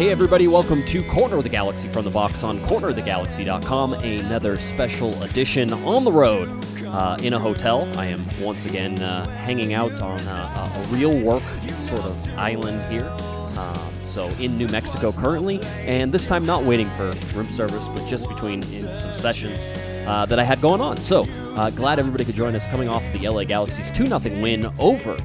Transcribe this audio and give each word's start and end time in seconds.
Hey, 0.00 0.08
everybody, 0.08 0.48
welcome 0.48 0.82
to 0.86 1.02
Corner 1.02 1.36
of 1.36 1.42
the 1.42 1.50
Galaxy 1.50 1.86
from 1.86 2.06
the 2.06 2.10
box 2.10 2.42
on 2.42 2.58
cornerofthegalaxy.com. 2.64 3.92
Another 3.92 4.56
special 4.56 5.22
edition 5.22 5.74
on 5.74 6.04
the 6.04 6.10
road 6.10 6.48
uh, 6.86 7.18
in 7.22 7.34
a 7.34 7.38
hotel. 7.38 7.86
I 7.98 8.06
am 8.06 8.26
once 8.40 8.64
again 8.64 8.98
uh, 9.02 9.28
hanging 9.28 9.74
out 9.74 9.92
on 10.00 10.18
uh, 10.22 10.72
a 10.74 10.94
real 10.94 11.14
work 11.22 11.42
sort 11.80 12.00
of 12.00 12.38
island 12.38 12.80
here. 12.90 13.04
Um, 13.58 13.92
so 14.02 14.24
in 14.38 14.56
New 14.56 14.68
Mexico 14.68 15.12
currently, 15.12 15.60
and 15.80 16.10
this 16.10 16.26
time 16.26 16.46
not 16.46 16.64
waiting 16.64 16.88
for 16.92 17.12
room 17.34 17.50
service, 17.50 17.86
but 17.88 18.06
just 18.06 18.26
between 18.26 18.62
in 18.72 18.96
some 18.96 19.14
sessions 19.14 19.58
uh, 20.08 20.24
that 20.24 20.38
I 20.38 20.44
had 20.44 20.62
going 20.62 20.80
on. 20.80 20.96
So 20.96 21.26
uh, 21.56 21.68
glad 21.68 21.98
everybody 21.98 22.24
could 22.24 22.36
join 22.36 22.56
us 22.56 22.64
coming 22.68 22.88
off 22.88 23.02
the 23.12 23.28
LA 23.28 23.44
Galaxy's 23.44 23.90
2 23.90 24.06
0 24.06 24.40
win 24.40 24.64
over 24.78 25.18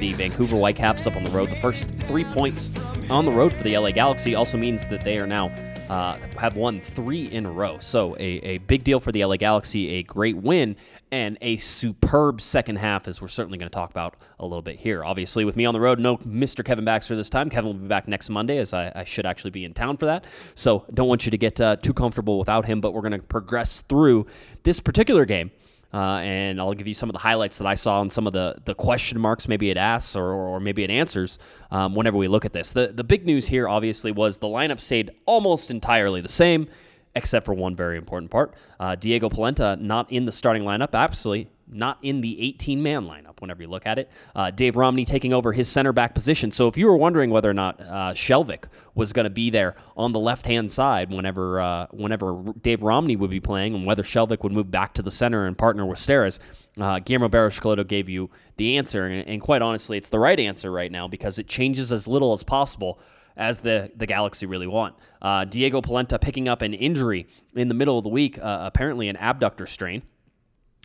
the 0.00 0.14
Vancouver 0.14 0.56
Whitecaps 0.56 1.06
up 1.06 1.14
on 1.14 1.24
the 1.24 1.30
road. 1.30 1.50
The 1.50 1.56
first 1.56 1.90
three 1.90 2.24
points 2.24 2.70
on 3.10 3.26
the 3.26 3.30
road 3.30 3.52
for 3.52 3.62
the 3.62 3.76
LA 3.76 3.90
Galaxy 3.90 4.34
also 4.34 4.56
means 4.56 4.86
that 4.86 5.02
they 5.02 5.18
are 5.18 5.26
now 5.26 5.48
uh, 5.90 6.16
have 6.38 6.56
won 6.56 6.80
three 6.80 7.24
in 7.24 7.44
a 7.44 7.50
row. 7.50 7.78
So 7.80 8.16
a, 8.16 8.22
a 8.22 8.58
big 8.58 8.82
deal 8.82 8.98
for 8.98 9.12
the 9.12 9.24
LA 9.24 9.36
Galaxy, 9.36 9.90
a 9.94 10.02
great 10.02 10.36
win, 10.36 10.76
and 11.12 11.36
a 11.42 11.58
superb 11.58 12.40
second 12.40 12.76
half, 12.76 13.08
as 13.08 13.20
we're 13.20 13.28
certainly 13.28 13.58
going 13.58 13.68
to 13.68 13.74
talk 13.74 13.90
about 13.90 14.14
a 14.38 14.46
little 14.46 14.62
bit 14.62 14.78
here. 14.78 15.04
Obviously, 15.04 15.44
with 15.44 15.56
me 15.56 15.66
on 15.66 15.74
the 15.74 15.80
road, 15.80 15.98
no 15.98 16.16
Mr. 16.18 16.64
Kevin 16.64 16.84
Baxter 16.84 17.16
this 17.16 17.28
time. 17.28 17.50
Kevin 17.50 17.66
will 17.66 17.74
be 17.74 17.88
back 17.88 18.08
next 18.08 18.30
Monday, 18.30 18.58
as 18.58 18.72
I, 18.72 18.92
I 18.94 19.04
should 19.04 19.26
actually 19.26 19.50
be 19.50 19.64
in 19.64 19.74
town 19.74 19.96
for 19.98 20.06
that. 20.06 20.24
So 20.54 20.86
don't 20.94 21.08
want 21.08 21.26
you 21.26 21.30
to 21.30 21.38
get 21.38 21.60
uh, 21.60 21.76
too 21.76 21.92
comfortable 21.92 22.38
without 22.38 22.64
him, 22.64 22.80
but 22.80 22.94
we're 22.94 23.02
going 23.02 23.12
to 23.12 23.18
progress 23.18 23.82
through 23.82 24.26
this 24.62 24.80
particular 24.80 25.26
game. 25.26 25.50
Uh, 25.92 26.18
and 26.18 26.60
I'll 26.60 26.74
give 26.74 26.86
you 26.86 26.94
some 26.94 27.08
of 27.08 27.14
the 27.14 27.18
highlights 27.18 27.58
that 27.58 27.66
I 27.66 27.74
saw 27.74 28.00
and 28.00 28.12
some 28.12 28.26
of 28.26 28.32
the, 28.32 28.56
the 28.64 28.74
question 28.74 29.18
marks 29.18 29.48
maybe 29.48 29.70
it 29.70 29.76
asks 29.76 30.14
or, 30.14 30.30
or 30.32 30.60
maybe 30.60 30.84
it 30.84 30.90
answers 30.90 31.38
um, 31.72 31.94
whenever 31.94 32.16
we 32.16 32.28
look 32.28 32.44
at 32.44 32.52
this. 32.52 32.70
The, 32.70 32.88
the 32.88 33.02
big 33.02 33.26
news 33.26 33.48
here, 33.48 33.68
obviously, 33.68 34.12
was 34.12 34.38
the 34.38 34.46
lineup 34.46 34.80
stayed 34.80 35.10
almost 35.26 35.70
entirely 35.70 36.20
the 36.20 36.28
same, 36.28 36.68
except 37.16 37.44
for 37.44 37.54
one 37.54 37.74
very 37.74 37.96
important 37.96 38.30
part. 38.30 38.54
Uh, 38.78 38.94
Diego 38.94 39.28
Polenta 39.28 39.76
not 39.80 40.10
in 40.12 40.26
the 40.26 40.32
starting 40.32 40.62
lineup, 40.62 40.94
absolutely 40.94 41.50
not 41.72 41.98
in 42.02 42.20
the 42.20 42.40
18 42.40 42.82
man 42.82 43.04
lineup 43.04 43.40
whenever 43.40 43.62
you 43.62 43.68
look 43.68 43.86
at 43.86 43.98
it. 43.98 44.10
Uh, 44.34 44.50
Dave 44.50 44.76
Romney 44.76 45.04
taking 45.04 45.32
over 45.32 45.52
his 45.52 45.68
center 45.68 45.92
back 45.92 46.14
position. 46.14 46.52
So 46.52 46.68
if 46.68 46.76
you 46.76 46.86
were 46.86 46.96
wondering 46.96 47.30
whether 47.30 47.48
or 47.50 47.54
not 47.54 47.80
uh, 47.80 48.12
Skjelvik 48.12 48.64
was 48.94 49.12
going 49.12 49.24
to 49.24 49.30
be 49.30 49.50
there 49.50 49.76
on 49.96 50.12
the 50.12 50.18
left 50.18 50.46
hand 50.46 50.70
side 50.70 51.10
whenever 51.10 51.60
uh, 51.60 51.86
whenever 51.90 52.42
Dave 52.60 52.82
Romney 52.82 53.16
would 53.16 53.30
be 53.30 53.40
playing 53.40 53.74
and 53.74 53.86
whether 53.86 54.02
Skjelvik 54.02 54.42
would 54.42 54.52
move 54.52 54.70
back 54.70 54.94
to 54.94 55.02
the 55.02 55.10
center 55.10 55.46
and 55.46 55.56
partner 55.56 55.86
with 55.86 55.98
Steres, 55.98 56.38
uh, 56.80 56.98
Guillermo 56.98 57.28
Barros 57.28 57.58
gave 57.86 58.08
you 58.08 58.30
the 58.56 58.76
answer. 58.76 59.06
And, 59.06 59.26
and 59.26 59.40
quite 59.40 59.62
honestly, 59.62 59.96
it's 59.96 60.08
the 60.08 60.18
right 60.18 60.38
answer 60.38 60.70
right 60.70 60.90
now 60.90 61.08
because 61.08 61.38
it 61.38 61.46
changes 61.46 61.92
as 61.92 62.06
little 62.06 62.32
as 62.32 62.42
possible 62.42 63.00
as 63.36 63.60
the, 63.60 63.90
the 63.96 64.06
Galaxy 64.06 64.46
really 64.46 64.66
want. 64.66 64.94
Uh, 65.22 65.44
Diego 65.44 65.80
Polenta 65.80 66.18
picking 66.18 66.48
up 66.48 66.62
an 66.62 66.74
injury 66.74 67.26
in 67.54 67.68
the 67.68 67.74
middle 67.74 67.96
of 67.96 68.04
the 68.04 68.10
week, 68.10 68.38
uh, 68.38 68.60
apparently 68.62 69.08
an 69.08 69.16
abductor 69.16 69.66
strain. 69.66 70.02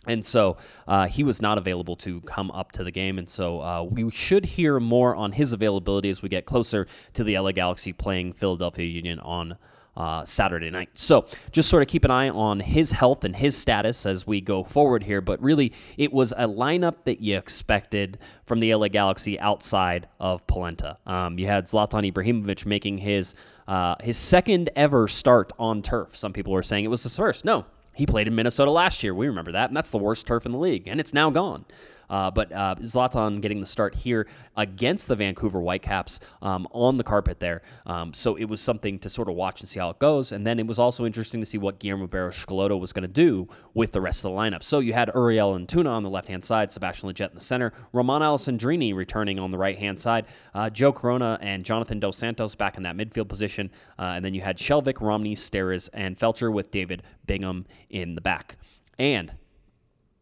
And 0.06 0.24
so 0.24 0.56
uh, 0.86 1.06
he 1.06 1.22
was 1.22 1.42
not 1.42 1.58
available 1.58 1.96
to 1.96 2.20
come 2.22 2.50
up 2.50 2.72
to 2.72 2.84
the 2.84 2.90
game. 2.90 3.18
And 3.18 3.28
so 3.28 3.60
uh, 3.60 3.82
we 3.82 4.10
should 4.10 4.44
hear 4.44 4.80
more 4.80 5.14
on 5.14 5.32
his 5.32 5.52
availability 5.52 6.10
as 6.10 6.22
we 6.22 6.28
get 6.28 6.46
closer 6.46 6.86
to 7.14 7.24
the 7.24 7.38
LA 7.38 7.52
Galaxy 7.52 7.92
playing 7.92 8.32
Philadelphia 8.32 8.86
Union 8.86 9.18
on 9.20 9.56
uh, 9.96 10.24
Saturday 10.24 10.70
night. 10.70 10.90
So 10.94 11.26
just 11.52 11.68
sort 11.68 11.82
of 11.82 11.88
keep 11.88 12.04
an 12.04 12.10
eye 12.10 12.28
on 12.28 12.60
his 12.60 12.90
health 12.92 13.24
and 13.24 13.34
his 13.34 13.56
status 13.56 14.04
as 14.04 14.26
we 14.26 14.40
go 14.40 14.62
forward 14.62 15.04
here. 15.04 15.20
But 15.20 15.40
really, 15.40 15.72
it 15.96 16.12
was 16.12 16.32
a 16.32 16.46
lineup 16.46 17.04
that 17.04 17.20
you 17.20 17.36
expected 17.38 18.18
from 18.44 18.60
the 18.60 18.74
LA 18.74 18.88
Galaxy 18.88 19.40
outside 19.40 20.08
of 20.20 20.46
Polenta. 20.46 20.98
Um, 21.06 21.38
you 21.38 21.46
had 21.46 21.64
Zlatan 21.64 22.10
Ibrahimovic 22.12 22.66
making 22.66 22.98
his 22.98 23.34
uh, 23.66 23.96
his 24.00 24.16
second 24.16 24.70
ever 24.76 25.08
start 25.08 25.52
on 25.58 25.82
turf. 25.82 26.16
Some 26.16 26.32
people 26.32 26.52
were 26.52 26.62
saying 26.62 26.84
it 26.84 26.88
was 26.88 27.02
his 27.02 27.16
first. 27.16 27.44
No, 27.44 27.64
he 27.96 28.06
played 28.06 28.28
in 28.28 28.34
Minnesota 28.34 28.70
last 28.70 29.02
year. 29.02 29.14
We 29.14 29.26
remember 29.26 29.52
that, 29.52 29.70
and 29.70 29.76
that's 29.76 29.90
the 29.90 29.98
worst 29.98 30.26
turf 30.26 30.44
in 30.44 30.52
the 30.52 30.58
league, 30.58 30.86
and 30.86 31.00
it's 31.00 31.14
now 31.14 31.30
gone. 31.30 31.64
Uh, 32.08 32.30
but 32.30 32.52
uh, 32.52 32.74
Zlatan 32.80 33.40
getting 33.40 33.60
the 33.60 33.66
start 33.66 33.94
here 33.94 34.26
against 34.56 35.08
the 35.08 35.16
Vancouver 35.16 35.60
Whitecaps 35.60 36.20
um, 36.42 36.66
on 36.72 36.96
the 36.96 37.04
carpet 37.04 37.40
there. 37.40 37.62
Um, 37.86 38.14
so 38.14 38.36
it 38.36 38.44
was 38.44 38.60
something 38.60 38.98
to 39.00 39.08
sort 39.08 39.28
of 39.28 39.34
watch 39.34 39.60
and 39.60 39.68
see 39.68 39.80
how 39.80 39.90
it 39.90 39.98
goes. 39.98 40.32
And 40.32 40.46
then 40.46 40.58
it 40.58 40.66
was 40.66 40.78
also 40.78 41.04
interesting 41.04 41.40
to 41.40 41.46
see 41.46 41.58
what 41.58 41.78
Guillermo 41.78 42.06
Barros 42.06 42.34
Schelotto 42.34 42.78
was 42.78 42.92
going 42.92 43.02
to 43.02 43.08
do 43.08 43.48
with 43.74 43.92
the 43.92 44.00
rest 44.00 44.24
of 44.24 44.30
the 44.32 44.36
lineup. 44.36 44.62
So 44.62 44.78
you 44.78 44.92
had 44.92 45.10
Uriel 45.14 45.58
Antuna 45.58 45.90
on 45.90 46.02
the 46.02 46.10
left 46.10 46.28
hand 46.28 46.44
side, 46.44 46.70
Sebastian 46.70 47.10
Lletget 47.10 47.30
in 47.30 47.34
the 47.34 47.40
center, 47.40 47.72
Romain 47.92 48.22
Alessandrini 48.22 48.94
returning 48.94 49.38
on 49.38 49.50
the 49.50 49.58
right 49.58 49.78
hand 49.78 49.98
side, 49.98 50.26
uh, 50.54 50.70
Joe 50.70 50.92
Corona 50.92 51.38
and 51.40 51.64
Jonathan 51.64 52.00
Dos 52.00 52.16
Santos 52.16 52.54
back 52.54 52.76
in 52.76 52.82
that 52.84 52.96
midfield 52.96 53.28
position. 53.28 53.70
Uh, 53.98 54.14
and 54.16 54.24
then 54.24 54.34
you 54.34 54.40
had 54.40 54.58
Skjelvik, 54.58 55.00
Romney, 55.00 55.34
Steres, 55.34 55.88
and 55.92 56.18
Feltscher 56.18 56.52
with 56.52 56.70
David 56.70 57.02
Bingham 57.26 57.66
in 57.90 58.14
the 58.14 58.20
back. 58.20 58.56
And 58.98 59.32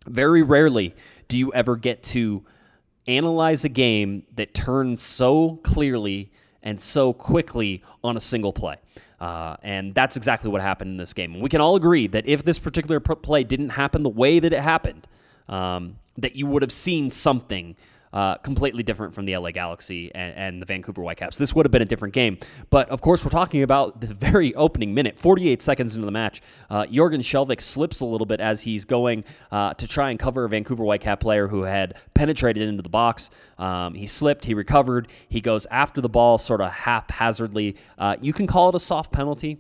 very 0.07 0.43
rarely 0.43 0.95
do 1.29 1.39
you 1.39 1.53
ever 1.53 1.77
get 1.77 2.03
to 2.05 2.45
analyze 3.07 3.65
a 3.65 3.69
game 3.69 4.25
that 4.35 4.55
turns 4.55 5.03
so 5.03 5.61
clearly 5.63 6.31
and 6.63 6.81
so 6.81 7.13
quickly 7.13 7.83
on 8.03 8.17
a 8.17 8.21
single 8.21 8.53
play. 8.53 8.77
Uh, 9.21 9.57
and 9.63 9.95
that's 9.95 10.17
exactly 10.17 10.51
what 10.51 10.61
happened 10.61 10.91
in 10.91 10.97
this 10.97 11.13
game. 11.13 11.35
And 11.35 11.43
we 11.43 11.49
can 11.49 11.61
all 11.61 11.77
agree 11.77 12.07
that 12.09 12.27
if 12.27 12.45
this 12.45 12.59
particular 12.59 13.01
play 13.01 13.45
didn't 13.45 13.71
happen 13.71 14.03
the 14.03 14.09
way 14.09 14.39
that 14.41 14.53
it 14.53 14.61
happened, 14.61 15.07
um, 15.49 15.99
that 16.19 16.35
you 16.35 16.47
would 16.47 16.63
have 16.63 16.73
seen 16.73 17.11
something 17.11 17.77
uh, 18.15 18.37
completely 18.37 18.85
different 18.85 19.13
from 19.13 19.25
the 19.25 19.37
LA 19.37 19.51
Galaxy 19.51 20.11
and, 20.15 20.37
and, 20.37 20.63
the 20.63 20.67
Vancouver 20.67 21.03
Whitecaps. 21.03 21.37
This 21.37 21.53
would 21.53 21.67
have 21.67 21.73
been 21.73 21.83
a 21.83 21.87
different 21.87 22.15
game. 22.15 22.39
But 22.71 22.89
of 22.89 23.01
course, 23.01 23.25
we're 23.25 23.31
talking 23.31 23.63
about 23.63 24.01
the 24.01 24.07
very 24.15 24.55
opening 24.55 24.95
minute, 24.95 25.19
48 25.19 25.61
seconds 25.61 25.97
into 25.97 26.07
the 26.07 26.13
match. 26.13 26.41
Uh, 26.71 26.85
Jorgen 26.85 27.19
Skjelvik 27.19 27.61
slips 27.61 28.01
a 28.01 28.07
little 28.07 28.25
bit 28.27 28.41
as 28.41 28.63
he's 28.63 28.85
going 28.85 29.25
uh, 29.51 29.75
to 29.75 29.89
try 29.89 30.11
and 30.11 30.19
cover 30.19 30.45
a 30.45 30.49
Vancouver 30.49 30.85
Whitecap 30.85 31.19
player 31.19 31.49
who 31.49 31.63
had 31.63 32.01
penetrated 32.15 32.69
into 32.69 32.83
the 32.83 32.89
box. 32.89 33.31
Um, 33.59 33.95
he 33.95 34.07
slipped, 34.07 34.45
he 34.45 34.55
recovered, 34.55 35.09
he 35.29 35.41
goes 35.41 35.67
after 35.73 36.01
the 36.01 36.09
ball 36.09 36.39
sort 36.39 36.61
of 36.61 36.71
haphazardly. 36.73 37.77
Uh, 37.99 38.17
you 38.21 38.33
can 38.33 38.47
call 38.47 38.69
it 38.69 38.77
a 38.77 38.81
soft 38.81 39.11
penalty 39.11 39.59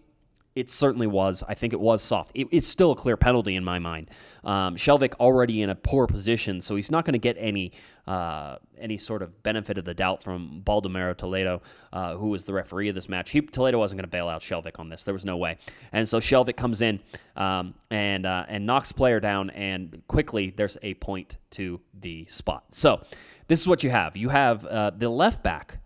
it 0.54 0.70
certainly 0.70 1.06
was. 1.06 1.42
I 1.48 1.54
think 1.54 1.72
it 1.72 1.80
was 1.80 2.02
soft. 2.02 2.30
It, 2.34 2.46
it's 2.52 2.66
still 2.66 2.92
a 2.92 2.96
clear 2.96 3.16
penalty 3.16 3.56
in 3.56 3.64
my 3.64 3.78
mind. 3.78 4.10
Um, 4.44 4.76
Skjelvik 4.76 5.14
already 5.14 5.62
in 5.62 5.70
a 5.70 5.74
poor 5.74 6.06
position, 6.06 6.60
so 6.60 6.76
he's 6.76 6.90
not 6.90 7.04
going 7.04 7.14
to 7.14 7.18
get 7.18 7.36
any 7.38 7.72
uh, 8.06 8.58
any 8.78 8.98
sort 8.98 9.22
of 9.22 9.42
benefit 9.42 9.78
of 9.78 9.84
the 9.84 9.94
doubt 9.94 10.22
from 10.22 10.62
Baldomero 10.64 11.16
Toledo, 11.16 11.62
uh, 11.92 12.16
who 12.16 12.28
was 12.28 12.44
the 12.44 12.52
referee 12.52 12.88
of 12.90 12.94
this 12.94 13.08
match. 13.08 13.30
He, 13.30 13.40
Toledo 13.40 13.78
wasn't 13.78 13.98
going 13.98 14.04
to 14.04 14.10
bail 14.10 14.28
out 14.28 14.42
Skjelvik 14.42 14.78
on 14.78 14.90
this. 14.90 15.04
There 15.04 15.14
was 15.14 15.24
no 15.24 15.36
way. 15.36 15.56
And 15.90 16.08
so 16.08 16.18
Skjelvik 16.18 16.56
comes 16.56 16.82
in 16.82 17.00
um, 17.36 17.74
and 17.90 18.26
uh, 18.26 18.44
and 18.48 18.66
knocks 18.66 18.92
player 18.92 19.20
down, 19.20 19.50
and 19.50 20.02
quickly 20.06 20.52
there's 20.56 20.78
a 20.82 20.94
point 20.94 21.38
to 21.50 21.80
the 21.98 22.26
spot. 22.26 22.64
So 22.70 23.02
this 23.48 23.60
is 23.60 23.66
what 23.66 23.82
you 23.82 23.90
have. 23.90 24.16
You 24.16 24.28
have 24.28 24.64
uh, 24.66 24.90
the 24.90 25.08
left 25.08 25.42
back 25.42 25.78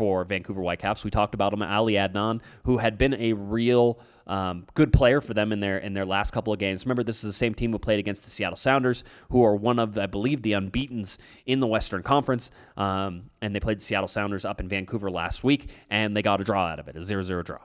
for 0.00 0.24
Vancouver 0.24 0.62
Whitecaps. 0.62 1.04
We 1.04 1.10
talked 1.10 1.34
about 1.34 1.52
him, 1.52 1.60
Ali 1.60 1.92
Adnan, 1.92 2.40
who 2.64 2.78
had 2.78 2.96
been 2.96 3.12
a 3.12 3.34
real 3.34 4.00
um, 4.26 4.64
good 4.72 4.94
player 4.94 5.20
for 5.20 5.34
them 5.34 5.52
in 5.52 5.60
their 5.60 5.76
in 5.76 5.92
their 5.92 6.06
last 6.06 6.30
couple 6.30 6.54
of 6.54 6.58
games. 6.58 6.86
Remember, 6.86 7.02
this 7.02 7.16
is 7.16 7.22
the 7.22 7.34
same 7.34 7.52
team 7.52 7.70
who 7.70 7.78
played 7.78 7.98
against 7.98 8.24
the 8.24 8.30
Seattle 8.30 8.56
Sounders, 8.56 9.04
who 9.28 9.44
are 9.44 9.54
one 9.54 9.78
of, 9.78 9.98
I 9.98 10.06
believe, 10.06 10.40
the 10.40 10.54
unbeaten's 10.54 11.18
in 11.44 11.60
the 11.60 11.66
Western 11.66 12.02
Conference. 12.02 12.50
Um, 12.78 13.24
and 13.42 13.54
they 13.54 13.60
played 13.60 13.76
the 13.76 13.84
Seattle 13.84 14.08
Sounders 14.08 14.46
up 14.46 14.58
in 14.58 14.70
Vancouver 14.70 15.10
last 15.10 15.44
week, 15.44 15.68
and 15.90 16.16
they 16.16 16.22
got 16.22 16.40
a 16.40 16.44
draw 16.44 16.68
out 16.68 16.78
of 16.78 16.88
it, 16.88 16.96
a 16.96 17.00
0-0 17.00 17.44
draw. 17.44 17.58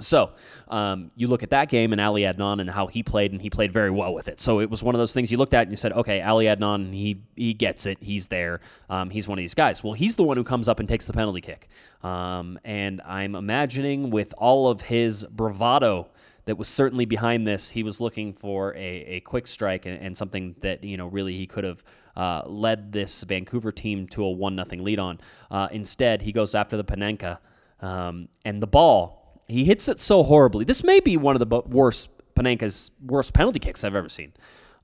So 0.00 0.32
um, 0.68 1.10
you 1.16 1.28
look 1.28 1.42
at 1.42 1.50
that 1.50 1.68
game 1.68 1.92
and 1.92 2.00
Ali 2.00 2.22
Adnan 2.22 2.60
and 2.60 2.70
how 2.70 2.86
he 2.86 3.02
played, 3.02 3.32
and 3.32 3.40
he 3.40 3.50
played 3.50 3.72
very 3.72 3.90
well 3.90 4.14
with 4.14 4.28
it. 4.28 4.40
So 4.40 4.60
it 4.60 4.70
was 4.70 4.82
one 4.82 4.94
of 4.94 4.98
those 4.98 5.12
things 5.12 5.30
you 5.30 5.38
looked 5.38 5.54
at 5.54 5.62
and 5.62 5.70
you 5.70 5.76
said, 5.76 5.92
okay, 5.92 6.20
Ali 6.22 6.46
Adnan, 6.46 6.92
he 6.92 7.22
he 7.36 7.54
gets 7.54 7.86
it, 7.86 7.98
he's 8.00 8.28
there, 8.28 8.60
um, 8.90 9.10
he's 9.10 9.28
one 9.28 9.38
of 9.38 9.42
these 9.42 9.54
guys. 9.54 9.82
Well, 9.82 9.94
he's 9.94 10.16
the 10.16 10.24
one 10.24 10.36
who 10.36 10.44
comes 10.44 10.68
up 10.68 10.80
and 10.80 10.88
takes 10.88 11.06
the 11.06 11.12
penalty 11.12 11.40
kick, 11.40 11.68
um, 12.02 12.58
and 12.64 13.00
I'm 13.02 13.34
imagining 13.34 14.10
with 14.10 14.34
all 14.36 14.68
of 14.68 14.82
his 14.82 15.24
bravado 15.24 16.08
that 16.44 16.56
was 16.56 16.68
certainly 16.68 17.04
behind 17.04 17.46
this, 17.46 17.70
he 17.70 17.82
was 17.82 18.00
looking 18.00 18.32
for 18.32 18.74
a, 18.74 18.78
a 18.78 19.20
quick 19.20 19.46
strike 19.46 19.84
and, 19.84 20.00
and 20.00 20.16
something 20.16 20.54
that 20.60 20.82
you 20.82 20.96
know 20.96 21.06
really 21.06 21.34
he 21.34 21.46
could 21.46 21.64
have. 21.64 21.82
Uh, 22.16 22.42
led 22.46 22.90
this 22.90 23.22
Vancouver 23.22 23.70
team 23.70 24.08
to 24.08 24.24
a 24.24 24.30
one 24.32 24.56
nothing 24.56 24.82
lead 24.82 24.98
on. 24.98 25.20
Uh, 25.52 25.68
instead, 25.70 26.20
he 26.20 26.32
goes 26.32 26.52
after 26.52 26.76
the 26.76 26.82
Panenka, 26.82 27.38
um, 27.80 28.28
and 28.44 28.60
the 28.60 28.66
ball 28.66 29.17
he 29.48 29.64
hits 29.64 29.88
it 29.88 29.98
so 29.98 30.22
horribly. 30.22 30.64
This 30.64 30.84
may 30.84 31.00
be 31.00 31.16
one 31.16 31.34
of 31.34 31.48
the 31.48 31.60
worst 31.62 32.08
Panenka's 32.34 32.90
worst 33.04 33.32
penalty 33.32 33.58
kicks 33.58 33.82
I've 33.82 33.96
ever 33.96 34.08
seen. 34.08 34.32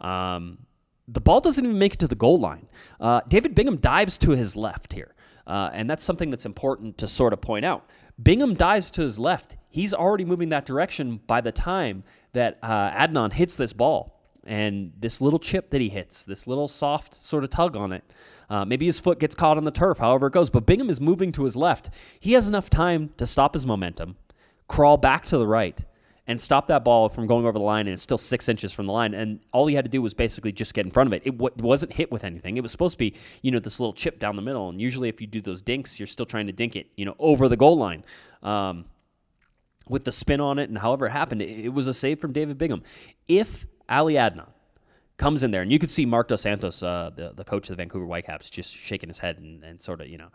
Um, 0.01 0.67
the 1.07 1.21
ball 1.21 1.41
doesn't 1.41 1.65
even 1.65 1.79
make 1.79 1.95
it 1.95 2.01
to 2.01 2.09
the 2.09 2.15
goal 2.15 2.41
line. 2.41 2.67
Uh, 2.99 3.21
David 3.29 3.55
Bingham 3.55 3.77
dives 3.77 4.19
to 4.19 4.31
his 4.31 4.57
left 4.57 4.93
here, 4.95 5.15
uh, 5.47 5.71
and 5.73 5.89
that's 5.89 6.03
something 6.03 6.31
that's 6.31 6.47
important 6.47 6.99
to 6.99 7.07
sort 7.07 7.33
of 7.33 7.41
point 7.41 7.65
out. 7.65 7.89
Bingham 8.21 8.55
dives 8.55 8.91
to 8.93 9.03
his 9.03 9.19
left. 9.19 9.57
He's 9.69 9.93
already 9.93 10.25
moving 10.25 10.49
that 10.49 10.65
direction 10.65 11.21
by 11.27 11.41
the 11.41 11.53
time 11.53 12.05
that 12.33 12.59
uh, 12.63 12.91
Adnan 12.91 13.33
hits 13.35 13.57
this 13.57 13.73
ball. 13.73 14.19
and 14.47 14.93
this 14.99 15.21
little 15.21 15.39
chip 15.39 15.71
that 15.71 15.81
he 15.81 15.89
hits, 15.89 16.25
this 16.25 16.47
little 16.47 16.69
soft 16.69 17.15
sort 17.15 17.45
of 17.45 17.51
tug 17.51 17.77
on 17.77 17.93
it. 17.93 18.05
Uh, 18.51 18.65
maybe 18.65 18.87
his 18.87 19.01
foot 19.01 19.19
gets 19.19 19.35
caught 19.35 19.57
on 19.57 19.65
the 19.65 19.71
turf, 19.71 19.99
however 19.99 20.27
it 20.27 20.33
goes. 20.33 20.51
But 20.51 20.67
Bingham 20.67 20.91
is 20.91 21.01
moving 21.01 21.33
to 21.33 21.45
his 21.45 21.57
left. 21.57 21.91
He 22.21 22.33
has 22.33 22.47
enough 22.47 22.69
time 22.69 23.11
to 23.17 23.27
stop 23.27 23.55
his 23.55 23.65
momentum, 23.65 24.17
crawl 24.69 24.97
back 24.97 25.27
to 25.27 25.39
the 25.39 25.47
right, 25.47 25.85
and 26.27 26.41
stop 26.41 26.69
that 26.69 26.85
ball 26.85 27.09
from 27.11 27.27
going 27.27 27.45
over 27.45 27.59
the 27.59 27.65
line. 27.65 27.87
And 27.87 27.93
it's 27.93 28.03
still 28.03 28.19
six 28.19 28.49
inches 28.49 28.73
from 28.73 28.87
the 28.87 28.93
line. 28.93 29.13
And 29.13 29.41
all 29.53 29.67
he 29.67 29.75
had 29.75 29.85
to 29.85 29.91
do 29.91 30.01
was 30.01 30.15
basically 30.15 30.53
just 30.53 30.73
get 30.73 30.87
in 30.87 30.91
front 30.91 31.09
of 31.09 31.13
it. 31.13 31.23
It 31.27 31.33
w- 31.39 31.55
wasn't 31.59 31.93
hit 31.93 32.11
with 32.11 32.25
anything. 32.25 32.57
It 32.57 32.63
was 32.63 32.73
supposed 32.73 32.95
to 32.95 32.99
be, 32.99 33.15
you 33.43 33.51
know, 33.51 33.59
this 33.59 33.79
little 33.79 33.93
chip 33.93 34.19
down 34.19 34.37
the 34.37 34.43
middle. 34.43 34.71
And 34.71 34.81
usually, 34.81 35.11
if 35.11 35.21
you 35.21 35.27
do 35.27 35.43
those 35.43 35.61
dinks, 35.61 36.01
you're 36.01 36.07
still 36.07 36.25
trying 36.25 36.47
to 36.47 36.53
dink 36.53 36.77
it, 36.77 36.87
you 36.97 37.05
know, 37.05 37.15
over 37.19 37.47
the 37.47 37.59
goal 37.59 37.77
line. 37.77 38.05
Um, 38.43 38.87
with 39.87 40.05
the 40.05 40.13
spin 40.13 40.41
on 40.41 40.59
it 40.59 40.71
and 40.71 40.79
however 40.79 41.07
it 41.07 41.11
happened, 41.11 41.43
it, 41.43 41.67
it 41.67 41.69
was 41.75 41.87
a 41.87 41.93
save 41.93 42.21
from 42.21 42.33
David 42.33 42.57
Bingham. 42.57 42.83
If 43.29 43.67
Ali 43.87 44.15
Adnan 44.15 44.49
comes 45.19 45.43
in 45.43 45.51
there, 45.51 45.61
and 45.61 45.71
you 45.71 45.79
could 45.79 45.91
see 45.91 46.07
Mark 46.07 46.29
Dos 46.29 46.41
Santos, 46.41 46.83
uh, 46.83 47.11
the, 47.15 47.33
the 47.37 47.45
coach 47.45 47.69
of 47.69 47.77
the 47.77 47.83
Vancouver 47.83 48.07
Whitecaps, 48.07 48.49
just 48.49 48.75
shaking 48.75 49.09
his 49.09 49.19
head 49.19 49.39
and, 49.39 49.63
and 49.63 49.81
sort 49.81 50.01
of, 50.01 50.09
you 50.09 50.17
know, 50.17 50.29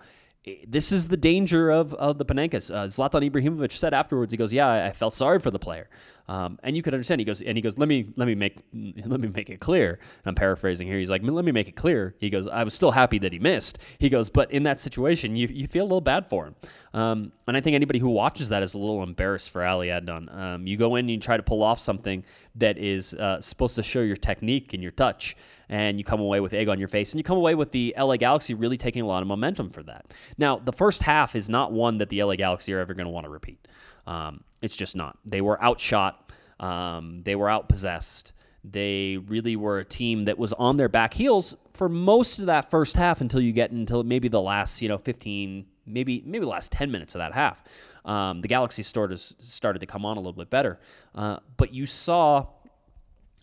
this 0.67 0.91
is 0.91 1.07
the 1.07 1.17
danger 1.17 1.69
of, 1.69 1.93
of 1.95 2.17
the 2.17 2.25
Panenkas. 2.25 2.73
Uh, 2.73 2.87
Zlatan 2.87 3.29
Ibrahimovic 3.29 3.71
said 3.71 3.93
afterwards, 3.93 4.31
he 4.31 4.37
goes, 4.37 4.53
"Yeah, 4.53 4.67
I, 4.67 4.87
I 4.87 4.91
felt 4.91 5.13
sorry 5.13 5.39
for 5.39 5.51
the 5.51 5.59
player," 5.59 5.89
um, 6.29 6.59
and 6.61 6.75
you 6.75 6.83
could 6.83 6.93
understand. 6.93 7.19
He 7.19 7.25
goes, 7.25 7.41
and 7.41 7.57
he 7.57 7.61
goes, 7.61 7.75
"Let 7.79 7.89
me 7.89 8.13
let 8.15 8.27
me 8.27 8.35
make 8.35 8.55
let 9.05 9.19
me 9.19 9.29
make 9.29 9.49
it 9.49 9.59
clear." 9.59 9.93
And 9.93 10.27
I'm 10.27 10.35
paraphrasing 10.35 10.87
here. 10.87 10.99
He's 10.99 11.09
like, 11.09 11.23
"Let 11.23 11.43
me 11.43 11.51
make 11.51 11.67
it 11.67 11.75
clear." 11.75 12.13
He 12.19 12.29
goes, 12.29 12.47
"I 12.47 12.63
was 12.63 12.75
still 12.75 12.91
happy 12.91 13.17
that 13.17 13.33
he 13.33 13.39
missed." 13.39 13.79
He 13.97 14.09
goes, 14.09 14.29
"But 14.29 14.51
in 14.51 14.61
that 14.63 14.79
situation, 14.79 15.35
you 15.35 15.47
you 15.47 15.67
feel 15.67 15.83
a 15.83 15.87
little 15.87 16.01
bad 16.01 16.29
for 16.29 16.45
him." 16.45 16.55
Um, 16.93 17.31
and 17.47 17.57
I 17.57 17.61
think 17.61 17.73
anybody 17.73 17.97
who 17.97 18.09
watches 18.09 18.49
that 18.49 18.61
is 18.61 18.75
a 18.75 18.77
little 18.77 19.01
embarrassed 19.01 19.49
for 19.49 19.65
Ali 19.65 19.87
Adnan. 19.87 20.31
Um, 20.35 20.67
you 20.67 20.77
go 20.77 20.95
in 20.97 21.05
and 21.05 21.09
you 21.09 21.19
try 21.19 21.35
to 21.35 21.43
pull 21.43 21.63
off 21.63 21.79
something 21.79 22.23
that 22.55 22.77
is 22.77 23.15
uh, 23.15 23.41
supposed 23.41 23.73
to 23.75 23.83
show 23.83 24.01
your 24.01 24.15
technique 24.15 24.75
and 24.75 24.83
your 24.83 24.91
touch 24.91 25.35
and 25.69 25.99
you 25.99 26.03
come 26.03 26.19
away 26.19 26.39
with 26.39 26.53
egg 26.53 26.67
on 26.67 26.79
your 26.79 26.87
face, 26.87 27.11
and 27.11 27.19
you 27.19 27.23
come 27.23 27.37
away 27.37 27.53
with 27.53 27.71
the 27.71 27.93
LA 27.97 28.17
Galaxy 28.17 28.55
really 28.55 28.75
taking 28.77 29.03
a 29.03 29.05
lot 29.05 29.21
of 29.21 29.27
momentum 29.27 29.69
for 29.69 29.83
that. 29.83 30.11
Now, 30.37 30.57
the 30.57 30.73
first 30.73 31.03
half 31.03 31.35
is 31.35 31.47
not 31.47 31.71
one 31.71 31.99
that 31.99 32.09
the 32.09 32.23
LA 32.23 32.35
Galaxy 32.35 32.73
are 32.73 32.79
ever 32.79 32.95
going 32.95 33.05
to 33.05 33.11
want 33.11 33.25
to 33.25 33.29
repeat. 33.29 33.67
Um, 34.09 34.43
it's 34.61 34.75
just 34.75 34.95
not. 34.95 35.17
They 35.23 35.39
were 35.39 35.61
outshot. 35.63 36.31
Um, 36.59 37.21
they 37.23 37.35
were 37.35 37.47
outpossessed. 37.47 38.31
They 38.63 39.17
really 39.17 39.55
were 39.55 39.79
a 39.79 39.85
team 39.85 40.25
that 40.25 40.37
was 40.37 40.51
on 40.53 40.77
their 40.77 40.89
back 40.89 41.13
heels 41.13 41.55
for 41.73 41.87
most 41.87 42.39
of 42.39 42.47
that 42.47 42.71
first 42.71 42.95
half 42.97 43.21
until 43.21 43.39
you 43.39 43.53
get 43.53 43.71
until 43.71 44.03
maybe 44.03 44.27
the 44.27 44.41
last, 44.41 44.81
you 44.81 44.89
know, 44.89 44.97
15, 44.97 45.65
maybe 45.85 46.23
maybe 46.25 46.43
the 46.43 46.49
last 46.49 46.71
10 46.71 46.91
minutes 46.91 47.13
of 47.15 47.19
that 47.19 47.33
half. 47.33 47.63
Um, 48.03 48.41
the 48.41 48.47
Galaxy 48.47 48.81
started 48.83 49.19
started 49.19 49.79
to 49.79 49.85
come 49.85 50.05
on 50.05 50.17
a 50.17 50.19
little 50.19 50.33
bit 50.33 50.49
better, 50.49 50.79
uh, 51.13 51.37
but 51.55 51.71
you 51.73 51.85
saw 51.85 52.47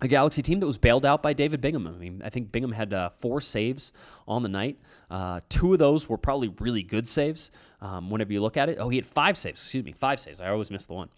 a 0.00 0.08
Galaxy 0.08 0.42
team 0.42 0.60
that 0.60 0.66
was 0.66 0.76
bailed 0.76 1.06
out 1.06 1.22
by 1.22 1.32
David 1.32 1.60
Bingham. 1.60 1.86
I 1.86 1.92
mean, 1.92 2.20
I 2.24 2.28
think 2.28 2.52
Bingham 2.52 2.72
had 2.72 2.92
uh, 2.92 3.08
four 3.08 3.40
saves 3.40 3.92
on 4.28 4.42
the 4.42 4.48
night. 4.48 4.78
Uh, 5.10 5.40
two 5.48 5.72
of 5.72 5.78
those 5.78 6.08
were 6.08 6.18
probably 6.18 6.48
really 6.58 6.82
good 6.82 7.08
saves. 7.08 7.50
Um, 7.86 8.10
whenever 8.10 8.32
you 8.32 8.40
look 8.40 8.56
at 8.56 8.68
it, 8.68 8.78
oh, 8.80 8.88
he 8.88 8.96
had 8.96 9.06
five 9.06 9.38
saves. 9.38 9.62
Excuse 9.62 9.84
me, 9.84 9.92
five 9.92 10.18
saves. 10.18 10.40
I 10.40 10.48
always 10.48 10.72
miss 10.72 10.86
the 10.86 10.94
one. 10.94 11.08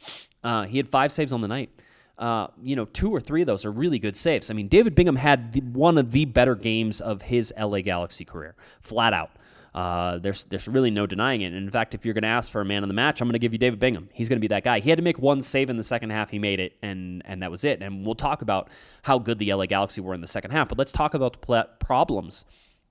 Uh, 0.44 0.64
he 0.64 0.76
had 0.76 0.86
five 0.86 1.12
saves 1.12 1.32
on 1.32 1.40
the 1.40 1.48
night. 1.48 1.70
Uh, 2.18 2.48
you 2.62 2.76
know, 2.76 2.84
two 2.84 3.10
or 3.10 3.20
three 3.20 3.40
of 3.40 3.46
those 3.46 3.64
are 3.64 3.70
really 3.70 3.98
good 3.98 4.16
saves. 4.16 4.50
I 4.50 4.54
mean, 4.54 4.68
David 4.68 4.94
Bingham 4.94 5.16
had 5.16 5.54
the, 5.54 5.60
one 5.60 5.96
of 5.96 6.10
the 6.10 6.26
better 6.26 6.54
games 6.54 7.00
of 7.00 7.22
his 7.22 7.54
LA 7.58 7.80
Galaxy 7.80 8.24
career, 8.24 8.54
flat 8.82 9.14
out. 9.14 9.30
Uh, 9.74 10.18
there's 10.18 10.44
there's 10.44 10.68
really 10.68 10.90
no 10.90 11.06
denying 11.06 11.40
it. 11.42 11.52
And 11.52 11.56
in 11.56 11.70
fact, 11.70 11.94
if 11.94 12.04
you're 12.04 12.14
going 12.14 12.22
to 12.22 12.28
ask 12.28 12.50
for 12.50 12.60
a 12.60 12.64
man 12.64 12.82
of 12.82 12.88
the 12.88 12.94
match, 12.94 13.20
I'm 13.20 13.28
going 13.28 13.34
to 13.34 13.38
give 13.38 13.52
you 13.52 13.58
David 13.58 13.78
Bingham. 13.78 14.10
He's 14.12 14.28
going 14.28 14.38
to 14.38 14.40
be 14.40 14.48
that 14.48 14.64
guy. 14.64 14.80
He 14.80 14.90
had 14.90 14.96
to 14.96 15.04
make 15.04 15.18
one 15.18 15.40
save 15.40 15.70
in 15.70 15.76
the 15.76 15.84
second 15.84 16.10
half. 16.10 16.30
He 16.30 16.38
made 16.38 16.60
it, 16.60 16.76
and 16.82 17.22
and 17.24 17.42
that 17.42 17.50
was 17.50 17.64
it. 17.64 17.80
And 17.82 18.04
we'll 18.04 18.14
talk 18.14 18.42
about 18.42 18.68
how 19.02 19.18
good 19.18 19.38
the 19.38 19.54
LA 19.54 19.66
Galaxy 19.66 20.00
were 20.00 20.14
in 20.14 20.20
the 20.20 20.26
second 20.26 20.50
half. 20.50 20.68
But 20.68 20.76
let's 20.76 20.92
talk 20.92 21.14
about 21.14 21.34
the 21.34 21.38
pl- 21.38 21.64
problems 21.78 22.44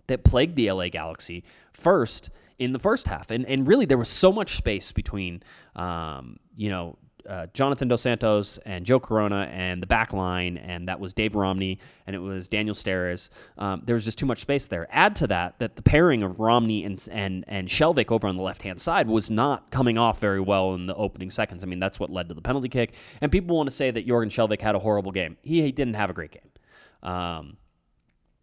that 0.07 0.23
plagued 0.23 0.55
the 0.55 0.71
LA 0.71 0.87
Galaxy 0.87 1.43
first 1.73 2.29
in 2.59 2.73
the 2.73 2.79
first 2.79 3.07
half. 3.07 3.31
And 3.31 3.45
and 3.45 3.67
really, 3.67 3.85
there 3.85 3.97
was 3.97 4.09
so 4.09 4.31
much 4.31 4.57
space 4.57 4.91
between, 4.91 5.43
um, 5.75 6.37
you 6.55 6.69
know, 6.69 6.97
uh, 7.27 7.47
Jonathan 7.53 7.87
Dos 7.87 8.01
Santos 8.01 8.57
and 8.65 8.85
Joe 8.85 8.99
Corona 8.99 9.49
and 9.51 9.81
the 9.81 9.87
back 9.87 10.13
line, 10.13 10.57
and 10.57 10.87
that 10.87 10.99
was 10.99 11.13
Dave 11.13 11.35
Romney 11.35 11.79
and 12.05 12.15
it 12.15 12.19
was 12.19 12.47
Daniel 12.47 12.75
Steres. 12.75 13.29
Um, 13.57 13.83
there 13.85 13.95
was 13.95 14.05
just 14.05 14.17
too 14.17 14.25
much 14.25 14.39
space 14.39 14.65
there. 14.65 14.87
Add 14.91 15.15
to 15.17 15.27
that 15.27 15.59
that 15.59 15.75
the 15.75 15.81
pairing 15.81 16.23
of 16.23 16.39
Romney 16.39 16.83
and 16.85 17.05
and 17.11 17.43
and 17.47 17.67
Skjelvik 17.67 18.11
over 18.11 18.27
on 18.27 18.37
the 18.37 18.43
left 18.43 18.61
hand 18.61 18.79
side 18.79 19.07
was 19.07 19.29
not 19.29 19.69
coming 19.71 19.97
off 19.97 20.19
very 20.19 20.39
well 20.39 20.73
in 20.73 20.87
the 20.87 20.95
opening 20.95 21.29
seconds. 21.29 21.63
I 21.63 21.67
mean, 21.67 21.79
that's 21.79 21.99
what 21.99 22.09
led 22.09 22.29
to 22.29 22.33
the 22.33 22.41
penalty 22.41 22.69
kick. 22.69 22.93
And 23.21 23.31
people 23.31 23.57
want 23.57 23.69
to 23.69 23.75
say 23.75 23.91
that 23.91 24.07
Jorgen 24.07 24.27
Skjelvik 24.27 24.61
had 24.61 24.75
a 24.75 24.79
horrible 24.79 25.11
game. 25.11 25.37
He, 25.41 25.61
he 25.61 25.71
didn't 25.71 25.95
have 25.95 26.09
a 26.09 26.13
great 26.13 26.31
game. 26.31 27.11
Um, 27.11 27.57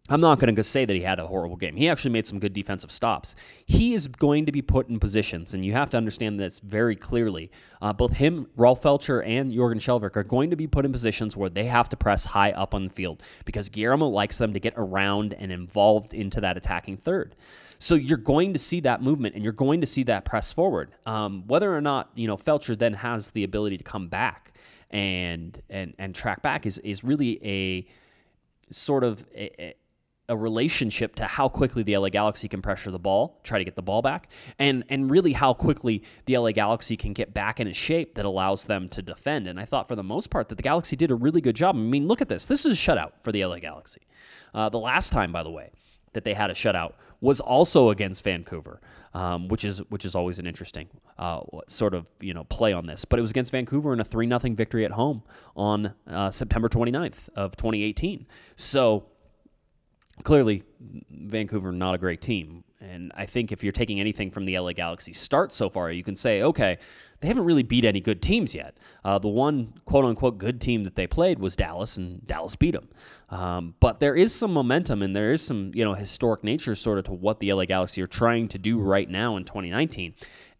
I'm 0.07 0.21
not 0.21 0.37
going 0.37 0.55
to 0.55 0.63
say 0.63 0.85
that 0.85 0.93
he 0.93 1.01
had 1.01 1.19
a 1.19 1.25
horrible 1.25 1.55
game. 1.55 1.75
He 1.75 1.89
actually 1.89 2.11
made 2.11 2.27
some 2.27 2.37
good 2.37 2.53
defensive 2.53 2.91
stops. 2.91 3.35
He 3.65 3.95
is 3.95 4.07
going 4.07 4.45
to 4.45 4.51
be 4.51 4.61
put 4.61 4.87
in 4.87 4.99
positions, 4.99 5.55
and 5.55 5.65
you 5.65 5.73
have 5.73 5.89
to 5.91 5.97
understand 5.97 6.39
this 6.39 6.59
very 6.59 6.95
clearly. 6.95 7.49
Uh, 7.81 7.91
both 7.91 8.13
him, 8.13 8.47
Rolf 8.55 8.83
Feltscher, 8.83 9.25
and 9.25 9.51
Jorgen 9.51 9.77
Skjelvik 9.77 10.15
are 10.15 10.23
going 10.23 10.51
to 10.51 10.55
be 10.55 10.67
put 10.67 10.85
in 10.85 10.91
positions 10.91 11.35
where 11.35 11.49
they 11.49 11.65
have 11.65 11.89
to 11.89 11.97
press 11.97 12.25
high 12.25 12.51
up 12.51 12.75
on 12.75 12.83
the 12.83 12.89
field 12.91 13.23
because 13.45 13.67
Guillermo 13.69 14.07
likes 14.07 14.37
them 14.37 14.53
to 14.53 14.59
get 14.59 14.75
around 14.77 15.33
and 15.33 15.51
involved 15.51 16.13
into 16.13 16.39
that 16.39 16.55
attacking 16.55 16.97
third. 16.97 17.35
So 17.79 17.95
you're 17.95 18.19
going 18.19 18.53
to 18.53 18.59
see 18.59 18.81
that 18.81 19.01
movement, 19.01 19.33
and 19.33 19.43
you're 19.43 19.53
going 19.53 19.81
to 19.81 19.87
see 19.87 20.03
that 20.03 20.23
press 20.23 20.53
forward. 20.53 20.91
Um, 21.07 21.45
whether 21.47 21.75
or 21.75 21.81
not 21.81 22.11
you 22.13 22.27
know 22.27 22.37
Feltscher 22.37 22.77
then 22.77 22.93
has 22.93 23.31
the 23.31 23.43
ability 23.43 23.79
to 23.79 23.83
come 23.83 24.07
back 24.07 24.53
and 24.91 25.59
and 25.67 25.95
and 25.97 26.13
track 26.13 26.43
back 26.43 26.67
is 26.67 26.77
is 26.79 27.03
really 27.03 27.43
a 27.43 27.87
sort 28.71 29.03
of 29.03 29.25
a, 29.33 29.61
a 29.61 29.75
relationship 30.33 31.15
to 31.15 31.25
how 31.25 31.47
quickly 31.49 31.83
the 31.83 31.97
LA 31.97 32.09
Galaxy 32.09 32.47
can 32.47 32.61
pressure 32.61 32.89
the 32.89 32.99
ball, 32.99 33.39
try 33.43 33.57
to 33.57 33.65
get 33.65 33.75
the 33.75 33.81
ball 33.81 34.01
back, 34.01 34.29
and 34.57 34.83
and 34.89 35.11
really 35.11 35.33
how 35.33 35.53
quickly 35.53 36.03
the 36.25 36.37
LA 36.37 36.51
Galaxy 36.51 36.97
can 36.97 37.13
get 37.13 37.33
back 37.33 37.59
in 37.59 37.67
a 37.67 37.73
shape 37.73 38.15
that 38.15 38.25
allows 38.25 38.65
them 38.65 38.89
to 38.89 39.01
defend. 39.01 39.47
And 39.47 39.59
I 39.59 39.65
thought 39.65 39.87
for 39.87 39.95
the 39.95 40.03
most 40.03 40.29
part 40.29 40.49
that 40.49 40.55
the 40.55 40.63
Galaxy 40.63 40.95
did 40.95 41.11
a 41.11 41.15
really 41.15 41.41
good 41.41 41.55
job. 41.55 41.75
I 41.75 41.79
mean, 41.79 42.07
look 42.07 42.21
at 42.21 42.29
this. 42.29 42.45
This 42.45 42.65
is 42.65 42.73
a 42.73 42.81
shutout 42.81 43.11
for 43.23 43.31
the 43.31 43.45
LA 43.45 43.59
Galaxy. 43.59 44.01
Uh, 44.53 44.69
the 44.69 44.79
last 44.79 45.11
time, 45.11 45.31
by 45.31 45.43
the 45.43 45.51
way, 45.51 45.71
that 46.13 46.23
they 46.23 46.33
had 46.33 46.49
a 46.49 46.53
shutout 46.53 46.93
was 47.21 47.39
also 47.39 47.89
against 47.89 48.23
Vancouver, 48.23 48.81
um, 49.13 49.47
which 49.47 49.63
is 49.63 49.79
which 49.89 50.05
is 50.05 50.15
always 50.15 50.39
an 50.39 50.47
interesting 50.47 50.87
uh, 51.19 51.41
sort 51.67 51.93
of 51.93 52.07
you 52.19 52.33
know 52.33 52.45
play 52.45 52.73
on 52.73 52.87
this. 52.87 53.05
But 53.05 53.19
it 53.19 53.21
was 53.21 53.31
against 53.31 53.51
Vancouver 53.51 53.93
in 53.93 53.99
a 53.99 54.03
three 54.03 54.27
0 54.27 54.39
victory 54.55 54.85
at 54.85 54.91
home 54.91 55.23
on 55.55 55.93
uh, 56.07 56.31
September 56.31 56.69
29th 56.69 57.29
of 57.35 57.55
2018. 57.55 58.25
So 58.55 59.05
clearly 60.23 60.63
Vancouver 61.09 61.71
not 61.71 61.95
a 61.95 61.97
great 61.97 62.21
team. 62.21 62.63
And 62.81 63.11
I 63.15 63.25
think 63.25 63.51
if 63.51 63.63
you're 63.63 63.71
taking 63.71 63.99
anything 63.99 64.29
from 64.29 64.45
the 64.45 64.59
LA 64.59 64.73
Galaxy 64.73 65.11
start 65.13 65.51
so 65.51 65.69
far, 65.69 65.91
you 65.91 66.03
can 66.03 66.15
say, 66.15 66.43
okay, 66.43 66.77
they 67.19 67.27
haven't 67.27 67.45
really 67.45 67.63
beat 67.63 67.85
any 67.85 67.99
good 67.99 68.21
teams 68.21 68.53
yet. 68.53 68.77
Uh, 69.03 69.17
the 69.17 69.27
one 69.27 69.73
quote 69.85 70.05
unquote 70.05 70.37
good 70.37 70.61
team 70.61 70.83
that 70.83 70.95
they 70.95 71.07
played 71.07 71.39
was 71.39 71.55
Dallas, 71.55 71.97
and 71.97 72.25
Dallas 72.27 72.55
beat 72.55 72.71
them. 72.71 72.89
Um, 73.29 73.75
but 73.79 73.99
there 73.99 74.15
is 74.15 74.33
some 74.35 74.53
momentum 74.53 75.01
and 75.01 75.15
there 75.15 75.31
is 75.31 75.41
some 75.41 75.71
you 75.73 75.83
know 75.83 75.93
historic 75.93 76.43
nature 76.43 76.75
sort 76.75 76.99
of 76.99 77.05
to 77.05 77.13
what 77.13 77.39
the 77.39 77.51
LA 77.51 77.65
Galaxy 77.65 78.01
are 78.01 78.07
trying 78.07 78.47
to 78.49 78.59
do 78.59 78.79
right 78.79 79.09
now 79.09 79.37
in 79.37 79.45
2019 79.45 80.13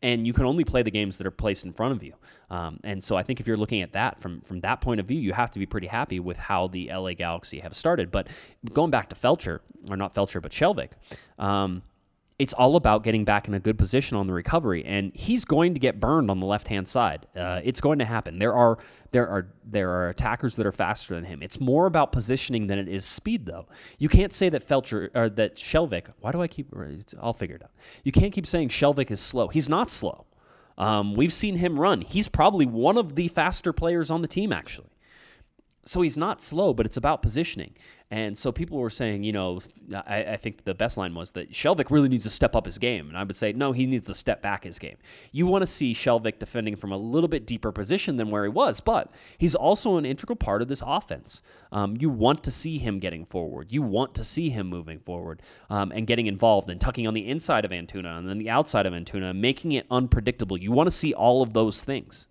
and 0.05 0.27
you 0.27 0.33
can 0.33 0.45
only 0.45 0.63
play 0.63 0.83
the 0.83 0.91
games 0.91 1.17
that 1.17 1.25
are 1.25 1.31
placed 1.31 1.65
in 1.65 1.73
front 1.73 1.91
of 1.91 2.03
you. 2.03 2.13
Um, 2.51 2.79
and 2.83 3.03
so 3.03 3.15
I 3.15 3.23
think 3.23 3.39
if 3.39 3.47
you're 3.47 3.57
looking 3.57 3.81
at 3.81 3.93
that 3.93 4.21
from 4.21 4.41
from 4.41 4.59
that 4.59 4.79
point 4.79 4.99
of 4.99 5.07
view, 5.07 5.19
you 5.19 5.33
have 5.33 5.49
to 5.51 5.59
be 5.59 5.65
pretty 5.65 5.87
happy 5.87 6.19
with 6.19 6.37
how 6.37 6.67
the 6.67 6.91
LA 6.93 7.13
Galaxy 7.13 7.59
have 7.59 7.75
started. 7.75 8.11
But 8.11 8.27
going 8.71 8.91
back 8.91 9.09
to 9.09 9.15
Feltscher, 9.15 9.61
or 9.89 9.97
not 9.97 10.13
Feltscher, 10.13 10.43
but 10.43 10.51
Skjelvik, 10.51 10.91
um, 11.39 11.81
it's 12.37 12.53
all 12.53 12.75
about 12.75 13.03
getting 13.03 13.25
back 13.25 13.47
in 13.47 13.55
a 13.55 13.59
good 13.59 13.79
position 13.79 14.15
on 14.15 14.27
the 14.27 14.33
recovery, 14.33 14.85
and 14.85 15.11
he's 15.15 15.43
going 15.43 15.73
to 15.73 15.79
get 15.79 15.99
burned 15.99 16.29
on 16.29 16.39
the 16.39 16.45
left 16.45 16.67
hand 16.67 16.87
side. 16.87 17.25
Uh, 17.35 17.61
it's 17.63 17.81
going 17.81 17.97
to 17.97 18.05
happen. 18.05 18.37
There 18.37 18.53
are 18.53 18.77
there 19.15 19.29
are 19.29 19.47
there 19.63 19.89
are 19.91 20.09
attackers 20.09 20.57
that 20.57 20.65
are 20.65 20.73
faster 20.73 21.15
than 21.15 21.23
him. 21.23 21.41
It's 21.41 21.57
more 21.57 21.85
about 21.85 22.11
positioning 22.11 22.67
than 22.67 22.77
it 22.77 22.89
is 22.89 23.05
speed, 23.05 23.45
though. 23.45 23.65
You 23.97 24.09
can't 24.09 24.33
say 24.33 24.49
that 24.49 24.67
Feltscher 24.67 25.09
or 25.15 25.29
that 25.29 25.55
Skjelvik. 25.55 26.07
Why 26.19 26.33
do 26.33 26.41
I 26.41 26.47
keep? 26.47 26.67
I'll 27.21 27.31
figure 27.31 27.55
it 27.55 27.63
out. 27.63 27.71
You 28.03 28.11
can't 28.11 28.33
keep 28.33 28.45
saying 28.45 28.69
Skjelvik 28.69 29.09
is 29.09 29.21
slow. 29.21 29.47
He's 29.47 29.69
not 29.69 29.89
slow. 29.89 30.25
Um, 30.77 31.15
we've 31.15 31.31
seen 31.31 31.55
him 31.55 31.79
run. 31.79 32.01
He's 32.01 32.27
probably 32.27 32.65
one 32.65 32.97
of 32.97 33.15
the 33.15 33.29
faster 33.29 33.71
players 33.71 34.11
on 34.11 34.21
the 34.21 34.27
team, 34.27 34.51
actually 34.51 34.89
so 35.87 36.01
he's 36.01 36.17
not 36.17 36.41
slow, 36.41 36.73
but 36.73 36.85
it's 36.85 36.97
about 36.97 37.21
positioning. 37.21 37.75
And 38.09 38.37
so 38.37 38.51
people 38.51 38.77
were 38.77 38.89
saying, 38.89 39.23
you 39.23 39.31
know, 39.31 39.61
I, 39.93 40.23
I, 40.23 40.37
think 40.37 40.63
the 40.63 40.75
best 40.75 40.95
line 40.95 41.13
was 41.15 41.31
that 41.31 41.51
Skjelvik 41.51 41.89
really 41.89 42.09
needs 42.09 42.23
to 42.23 42.29
step 42.29 42.55
up 42.55 42.65
his 42.65 42.77
game. 42.77 43.07
And 43.07 43.17
I 43.17 43.23
would 43.23 43.35
say, 43.35 43.51
no, 43.51 43.71
he 43.71 43.85
needs 43.85 44.07
to 44.07 44.13
step 44.15 44.41
back 44.41 44.63
his 44.63 44.79
game. 44.79 44.97
You 45.31 45.47
want 45.47 45.63
to 45.63 45.67
see 45.67 45.93
Skjelvik 45.93 46.39
defending 46.39 46.75
from 46.75 46.91
a 46.91 46.97
little 46.97 47.27
bit 47.27 47.47
deeper 47.47 47.71
position 47.71 48.17
than 48.17 48.29
where 48.29 48.43
he 48.43 48.49
was, 48.49 48.79
but 48.79 49.11
he's 49.37 49.55
also 49.55 49.97
an 49.97 50.05
integral 50.05 50.35
part 50.35 50.61
of 50.61 50.67
this 50.67 50.83
offense. 50.85 51.41
Um, 51.71 51.97
you 51.99 52.09
want 52.09 52.43
to 52.43 52.51
see 52.51 52.77
him 52.77 52.99
getting 52.99 53.25
forward. 53.25 53.71
You 53.71 53.81
want 53.81 54.15
to 54.15 54.23
see 54.23 54.49
him 54.49 54.67
moving 54.67 54.99
forward 54.99 55.41
um, 55.69 55.91
and 55.91 56.07
getting 56.07 56.27
involved 56.27 56.69
and 56.69 56.79
tucking 56.79 57.07
on 57.07 57.13
the 57.13 57.27
inside 57.27 57.65
of 57.65 57.71
Antuna 57.71 58.17
and 58.17 58.29
then 58.29 58.37
the 58.37 58.49
outside 58.49 58.85
of 58.85 58.93
Antuna, 58.93 59.35
making 59.35 59.71
it 59.71 59.85
unpredictable. 59.91 60.57
You 60.57 60.71
want 60.71 60.87
to 60.87 60.95
see 60.95 61.13
all 61.13 61.41
of 61.41 61.53
those 61.53 61.83
things. 61.83 62.27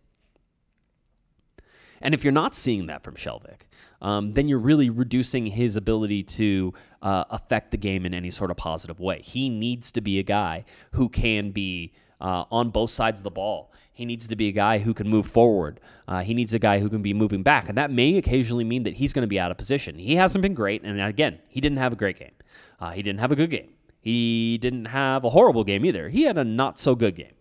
And 2.04 2.14
if 2.14 2.22
you're 2.22 2.32
not 2.32 2.54
seeing 2.54 2.86
that 2.86 3.02
from 3.02 3.14
Skjelvik, 3.14 3.62
um, 4.02 4.34
then 4.34 4.46
you're 4.46 4.58
really 4.58 4.90
reducing 4.90 5.46
his 5.46 5.74
ability 5.74 6.22
to 6.22 6.74
uh, 7.02 7.24
affect 7.30 7.70
the 7.70 7.78
game 7.78 8.04
in 8.04 8.12
any 8.12 8.30
sort 8.30 8.50
of 8.50 8.58
positive 8.58 9.00
way. 9.00 9.22
He 9.22 9.48
needs 9.48 9.90
to 9.92 10.02
be 10.02 10.18
a 10.18 10.22
guy 10.22 10.66
who 10.92 11.08
can 11.08 11.50
be 11.50 11.92
uh, 12.20 12.44
on 12.50 12.68
both 12.68 12.90
sides 12.90 13.20
of 13.20 13.24
the 13.24 13.30
ball. 13.30 13.72
He 13.94 14.04
needs 14.04 14.28
to 14.28 14.36
be 14.36 14.48
a 14.48 14.52
guy 14.52 14.78
who 14.80 14.92
can 14.92 15.08
move 15.08 15.26
forward. 15.26 15.80
Uh, 16.06 16.20
he 16.20 16.34
needs 16.34 16.52
a 16.52 16.58
guy 16.58 16.80
who 16.80 16.90
can 16.90 17.00
be 17.00 17.14
moving 17.14 17.42
back. 17.42 17.68
And 17.68 17.78
that 17.78 17.90
may 17.90 18.16
occasionally 18.18 18.64
mean 18.64 18.82
that 18.82 18.94
he's 18.94 19.12
going 19.12 19.22
to 19.22 19.28
be 19.28 19.40
out 19.40 19.50
of 19.50 19.56
position. 19.56 19.98
He 19.98 20.16
hasn't 20.16 20.42
been 20.42 20.54
great. 20.54 20.82
And 20.82 21.00
again, 21.00 21.38
he 21.48 21.60
didn't 21.60 21.78
have 21.78 21.92
a 21.92 21.96
great 21.96 22.18
game. 22.18 22.32
Uh, 22.78 22.90
he 22.90 23.02
didn't 23.02 23.20
have 23.20 23.32
a 23.32 23.36
good 23.36 23.50
game. 23.50 23.70
He 24.00 24.58
didn't 24.58 24.86
have 24.86 25.24
a 25.24 25.30
horrible 25.30 25.64
game 25.64 25.86
either. 25.86 26.10
He 26.10 26.24
had 26.24 26.36
a 26.36 26.44
not 26.44 26.78
so 26.78 26.94
good 26.94 27.16
game. 27.16 27.32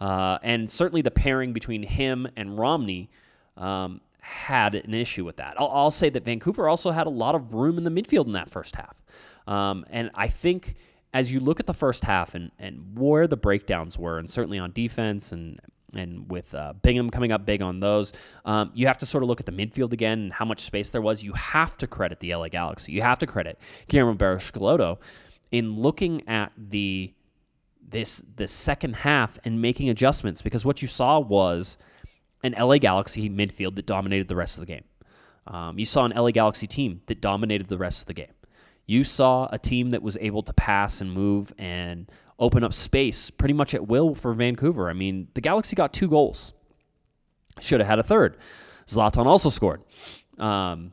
Uh, 0.00 0.38
and 0.42 0.68
certainly 0.68 1.02
the 1.02 1.10
pairing 1.12 1.52
between 1.52 1.84
him 1.84 2.26
and 2.36 2.58
Romney 2.58 3.10
um, 3.56 4.00
had 4.28 4.74
an 4.74 4.94
issue 4.94 5.24
with 5.24 5.36
that. 5.36 5.54
I'll, 5.58 5.70
I'll, 5.72 5.90
say 5.90 6.10
that 6.10 6.24
Vancouver 6.24 6.68
also 6.68 6.90
had 6.90 7.06
a 7.06 7.10
lot 7.10 7.34
of 7.34 7.54
room 7.54 7.78
in 7.78 7.84
the 7.84 7.90
midfield 7.90 8.26
in 8.26 8.32
that 8.32 8.50
first 8.50 8.76
half. 8.76 9.02
Um, 9.46 9.86
and 9.90 10.10
I 10.14 10.28
think 10.28 10.74
as 11.14 11.32
you 11.32 11.40
look 11.40 11.58
at 11.58 11.66
the 11.66 11.74
first 11.74 12.04
half 12.04 12.34
and, 12.34 12.50
and 12.58 12.96
where 12.96 13.26
the 13.26 13.36
breakdowns 13.36 13.98
were, 13.98 14.18
and 14.18 14.30
certainly 14.30 14.58
on 14.58 14.72
defense 14.72 15.32
and 15.32 15.58
and 15.94 16.30
with 16.30 16.54
uh, 16.54 16.74
Bingham 16.82 17.08
coming 17.08 17.32
up 17.32 17.46
big 17.46 17.62
on 17.62 17.80
those, 17.80 18.12
um, 18.44 18.70
you 18.74 18.86
have 18.86 18.98
to 18.98 19.06
sort 19.06 19.22
of 19.22 19.28
look 19.28 19.40
at 19.40 19.46
the 19.46 19.52
midfield 19.52 19.94
again 19.94 20.18
and 20.18 20.32
how 20.34 20.44
much 20.44 20.60
space 20.60 20.90
there 20.90 21.00
was. 21.00 21.24
You 21.24 21.32
have 21.32 21.78
to 21.78 21.86
credit 21.86 22.20
the 22.20 22.34
LA 22.34 22.48
Galaxy. 22.48 22.92
You 22.92 23.00
have 23.00 23.18
to 23.20 23.26
credit 23.26 23.58
Guillermo 23.88 24.12
Barros 24.12 24.52
in 25.50 25.80
looking 25.80 26.28
at 26.28 26.52
the 26.58 27.14
this 27.90 28.22
the 28.36 28.46
second 28.46 28.96
half 28.96 29.38
and 29.44 29.62
making 29.62 29.88
adjustments 29.88 30.42
because 30.42 30.64
what 30.64 30.82
you 30.82 30.88
saw 30.88 31.18
was 31.18 31.78
an 32.42 32.54
LA 32.58 32.78
Galaxy 32.78 33.28
midfield 33.28 33.76
that 33.76 33.86
dominated 33.86 34.28
the 34.28 34.36
rest 34.36 34.56
of 34.56 34.60
the 34.60 34.66
game. 34.66 34.84
Um, 35.46 35.78
you 35.78 35.84
saw 35.84 36.04
an 36.04 36.12
LA 36.12 36.30
Galaxy 36.30 36.66
team 36.66 37.02
that 37.06 37.20
dominated 37.20 37.68
the 37.68 37.78
rest 37.78 38.02
of 38.02 38.06
the 38.06 38.14
game. 38.14 38.32
You 38.86 39.04
saw 39.04 39.48
a 39.50 39.58
team 39.58 39.90
that 39.90 40.02
was 40.02 40.16
able 40.20 40.42
to 40.42 40.52
pass 40.52 41.00
and 41.00 41.12
move 41.12 41.52
and 41.58 42.10
open 42.38 42.62
up 42.62 42.72
space 42.72 43.30
pretty 43.30 43.54
much 43.54 43.74
at 43.74 43.86
will 43.86 44.14
for 44.14 44.32
Vancouver. 44.34 44.88
I 44.88 44.92
mean, 44.92 45.28
the 45.34 45.40
Galaxy 45.40 45.74
got 45.74 45.92
two 45.92 46.08
goals. 46.08 46.52
Should 47.60 47.80
have 47.80 47.88
had 47.88 47.98
a 47.98 48.02
third. 48.02 48.36
Zlatan 48.86 49.26
also 49.26 49.50
scored. 49.50 49.82
Um, 50.38 50.92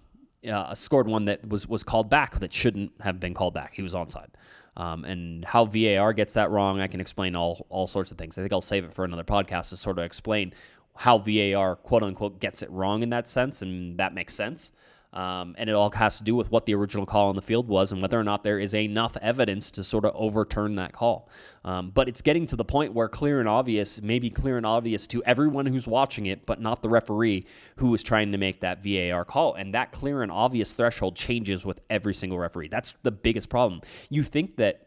uh, 0.50 0.74
scored 0.74 1.08
one 1.08 1.26
that 1.26 1.48
was 1.48 1.68
was 1.68 1.84
called 1.84 2.10
back 2.10 2.40
that 2.40 2.54
shouldn't 2.54 2.92
have 3.02 3.20
been 3.20 3.34
called 3.34 3.54
back. 3.54 3.74
He 3.76 3.82
was 3.82 3.94
onside. 3.94 4.30
Um, 4.78 5.06
and 5.06 5.46
how 5.46 5.66
VAR 5.66 6.12
gets 6.12 6.34
that 6.34 6.52
wrong, 6.52 6.82
I 6.82 6.88
can 6.88 7.00
explain 7.00 7.36
all 7.36 7.66
all 7.70 7.88
sorts 7.88 8.12
of 8.12 8.18
things. 8.18 8.38
I 8.38 8.42
think 8.42 8.54
I'll 8.54 8.62
save 8.62 8.84
it 8.84 8.94
for 8.94 9.06
another 9.06 9.24
podcast 9.24 9.70
to 9.70 9.78
sort 9.78 9.98
of 9.98 10.06
explain 10.06 10.54
how 10.96 11.18
VAR 11.18 11.76
quote 11.76 12.04
unquote 12.04 12.40
gets 12.40 12.62
it 12.62 12.70
wrong 12.72 13.04
in 13.04 13.10
that 13.10 13.28
sense, 13.28 13.62
and 13.62 13.98
that 14.00 14.14
makes 14.14 14.34
sense. 14.34 14.72
Um, 15.16 15.56
and 15.58 15.70
it 15.70 15.74
all 15.74 15.90
has 15.92 16.18
to 16.18 16.26
do 16.26 16.36
with 16.36 16.52
what 16.52 16.66
the 16.66 16.76
original 16.76 17.06
call 17.06 17.30
on 17.30 17.38
the 17.38 17.42
field 17.42 17.70
was 17.70 17.94
and 17.94 18.02
whether 18.02 18.20
or 18.20 18.24
not 18.24 18.44
there 18.44 18.60
is 18.60 18.76
enough 18.76 19.16
evidence 19.22 19.72
to 19.72 19.84
sort 19.84 20.04
of 20.04 20.14
overturn 20.14 20.76
that 20.76 20.92
call. 20.92 21.30
Um, 21.64 21.92
but 21.92 22.10
it's 22.10 22.22
getting 22.22 22.46
to 22.48 22.58
the 22.58 22.66
point 22.66 22.94
where 22.94 23.08
clear 23.08 23.40
and 23.40 23.48
obvious, 23.48 24.02
maybe 24.02 24.30
clear 24.30 24.58
and 24.58 24.66
obvious 24.66 25.08
to 25.08 25.24
everyone 25.24 25.68
who's 25.68 25.88
watching 25.88 26.26
it, 26.26 26.46
but 26.46 26.60
not 26.60 26.82
the 26.82 26.90
referee 26.90 27.46
who 27.78 27.94
is 27.94 28.04
trying 28.04 28.34
to 28.34 28.38
make 28.38 28.60
that 28.60 28.84
VAR 28.84 29.24
call. 29.24 29.54
And 29.54 29.74
that 29.74 29.94
clear 29.94 30.22
and 30.22 30.32
obvious 30.32 30.74
threshold 30.74 31.16
changes 31.16 31.64
with 31.64 31.80
every 31.90 32.14
single 32.14 32.38
referee. 32.38 32.68
That's 32.68 32.94
the 33.04 33.12
biggest 33.12 33.48
problem. 33.48 33.80
You 34.10 34.22
think 34.22 34.58
that 34.58 34.85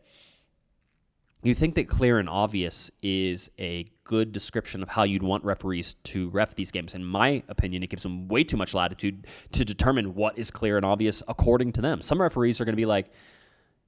you 1.42 1.54
think 1.54 1.76
that 1.76 1.88
clear 1.88 2.18
and 2.18 2.28
obvious 2.28 2.90
is 3.00 3.50
a 3.58 3.86
good 4.04 4.32
description 4.32 4.82
of 4.82 4.88
how 4.88 5.04
you'd 5.04 5.22
want 5.22 5.44
referees 5.44 5.94
to 6.02 6.30
ref 6.30 6.54
these 6.56 6.70
games. 6.70 6.94
In 6.94 7.04
my 7.04 7.42
opinion, 7.48 7.82
it 7.82 7.90
gives 7.90 8.02
them 8.02 8.26
way 8.26 8.42
too 8.42 8.56
much 8.56 8.74
latitude 8.74 9.26
to 9.52 9.64
determine 9.64 10.14
what 10.14 10.36
is 10.36 10.50
clear 10.50 10.76
and 10.76 10.84
obvious 10.84 11.22
according 11.28 11.72
to 11.72 11.80
them. 11.80 12.00
Some 12.00 12.20
referees 12.20 12.60
are 12.60 12.64
going 12.64 12.72
to 12.72 12.80
be 12.80 12.86
like, 12.86 13.12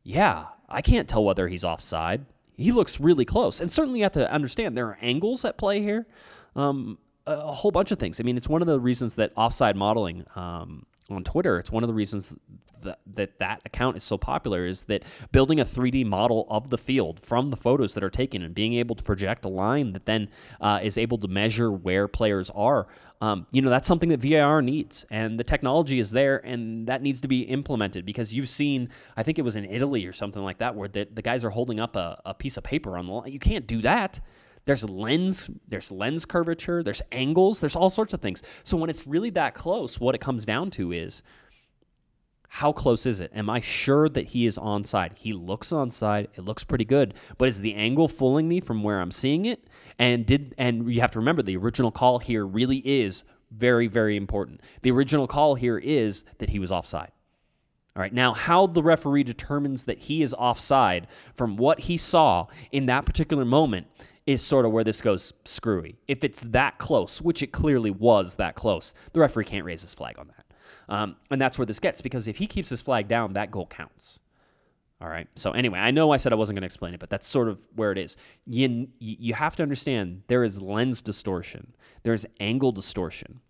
yeah, 0.05 0.47
I 0.69 0.81
can't 0.81 1.09
tell 1.09 1.25
whether 1.25 1.49
he's 1.49 1.65
offside. 1.65 2.25
He 2.57 2.71
looks 2.73 3.01
really 3.01 3.25
close. 3.25 3.61
And 3.61 3.73
certainly 3.73 4.01
you 4.01 4.05
have 4.05 4.13
to 4.13 4.31
understand 4.31 4.77
there 4.77 4.87
are 4.87 4.99
angles 5.01 5.45
at 5.45 5.59
play 5.59 5.81
here, 5.83 6.07
um, 6.55 6.99
a, 7.27 7.53
whole 7.53 7.71
bunch 7.71 7.91
of 7.91 7.99
things. 7.99 8.21
I 8.21 8.23
mean, 8.23 8.37
it's 8.37 8.49
one 8.49 8.63
of 8.63 8.69
the 8.69 8.79
reasons 8.79 9.15
that 9.17 9.33
offside 9.37 9.77
modeling 9.77 10.25
um, 10.37 10.87
on 11.11 11.25
Twitter. 11.25 11.59
It's 11.59 11.71
one 11.71 11.83
of 11.83 11.89
the 11.89 11.95
reasons 11.95 12.35
that, 12.83 13.01
that 13.15 13.39
that 13.39 13.63
account 13.65 13.97
is 13.97 14.03
so 14.03 14.17
popular 14.17 14.67
is 14.67 14.85
that 14.85 15.03
building 15.33 15.61
a 15.61 15.65
3D 15.65 16.07
model 16.07 16.47
of 16.49 16.71
the 16.71 16.79
field 16.79 17.21
from 17.23 17.51
the 17.51 17.57
photos 17.57 17.95
that 17.95 18.05
are 18.05 18.11
taken 18.11 18.43
and 18.43 18.55
being 18.55 18.75
able 18.75 18.95
to 18.97 19.03
project 19.03 19.45
a 19.45 19.49
line 19.49 19.93
that 19.93 20.07
then 20.07 20.29
uh, 20.61 20.81
is 20.83 20.97
able 20.99 21.19
to 21.19 21.29
measure 21.29 21.71
where 21.71 22.09
players 22.09 22.51
are. 22.55 22.87
Um, 23.21 23.47
you 23.51 23.61
know, 23.61 23.71
that's 23.71 23.87
something 23.87 24.09
that 24.09 24.21
VAR 24.21 24.63
needs, 24.63 25.05
and 25.11 25.39
the 25.39 25.45
technology 25.45 25.99
is 25.99 26.11
there, 26.11 26.39
and 26.39 26.87
that 26.87 27.03
needs 27.03 27.21
to 27.21 27.29
be 27.29 27.43
implemented 27.43 28.07
because 28.07 28.35
you've 28.35 28.49
seen, 28.49 28.89
I 29.17 29.23
think 29.23 29.39
it 29.39 29.43
was 29.43 29.57
in 29.57 29.67
Italy 29.67 30.07
or 30.07 30.13
something 30.13 30.43
like 30.43 30.59
that, 30.59 30.75
where 30.75 30.89
the, 30.89 31.07
the 31.13 31.21
guys 31.21 31.45
are 31.45 31.51
holding 31.51 31.81
up 31.81 31.97
a, 31.97 32.21
a 32.25 32.33
piece 32.33 32.57
of 32.57 32.65
paper 32.65 32.97
on 32.97 33.07
the 33.07 33.13
line. 33.13 33.33
You 33.33 33.39
can't 33.39 33.67
do 33.67 33.83
that. 33.83 34.21
There's 34.71 34.85
lens, 34.85 35.51
there's 35.67 35.91
lens 35.91 36.25
curvature, 36.25 36.81
there's 36.85 37.03
angles, 37.11 37.59
there's 37.59 37.75
all 37.75 37.91
sorts 37.91 38.15
of 38.15 38.21
things. 38.21 38.41
So 38.63 38.77
when 38.77 38.89
it's 38.89 39.05
really 39.05 39.31
that 39.31 39.53
close, 39.53 39.99
what 39.99 40.15
it 40.15 40.21
comes 40.21 40.47
down 40.47 40.71
to 40.71 40.93
is 40.93 41.25
how 42.47 42.71
close 42.71 43.05
is 43.05 43.21
it? 43.21 43.33
Am 43.35 43.51
I 43.51 43.59
sure 43.59 44.09
that 44.09 44.27
he 44.27 44.47
is 44.47 44.57
onside? 44.57 45.17
He 45.17 45.33
looks 45.33 45.71
onside. 45.71 46.29
It 46.37 46.45
looks 46.45 46.63
pretty 46.63 46.85
good, 46.85 47.15
but 47.37 47.49
is 47.49 47.63
the 47.63 47.75
angle 47.75 48.07
fooling 48.07 48.47
me 48.47 48.61
from 48.61 48.85
where 48.85 49.01
I'm 49.01 49.11
seeing 49.11 49.45
it? 49.45 49.67
And 49.99 50.25
did 50.25 50.55
and 50.57 50.89
you 50.89 51.01
have 51.01 51.11
to 51.11 51.19
remember 51.19 51.43
the 51.43 51.57
original 51.57 51.91
call 51.91 52.21
here 52.21 52.47
really 52.47 52.79
is 52.85 53.25
very 53.51 53.89
very 53.89 54.17
important. 54.17 54.61
The 54.83 54.93
original 54.93 55.27
call 55.27 55.57
here 55.57 55.79
is 55.79 56.23
that 56.39 56.51
he 56.51 56.61
was 56.61 56.71
offside. 56.71 57.11
All 57.97 58.03
right. 58.03 58.15
Now, 58.15 58.35
how 58.35 58.69
the 58.69 58.85
referee 58.85 59.25
determines 59.25 59.87
that 59.87 59.99
he 59.99 60.23
is 60.23 60.33
offside 60.35 61.09
from 61.35 61.57
what 61.57 61.81
he 61.81 61.97
saw 61.97 62.47
in 62.71 62.87
that 62.87 63.05
particular 63.05 63.45
moment 63.45 63.89
is 64.31 64.43
sort 64.43 64.65
of 64.65 64.73
where 64.73 64.85
this 64.85 65.01
goes 65.01 65.33
screwy. 65.45 65.97
If 66.07 66.23
it's 66.23 66.41
that 66.41 66.79
close, 66.79 67.21
which 67.21 67.43
it 67.43 67.49
clearly 67.49 67.91
was 67.91 68.37
that 68.37 68.55
close, 68.55 68.95
the 69.13 69.21
referee 69.21 69.45
can't 69.45 69.65
raise 69.65 69.83
his 69.83 69.93
flag 69.93 70.19
on 70.19 70.29
that. 70.29 70.47
Um, 70.89 71.17
and 71.31 71.41
that's 71.41 71.59
where 71.59 71.67
this 71.67 71.81
gets 71.81 72.01
because 72.01 72.29
if 72.29 72.37
he 72.37 72.47
keeps 72.47 72.69
his 72.69 72.81
flag 72.81 73.09
down, 73.09 73.33
that 73.33 73.51
goal 73.51 73.67
counts. 73.67 74.21
All 75.01 75.09
right. 75.09 75.27
So 75.35 75.53
anyway, 75.53 75.79
I 75.79 75.91
know 75.91 76.13
I 76.13 76.17
said 76.17 76.33
I 76.33 76.37
wasn't 76.37 76.57
going 76.57 76.63
to 76.63 76.67
explain 76.67 76.95
it, 76.95 77.01
but 77.01 77.11
that's 77.11 77.27
sort 77.27 77.49
of 77.49 77.59
where 77.75 77.91
it 77.91 77.99
is. 77.99 78.17
You 78.47 78.89
you 78.99 79.35
have 79.35 79.57
to 79.57 79.63
understand 79.63 80.23
there 80.29 80.45
is 80.45 80.61
lens 80.61 81.01
distortion. 81.03 81.75
There's 82.03 82.27
angle 82.39 82.71
distortion. 82.71 83.41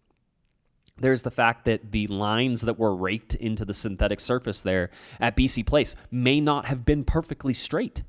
There's 0.96 1.22
the 1.22 1.30
fact 1.30 1.64
that 1.64 1.92
the 1.92 2.06
lines 2.06 2.60
that 2.62 2.78
were 2.78 2.94
raked 2.94 3.34
into 3.34 3.64
the 3.64 3.74
synthetic 3.74 4.20
surface 4.20 4.60
there 4.60 4.90
at 5.18 5.36
BC 5.36 5.66
Place 5.66 5.94
may 6.10 6.40
not 6.40 6.66
have 6.66 6.84
been 6.84 7.04
perfectly 7.04 7.54
straight. 7.54 8.02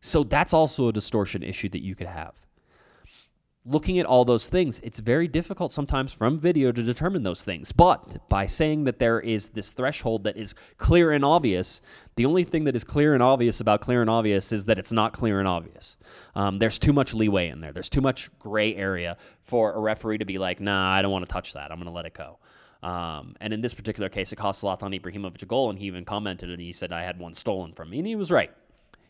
So 0.00 0.22
that's 0.24 0.52
also 0.52 0.88
a 0.88 0.92
distortion 0.92 1.42
issue 1.42 1.68
that 1.70 1.82
you 1.82 1.94
could 1.94 2.06
have. 2.06 2.34
Looking 3.68 3.98
at 3.98 4.06
all 4.06 4.24
those 4.24 4.46
things, 4.46 4.78
it's 4.84 5.00
very 5.00 5.26
difficult 5.26 5.72
sometimes 5.72 6.12
from 6.12 6.38
video 6.38 6.70
to 6.70 6.82
determine 6.84 7.24
those 7.24 7.42
things. 7.42 7.72
But 7.72 8.28
by 8.28 8.46
saying 8.46 8.84
that 8.84 9.00
there 9.00 9.18
is 9.18 9.48
this 9.48 9.70
threshold 9.70 10.22
that 10.22 10.36
is 10.36 10.54
clear 10.78 11.10
and 11.10 11.24
obvious, 11.24 11.80
the 12.14 12.26
only 12.26 12.44
thing 12.44 12.62
that 12.64 12.76
is 12.76 12.84
clear 12.84 13.12
and 13.12 13.22
obvious 13.24 13.58
about 13.58 13.80
clear 13.80 14.00
and 14.00 14.08
obvious 14.08 14.52
is 14.52 14.66
that 14.66 14.78
it's 14.78 14.92
not 14.92 15.12
clear 15.12 15.40
and 15.40 15.48
obvious. 15.48 15.96
Um, 16.36 16.60
there's 16.60 16.78
too 16.78 16.92
much 16.92 17.12
leeway 17.12 17.48
in 17.48 17.60
there. 17.60 17.72
There's 17.72 17.88
too 17.88 18.00
much 18.00 18.30
gray 18.38 18.76
area 18.76 19.16
for 19.42 19.72
a 19.72 19.80
referee 19.80 20.18
to 20.18 20.24
be 20.24 20.38
like, 20.38 20.60
nah, 20.60 20.92
I 20.92 21.02
don't 21.02 21.10
want 21.10 21.26
to 21.26 21.32
touch 21.32 21.54
that. 21.54 21.72
I'm 21.72 21.78
going 21.78 21.86
to 21.86 21.92
let 21.92 22.06
it 22.06 22.14
go. 22.14 22.38
Um, 22.84 23.34
and 23.40 23.52
in 23.52 23.62
this 23.62 23.74
particular 23.74 24.08
case, 24.08 24.32
it 24.32 24.36
cost 24.36 24.62
Zlatan 24.62 24.96
Ibrahimovic 25.00 25.42
a 25.42 25.46
goal, 25.46 25.70
and 25.70 25.78
he 25.78 25.86
even 25.86 26.04
commented 26.04 26.50
and 26.50 26.60
he 26.60 26.72
said, 26.72 26.92
I 26.92 27.02
had 27.02 27.18
one 27.18 27.34
stolen 27.34 27.72
from 27.72 27.90
me. 27.90 27.98
And 27.98 28.06
he 28.06 28.14
was 28.14 28.30
right. 28.30 28.52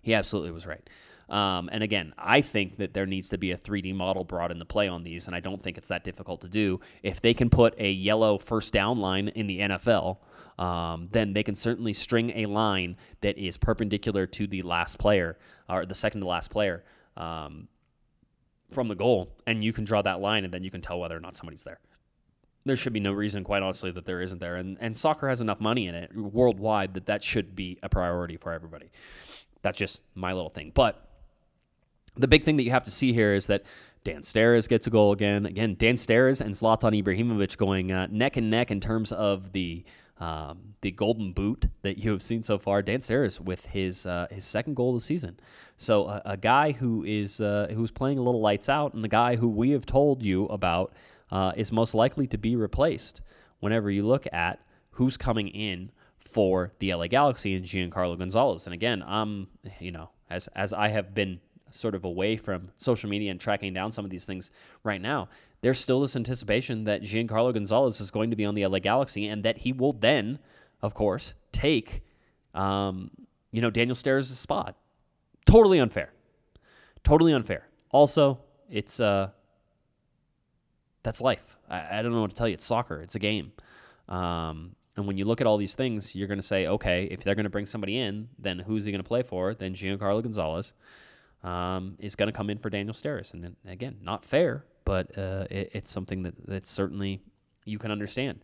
He 0.06 0.14
absolutely 0.14 0.52
was 0.52 0.66
right. 0.66 0.88
Um, 1.28 1.68
and 1.72 1.82
again, 1.82 2.14
I 2.16 2.40
think 2.40 2.76
that 2.76 2.94
there 2.94 3.06
needs 3.06 3.30
to 3.30 3.38
be 3.38 3.50
a 3.50 3.58
3D 3.58 3.92
model 3.92 4.22
brought 4.22 4.52
into 4.52 4.64
play 4.64 4.86
on 4.86 5.02
these, 5.02 5.26
and 5.26 5.34
I 5.34 5.40
don't 5.40 5.60
think 5.60 5.76
it's 5.76 5.88
that 5.88 6.04
difficult 6.04 6.42
to 6.42 6.48
do. 6.48 6.78
If 7.02 7.20
they 7.20 7.34
can 7.34 7.50
put 7.50 7.74
a 7.76 7.90
yellow 7.90 8.38
first 8.38 8.72
down 8.72 9.00
line 9.00 9.26
in 9.26 9.48
the 9.48 9.58
NFL, 9.58 10.18
um, 10.60 11.08
then 11.10 11.32
they 11.32 11.42
can 11.42 11.56
certainly 11.56 11.92
string 11.92 12.30
a 12.36 12.46
line 12.46 12.96
that 13.20 13.36
is 13.36 13.56
perpendicular 13.56 14.28
to 14.28 14.46
the 14.46 14.62
last 14.62 14.96
player 14.96 15.36
or 15.68 15.84
the 15.84 15.96
second 15.96 16.20
to 16.20 16.28
last 16.28 16.52
player 16.52 16.84
um, 17.16 17.66
from 18.70 18.86
the 18.86 18.94
goal, 18.94 19.28
and 19.44 19.64
you 19.64 19.72
can 19.72 19.84
draw 19.84 20.02
that 20.02 20.20
line, 20.20 20.44
and 20.44 20.54
then 20.54 20.62
you 20.62 20.70
can 20.70 20.82
tell 20.82 21.00
whether 21.00 21.16
or 21.16 21.20
not 21.20 21.36
somebody's 21.36 21.64
there 21.64 21.80
there 22.64 22.76
should 22.76 22.92
be 22.92 23.00
no 23.00 23.12
reason, 23.12 23.44
quite 23.44 23.62
honestly, 23.62 23.92
that 23.92 24.06
there 24.06 24.20
isn't 24.20 24.40
there. 24.40 24.56
And 24.56 24.76
and 24.80 24.96
soccer 24.96 25.28
has 25.28 25.40
enough 25.40 25.60
money 25.60 25.86
in 25.86 25.94
it 25.94 26.14
worldwide 26.16 26.94
that 26.94 27.06
that 27.06 27.22
should 27.22 27.54
be 27.54 27.78
a 27.82 27.88
priority 27.88 28.36
for 28.36 28.52
everybody. 28.52 28.90
That's 29.66 29.78
just 29.78 30.00
my 30.14 30.32
little 30.32 30.48
thing. 30.48 30.70
But 30.72 31.10
the 32.16 32.28
big 32.28 32.44
thing 32.44 32.56
that 32.58 32.62
you 32.62 32.70
have 32.70 32.84
to 32.84 32.90
see 32.92 33.12
here 33.12 33.34
is 33.34 33.48
that 33.48 33.64
Dan 34.04 34.22
Steres 34.22 34.68
gets 34.68 34.86
a 34.86 34.90
goal 34.90 35.10
again. 35.10 35.44
Again, 35.44 35.74
Dan 35.76 35.96
Steres 35.96 36.40
and 36.40 36.54
Zlatan 36.54 37.02
Ibrahimovic 37.02 37.56
going 37.56 37.90
uh, 37.90 38.06
neck 38.08 38.36
and 38.36 38.48
neck 38.48 38.70
in 38.70 38.78
terms 38.78 39.10
of 39.10 39.50
the 39.50 39.84
um, 40.18 40.74
the 40.82 40.92
golden 40.92 41.32
boot 41.32 41.66
that 41.82 41.98
you 41.98 42.12
have 42.12 42.22
seen 42.22 42.44
so 42.44 42.60
far. 42.60 42.80
Dan 42.80 43.00
Steres 43.00 43.40
with 43.40 43.66
his 43.66 44.06
uh, 44.06 44.28
his 44.30 44.44
second 44.44 44.76
goal 44.76 44.94
of 44.94 45.00
the 45.00 45.04
season. 45.04 45.40
So 45.76 46.06
a, 46.06 46.22
a 46.24 46.36
guy 46.36 46.70
who 46.70 47.02
is 47.02 47.40
uh, 47.40 47.66
who's 47.74 47.90
playing 47.90 48.18
a 48.18 48.22
little 48.22 48.40
lights 48.40 48.68
out, 48.68 48.94
and 48.94 49.02
the 49.02 49.08
guy 49.08 49.34
who 49.34 49.48
we 49.48 49.70
have 49.70 49.84
told 49.84 50.24
you 50.24 50.44
about 50.44 50.94
uh, 51.32 51.54
is 51.56 51.72
most 51.72 51.92
likely 51.92 52.28
to 52.28 52.38
be 52.38 52.54
replaced 52.54 53.20
whenever 53.58 53.90
you 53.90 54.06
look 54.06 54.28
at 54.32 54.60
who's 54.92 55.16
coming 55.16 55.48
in 55.48 55.90
for 56.36 56.70
the 56.80 56.92
LA 56.92 57.06
Galaxy 57.06 57.54
and 57.54 57.64
Giancarlo 57.64 58.18
Gonzalez. 58.18 58.66
And 58.66 58.74
again, 58.74 59.02
I'm, 59.06 59.46
you 59.80 59.90
know, 59.90 60.10
as 60.28 60.48
as 60.48 60.74
I 60.74 60.88
have 60.88 61.14
been 61.14 61.40
sort 61.70 61.94
of 61.94 62.04
away 62.04 62.36
from 62.36 62.68
social 62.76 63.08
media 63.08 63.30
and 63.30 63.40
tracking 63.40 63.72
down 63.72 63.90
some 63.90 64.04
of 64.04 64.10
these 64.10 64.26
things 64.26 64.50
right 64.84 65.00
now, 65.00 65.30
there's 65.62 65.78
still 65.78 66.02
this 66.02 66.14
anticipation 66.14 66.84
that 66.84 67.00
Giancarlo 67.00 67.54
Gonzalez 67.54 68.02
is 68.02 68.10
going 68.10 68.28
to 68.28 68.36
be 68.36 68.44
on 68.44 68.54
the 68.54 68.66
LA 68.66 68.80
Galaxy 68.80 69.26
and 69.26 69.42
that 69.44 69.56
he 69.56 69.72
will 69.72 69.94
then, 69.94 70.38
of 70.82 70.92
course, 70.92 71.32
take, 71.52 72.02
um, 72.52 73.10
you 73.50 73.62
know, 73.62 73.70
Daniel 73.70 73.96
Steres' 73.96 74.26
spot. 74.26 74.76
Totally 75.46 75.78
unfair. 75.78 76.12
Totally 77.02 77.32
unfair. 77.32 77.66
Also, 77.92 78.40
it's 78.68 79.00
uh, 79.00 79.30
that's 81.02 81.22
life. 81.22 81.56
I, 81.70 82.00
I 82.00 82.02
don't 82.02 82.12
know 82.12 82.20
what 82.20 82.28
to 82.28 82.36
tell 82.36 82.46
you. 82.46 82.54
It's 82.54 82.66
soccer. 82.66 83.00
It's 83.00 83.14
a 83.14 83.20
game. 83.20 83.52
Um, 84.06 84.76
and 84.96 85.06
when 85.06 85.18
you 85.18 85.24
look 85.24 85.40
at 85.40 85.46
all 85.46 85.58
these 85.58 85.74
things, 85.74 86.14
you're 86.14 86.28
going 86.28 86.40
to 86.40 86.46
say, 86.46 86.66
okay, 86.66 87.04
if 87.04 87.22
they're 87.22 87.34
going 87.34 87.44
to 87.44 87.50
bring 87.50 87.66
somebody 87.66 87.98
in, 87.98 88.28
then 88.38 88.58
who's 88.58 88.84
he 88.84 88.92
going 88.92 89.02
to 89.02 89.08
play 89.08 89.22
for? 89.22 89.54
Then 89.54 89.74
Giancarlo 89.74 90.22
Gonzalez 90.22 90.72
um, 91.44 91.96
is 91.98 92.16
going 92.16 92.28
to 92.28 92.32
come 92.32 92.48
in 92.48 92.58
for 92.58 92.70
Daniel 92.70 92.94
Steres. 92.94 93.34
And 93.34 93.56
again, 93.66 93.98
not 94.02 94.24
fair, 94.24 94.64
but 94.84 95.16
uh, 95.18 95.46
it, 95.50 95.70
it's 95.74 95.90
something 95.90 96.22
that 96.22 96.34
that's 96.46 96.70
certainly 96.70 97.20
you 97.66 97.78
can 97.78 97.90
understand. 97.90 98.38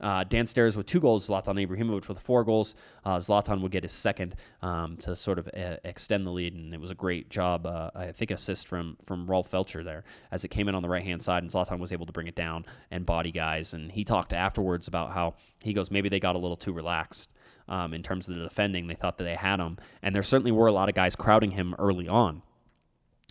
Uh, 0.00 0.24
Dan 0.24 0.44
Steres 0.44 0.76
with 0.76 0.86
two 0.86 1.00
goals, 1.00 1.28
Zlatan 1.28 1.66
Ibrahimovic 1.66 2.08
with 2.08 2.18
four 2.18 2.44
goals. 2.44 2.74
Uh, 3.04 3.16
Zlatan 3.16 3.62
would 3.62 3.70
get 3.70 3.84
his 3.84 3.92
second 3.92 4.34
um, 4.60 4.96
to 4.98 5.16
sort 5.16 5.38
of 5.38 5.48
uh, 5.56 5.76
extend 5.84 6.26
the 6.26 6.30
lead, 6.30 6.54
and 6.54 6.74
it 6.74 6.80
was 6.80 6.90
a 6.90 6.94
great 6.94 7.30
job. 7.30 7.64
Uh, 7.64 7.90
I 7.94 8.12
think 8.12 8.30
assist 8.30 8.68
from 8.68 8.96
from 9.04 9.26
Rolf 9.26 9.50
Feltscher 9.50 9.84
there 9.84 10.04
as 10.30 10.44
it 10.44 10.48
came 10.48 10.68
in 10.68 10.74
on 10.74 10.82
the 10.82 10.88
right 10.88 11.04
hand 11.04 11.22
side, 11.22 11.42
and 11.42 11.50
Zlatan 11.50 11.78
was 11.78 11.92
able 11.92 12.06
to 12.06 12.12
bring 12.12 12.26
it 12.26 12.34
down 12.34 12.66
and 12.90 13.06
body 13.06 13.30
guys. 13.30 13.72
And 13.72 13.92
he 13.92 14.04
talked 14.04 14.32
afterwards 14.32 14.88
about 14.88 15.12
how 15.12 15.34
he 15.60 15.72
goes 15.72 15.90
maybe 15.90 16.08
they 16.08 16.20
got 16.20 16.36
a 16.36 16.38
little 16.40 16.56
too 16.56 16.72
relaxed. 16.72 17.32
Um, 17.66 17.94
in 17.94 18.02
terms 18.02 18.28
of 18.28 18.34
the 18.34 18.42
defending, 18.42 18.88
they 18.88 18.94
thought 18.94 19.16
that 19.16 19.24
they 19.24 19.36
had 19.36 19.58
him, 19.58 19.78
and 20.02 20.14
there 20.14 20.22
certainly 20.22 20.52
were 20.52 20.66
a 20.66 20.72
lot 20.72 20.90
of 20.90 20.94
guys 20.94 21.16
crowding 21.16 21.52
him 21.52 21.74
early 21.78 22.06
on. 22.06 22.42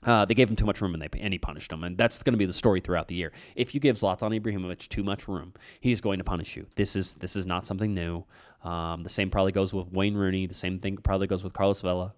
Uh, 0.06 0.26
they 0.26 0.34
gave 0.34 0.50
him 0.50 0.56
too 0.56 0.66
much 0.66 0.82
room 0.82 0.94
and, 0.94 1.02
they, 1.02 1.20
and 1.20 1.34
he 1.34 1.40
punished 1.40 1.72
him. 1.72 1.84
And 1.84 1.98
that's 1.98 2.22
going 2.24 2.34
to 2.34 2.38
be 2.38 2.46
the 2.46 2.54
story 2.54 2.82
throughout 2.82 3.08
the 3.08 3.16
year. 3.16 3.32
If 3.56 3.74
you 3.74 3.80
give 3.80 3.96
Zlatan 3.96 4.40
Ibrahimovic 4.40 4.90
too 4.90 5.04
much 5.04 5.28
room, 5.28 5.54
he's 5.80 6.02
going 6.02 6.18
to 6.18 6.24
punish 6.24 6.56
you. 6.56 6.68
This 6.76 6.96
is 6.96 7.16
this 7.16 7.36
is 7.36 7.46
not 7.46 7.66
something 7.66 7.94
new. 7.94 8.26
Um, 8.64 9.04
the 9.04 9.10
same 9.10 9.30
probably 9.30 9.52
goes 9.52 9.74
with 9.74 9.92
Wayne 9.92 10.16
Rooney. 10.16 10.48
The 10.48 10.54
same 10.54 10.80
thing 10.80 10.98
probably 10.98 11.28
goes 11.28 11.44
with 11.44 11.54
Carlos 11.54 11.82
Vela. 11.82 12.14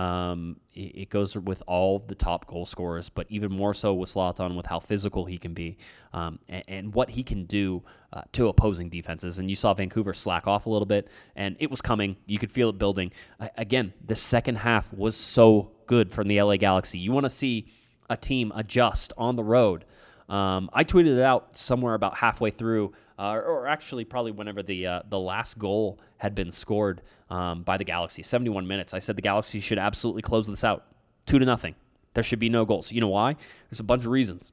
Um, 0.00 0.56
it, 0.72 1.10
goes 1.10 1.36
with 1.36 1.62
all 1.66 1.98
the 1.98 2.14
top 2.14 2.46
goal 2.46 2.64
scorers, 2.64 3.10
but 3.10 3.26
even 3.28 3.52
more 3.52 3.74
so 3.74 3.92
with 3.92 4.08
Zlatan 4.08 4.56
with 4.56 4.64
how 4.64 4.80
physical 4.80 5.26
he 5.26 5.36
can 5.36 5.52
be 5.52 5.76
um, 6.14 6.38
and, 6.48 6.64
and, 6.68 6.94
what 6.94 7.10
he 7.10 7.22
can 7.22 7.44
do 7.44 7.82
uh, 8.14 8.22
to 8.32 8.48
opposing 8.48 8.88
defenses. 8.88 9.38
And 9.38 9.50
you 9.50 9.56
saw 9.56 9.74
Vancouver 9.74 10.14
slack 10.14 10.46
off 10.46 10.64
a 10.64 10.70
little 10.70 10.86
bit, 10.86 11.08
and 11.36 11.54
it 11.60 11.70
was 11.70 11.82
coming. 11.82 12.16
You 12.24 12.38
could 12.38 12.50
feel 12.50 12.70
it 12.70 12.78
building. 12.78 13.12
Again, 13.58 13.92
the 14.02 14.16
second 14.16 14.56
half 14.56 14.90
was 14.90 15.16
so 15.16 15.72
good 15.86 16.10
from 16.10 16.28
the 16.28 16.40
LA 16.40 16.56
Galaxy. 16.56 16.98
You 16.98 17.12
want 17.12 17.24
to 17.24 17.30
see 17.30 17.66
a 18.08 18.16
team 18.16 18.52
adjust 18.54 19.12
on 19.18 19.36
the 19.36 19.44
road. 19.44 19.84
Um, 20.30 20.70
I 20.72 20.84
tweeted 20.84 21.18
it 21.18 21.22
out 21.22 21.58
somewhere 21.58 21.92
about 21.92 22.16
halfway 22.16 22.50
through, 22.50 22.92
uh, 23.20 23.34
or 23.34 23.66
actually 23.66 24.06
probably 24.06 24.32
whenever 24.32 24.62
the 24.62 24.86
uh, 24.86 25.02
the 25.10 25.18
last 25.18 25.58
goal 25.58 26.00
had 26.16 26.34
been 26.34 26.50
scored 26.50 27.02
um, 27.28 27.62
by 27.62 27.76
the 27.76 27.84
Galaxy, 27.84 28.22
71 28.22 28.66
minutes. 28.66 28.94
I 28.94 28.98
said 28.98 29.14
the 29.14 29.22
Galaxy 29.22 29.60
should 29.60 29.78
absolutely 29.78 30.22
close 30.22 30.46
this 30.46 30.64
out, 30.64 30.86
two 31.26 31.38
to 31.38 31.44
nothing. 31.44 31.74
There 32.14 32.24
should 32.24 32.38
be 32.38 32.48
no 32.48 32.64
goals. 32.64 32.90
You 32.90 33.02
know 33.02 33.08
why? 33.08 33.36
There's 33.68 33.78
a 33.78 33.84
bunch 33.84 34.04
of 34.04 34.10
reasons. 34.10 34.52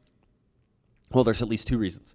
Well, 1.12 1.24
there's 1.24 1.42
at 1.42 1.48
least 1.48 1.68
two 1.68 1.78
reasons. 1.78 2.14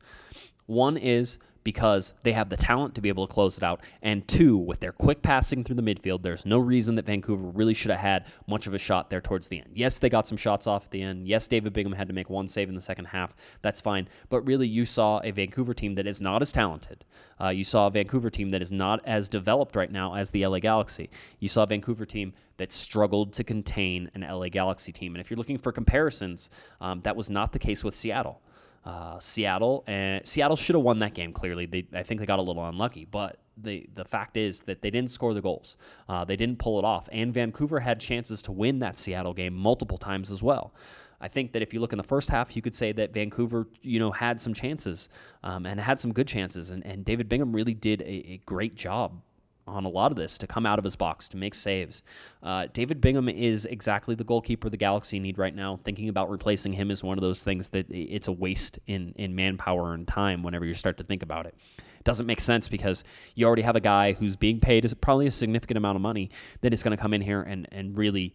One 0.67 0.99
is 0.99 1.39
because 1.65 2.15
they 2.23 2.33
have 2.33 2.49
the 2.49 2.57
talent 2.57 2.95
to 2.95 3.01
be 3.01 3.09
able 3.09 3.27
to 3.27 3.33
close 3.33 3.57
it 3.57 3.63
out. 3.63 3.81
And 4.03 4.27
two, 4.27 4.57
with 4.57 4.81
their 4.81 4.93
quick 4.93 5.23
passing 5.23 5.65
through 5.65 5.77
the 5.77 5.83
midfield, 5.83 6.23
there's 6.23 6.45
no 6.45 6.59
reason 6.59 6.95
that 6.97 7.07
Vancouver 7.07 7.47
really 7.47 7.75
should 7.75 7.91
have 7.91 8.01
had 8.01 8.27
much 8.47 8.67
of 8.67 8.75
a 8.75 8.79
shot 8.79 9.11
there 9.11 9.21
towards 9.21 9.49
the 9.49 9.59
end. 9.59 9.71
Yes, 9.75 9.99
they 9.99 10.09
got 10.09 10.27
some 10.27 10.39
shots 10.39 10.67
off 10.67 10.85
at 10.85 10.91
the 10.91 11.03
end. 11.03 11.29
Yes, 11.29 11.49
David 11.49 11.73
Bingham 11.73 11.93
had 11.93 12.09
to 12.09 12.15
make 12.15 12.31
one 12.31 12.49
save 12.49 12.69
in 12.69 12.75
the 12.75 12.81
second 12.81 13.07
half. 13.07 13.35
That's 13.63 13.81
fine. 13.81 14.09
But 14.29 14.43
really, 14.43 14.67
you 14.67 14.85
saw 14.85 15.21
a 15.23 15.31
Vancouver 15.31 15.75
team 15.75 15.95
that 15.95 16.07
is 16.07 16.21
not 16.21 16.43
as 16.43 16.53
talented. 16.53 17.05
Uh, 17.41 17.49
you 17.49 17.65
saw 17.65 17.87
a 17.87 17.91
Vancouver 17.91 18.31
team 18.31 18.51
that 18.51 18.63
is 18.63 18.71
not 18.71 19.01
as 19.05 19.29
developed 19.29 19.77
right 19.77 19.91
now 19.91 20.15
as 20.15 20.31
the 20.31 20.47
LA 20.47 20.59
Galaxy. 20.59 21.11
You 21.39 21.49
saw 21.49 21.65
a 21.65 21.67
Vancouver 21.67 22.07
team 22.07 22.35
that 22.59 22.71
struggled 22.71 23.33
to 23.33 23.45
contain 23.45 24.11
an 24.15 24.21
LA 24.21 24.49
Galaxy 24.49 24.93
team. 24.93 25.15
And 25.15 25.21
if 25.21 25.31
you're 25.31 25.39
looking 25.39 25.59
for 25.59 25.73
comparisons, 25.73 26.51
um, 26.81 27.01
that 27.03 27.17
was 27.17 27.29
not 27.31 27.53
the 27.53 27.59
case 27.59 27.83
with 27.83 27.95
Seattle 27.95 28.41
uh, 28.85 29.19
Seattle, 29.19 29.85
and 29.87 30.27
Seattle 30.27 30.57
should 30.57 30.75
have 30.75 30.83
won 30.83 30.99
that 31.01 31.15
game. 31.15 31.33
Clearly, 31.33 31.67
they 31.67 31.87
I 31.95 32.03
think 32.03 32.21
they 32.21 32.27
got 32.27 32.39
a 32.39 32.43
little 32.43 32.67
unlucky, 32.67 33.05
but 33.05 33.39
the 33.57 33.89
the 33.95 34.05
fact 34.05 34.37
is 34.37 34.63
that 34.65 34.83
they 34.83 34.91
didn't 34.91 35.11
score 35.11 35.35
the 35.35 35.41
goals. 35.41 35.77
Uh, 36.09 36.25
they 36.25 36.37
didn't 36.37 36.59
pull 36.59 36.79
it 36.79 36.85
off, 36.85 37.09
and 37.13 37.33
Vancouver 37.33 37.81
had 37.81 38.01
chances 38.01 38.43
to 38.43 38.53
win 38.53 38.81
that 38.81 38.99
Seattle 38.99 39.35
game 39.35 39.55
multiple 39.55 39.99
times 39.99 40.31
as 40.31 40.43
well. 40.43 40.75
I 41.21 41.29
think 41.29 41.53
that 41.53 41.63
if 41.63 41.73
you 41.73 41.79
look 41.79 41.93
in 41.93 41.99
the 41.99 42.03
first 42.03 42.31
half, 42.31 42.57
you 42.57 42.63
could 42.63 42.75
say 42.75 42.91
that 42.91 43.15
Vancouver, 43.15 43.69
you 43.81 44.01
know, 44.01 44.11
had 44.11 44.41
some 44.41 44.53
chances 44.53 45.09
um, 45.45 45.67
and 45.67 45.79
had 45.79 46.01
some 46.01 46.13
good 46.13 46.27
chances, 46.27 46.71
and, 46.71 46.85
and 46.85 47.05
David 47.05 47.29
Bingham 47.29 47.53
really 47.53 47.75
did 47.75 48.03
a, 48.03 48.33
a 48.33 48.41
great 48.45 48.75
job 48.75 49.23
on 49.67 49.85
a 49.85 49.89
lot 49.89 50.11
of 50.11 50.17
this 50.17 50.39
to 50.39 50.47
come 50.47 50.67
out 50.67 50.79
of 50.79 50.85
his 50.85 50.97
box 50.97 51.29
to 51.31 51.37
make 51.37 51.55
saves. 51.55 52.03
Uh, 52.43 52.67
David 52.73 53.01
Bingham 53.01 53.29
is 53.29 53.65
exactly 53.65 54.15
the 54.15 54.25
goalkeeper 54.25 54.69
the 54.69 54.77
Galaxy 54.77 55.19
need 55.19 55.39
right 55.39 55.55
now. 55.55 55.79
Thinking 55.85 56.09
about 56.09 56.31
replacing 56.31 56.73
him 56.73 56.91
is 56.91 57.03
one 57.03 57.19
of 57.19 57.23
those 57.23 57.43
things 57.43 57.69
that 57.71 57.87
it's 57.91 58.29
a 58.29 58.33
waste 58.33 58.79
in 58.87 59.13
in 59.17 59.35
manpower 59.35 59.95
and 59.95 60.07
time 60.07 60.43
whenever 60.43 60.65
you 60.65 60.75
start 60.75 60.97
to 60.99 61.05
think 61.05 61.23
about 61.23 61.47
it. 61.47 61.55
it 61.79 62.05
doesn't 62.05 62.27
make 62.27 62.41
sense 62.41 62.69
because 62.69 63.05
you 63.35 63.47
already 63.47 63.63
have 63.63 63.77
a 63.77 63.81
guy 63.81 64.13
who's 64.13 64.37
being 64.37 64.61
paid 64.61 64.91
probably 65.01 65.27
a 65.27 65.31
significant 65.31 65.77
amount 65.77 65.97
of 65.97 66.03
money 66.03 66.31
that 66.61 66.73
is 66.73 66.83
going 66.83 66.97
to 66.97 67.01
come 67.01 67.15
in 67.15 67.21
here 67.21 67.43
and 67.43 67.69
and 67.71 67.97
really 67.97 68.35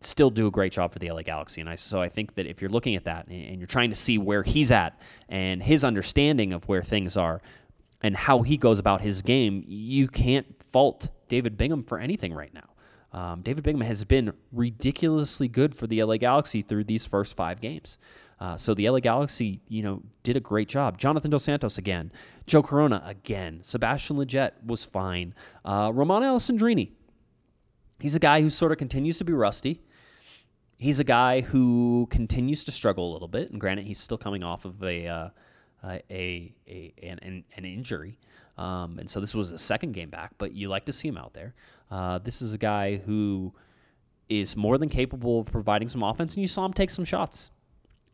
still 0.00 0.28
do 0.28 0.46
a 0.46 0.50
great 0.50 0.72
job 0.72 0.92
for 0.92 0.98
the 0.98 1.10
LA 1.10 1.22
Galaxy. 1.22 1.62
And 1.62 1.70
I, 1.70 1.76
so 1.76 2.02
I 2.02 2.10
think 2.10 2.34
that 2.34 2.46
if 2.46 2.60
you're 2.60 2.68
looking 2.68 2.94
at 2.94 3.04
that 3.04 3.26
and 3.26 3.58
you're 3.58 3.66
trying 3.66 3.88
to 3.88 3.96
see 3.96 4.18
where 4.18 4.42
he's 4.42 4.70
at 4.70 5.00
and 5.30 5.62
his 5.62 5.82
understanding 5.82 6.52
of 6.52 6.68
where 6.68 6.82
things 6.82 7.16
are, 7.16 7.40
and 8.04 8.14
how 8.14 8.42
he 8.42 8.58
goes 8.58 8.78
about 8.78 9.00
his 9.00 9.22
game, 9.22 9.64
you 9.66 10.06
can't 10.08 10.46
fault 10.74 11.08
David 11.28 11.56
Bingham 11.56 11.84
for 11.84 12.00
anything 12.00 12.34
right 12.34 12.52
now. 12.52 12.68
Um, 13.16 13.42
David 13.42 13.62
Bingham 13.62 13.86
has 13.86 14.04
been 14.04 14.32
ridiculously 14.50 15.46
good 15.46 15.72
for 15.72 15.86
the 15.86 16.02
LA 16.02 16.16
Galaxy 16.16 16.62
through 16.62 16.82
these 16.82 17.06
first 17.06 17.36
five 17.36 17.60
games. 17.60 17.96
Uh, 18.40 18.56
so 18.56 18.74
the 18.74 18.90
LA 18.90 18.98
Galaxy, 18.98 19.60
you 19.68 19.84
know, 19.84 20.02
did 20.24 20.36
a 20.36 20.40
great 20.40 20.68
job. 20.68 20.98
Jonathan 20.98 21.30
Dos 21.30 21.44
Santos 21.44 21.78
again, 21.78 22.10
Joe 22.48 22.60
Corona 22.60 23.00
again, 23.06 23.60
Sebastian 23.62 24.16
Lletget 24.16 24.50
was 24.66 24.84
fine. 24.84 25.32
Uh, 25.64 25.92
Romain 25.94 26.22
Alessandrini, 26.22 26.90
he's 28.00 28.16
a 28.16 28.18
guy 28.18 28.40
who 28.40 28.50
sort 28.50 28.72
of 28.72 28.78
continues 28.78 29.16
to 29.18 29.24
be 29.24 29.32
rusty. 29.32 29.80
He's 30.76 30.98
a 30.98 31.04
guy 31.04 31.42
who 31.42 32.08
continues 32.10 32.64
to 32.64 32.72
struggle 32.72 33.08
a 33.08 33.12
little 33.12 33.28
bit, 33.28 33.52
and 33.52 33.60
granted, 33.60 33.86
he's 33.86 34.00
still 34.00 34.18
coming 34.18 34.42
off 34.42 34.64
of 34.64 34.82
a 34.82 35.06
uh, 35.06 35.28
uh, 35.84 35.98
a, 36.10 36.54
a 36.66 36.94
an, 37.02 37.44
an 37.56 37.64
injury. 37.64 38.18
Um, 38.56 38.98
and 38.98 39.10
so 39.10 39.20
this 39.20 39.34
was 39.34 39.52
a 39.52 39.58
second 39.58 39.92
game 39.92 40.10
back, 40.10 40.32
but 40.38 40.52
you 40.52 40.68
like 40.68 40.84
to 40.86 40.92
see 40.92 41.08
him 41.08 41.18
out 41.18 41.34
there. 41.34 41.54
Uh, 41.90 42.18
this 42.18 42.40
is 42.40 42.54
a 42.54 42.58
guy 42.58 42.96
who 42.96 43.52
is 44.28 44.56
more 44.56 44.78
than 44.78 44.88
capable 44.88 45.40
of 45.40 45.46
providing 45.46 45.88
some 45.88 46.02
offense, 46.02 46.34
and 46.34 46.42
you 46.42 46.48
saw 46.48 46.64
him 46.64 46.72
take 46.72 46.90
some 46.90 47.04
shots. 47.04 47.50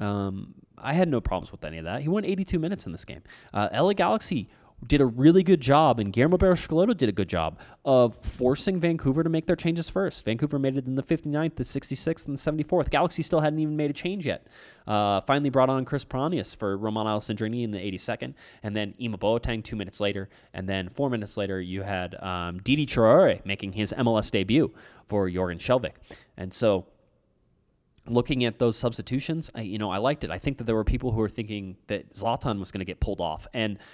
Um, 0.00 0.54
I 0.78 0.94
had 0.94 1.09
no 1.09 1.20
problems 1.20 1.52
with 1.52 1.64
any 1.64 1.78
of 1.78 1.85
that. 1.85 2.00
He 2.00 2.09
went 2.09 2.26
82 2.26 2.59
minutes 2.59 2.87
in 2.87 2.92
this 2.92 3.04
game. 3.04 3.22
Uh, 3.52 3.68
LA 3.72 3.92
Galaxy 3.92 4.48
did 4.87 5.01
a 5.01 5.07
really 5.07 5.43
good 5.43 5.61
job, 5.61 6.01
and 6.01 6.12
Guillermo 6.12 6.38
Barros 6.38 6.66
did 6.66 7.09
a 7.09 7.12
good 7.12 7.29
job 7.29 7.59
of 7.85 8.16
forcing 8.16 8.81
Vancouver 8.81 9.23
to 9.23 9.29
make 9.29 9.47
their 9.47 9.57
changes 9.57 9.90
first. 9.90 10.25
Vancouver 10.25 10.59
made 10.59 10.77
it 10.77 10.87
in 10.87 10.95
the 10.95 11.03
59th, 11.03 11.57
the 11.57 11.64
66th, 11.64 12.27
and 12.27 12.38
the 12.38 12.64
74th. 12.64 12.88
Galaxy 12.88 13.23
still 13.23 13.40
hadn't 13.40 13.59
even 13.59 13.77
made 13.77 13.90
a 13.90 13.93
change 13.93 14.25
yet. 14.25 14.47
Uh, 14.87 15.21
finally 15.23 15.51
brought 15.51 15.69
on 15.69 15.85
Chris 15.85 16.05
Pontius 16.05 16.55
for 16.55 16.77
Romain 16.79 17.05
Alessandrini 17.05 17.62
in 17.62 17.73
the 17.73 17.79
82nd, 17.79 18.35
and 18.62 18.75
then 18.75 18.95
Ema 19.01 19.19
Boateng 19.19 19.62
two 19.62 19.77
minutes 19.77 20.01
later, 20.01 20.31
and 20.55 20.66
then 20.69 20.88
four 20.88 21.11
minutes 21.11 21.37
later 21.37 21.61
you 21.61 21.83
had 21.83 22.14
um, 22.23 22.61
Diedie 22.61 22.87
Traore 22.87 23.45
making 23.45 23.73
his 23.73 23.93
MLS 23.99 24.31
debut 24.31 24.73
for 25.09 25.29
Jorgen 25.29 25.59
Skjelvik. 25.59 25.93
And 26.38 26.55
so 26.55 26.87
looking 28.07 28.45
at 28.45 28.59
those 28.59 28.79
substitutions, 28.79 29.51
I, 29.55 29.61
you 29.61 29.79
know, 29.79 29.90
I 29.90 29.99
liked 29.99 30.25
it. 30.25 30.31
I 30.31 30.38
think 30.38 30.57
that 30.59 30.64
there 30.64 30.75
were 30.75 30.85
people 30.85 31.12
who 31.12 31.19
were 31.19 31.29
thinking 31.29 31.77
that 31.88 32.14
Zlatan 32.14 32.59
was 32.59 32.73
going 32.73 32.81
to 32.81 32.87
get 32.87 32.99
pulled 32.99 33.21
off, 33.21 33.47
and– 33.53 33.79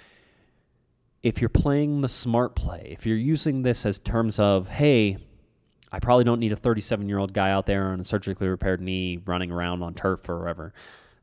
if 1.23 1.41
you're 1.41 1.49
playing 1.49 2.01
the 2.01 2.07
smart 2.07 2.55
play, 2.55 2.89
if 2.97 3.05
you're 3.05 3.17
using 3.17 3.63
this 3.63 3.85
as 3.85 3.99
terms 3.99 4.39
of, 4.39 4.69
hey, 4.69 5.17
I 5.91 5.99
probably 5.99 6.23
don't 6.23 6.39
need 6.39 6.51
a 6.51 6.57
37 6.57 7.07
year 7.07 7.17
old 7.17 7.33
guy 7.33 7.49
out 7.49 7.65
there 7.65 7.87
on 7.87 7.99
a 7.99 8.03
surgically 8.03 8.47
repaired 8.47 8.81
knee 8.81 9.19
running 9.25 9.51
around 9.51 9.83
on 9.83 9.93
turf 9.93 10.27
or 10.29 10.39
wherever. 10.39 10.73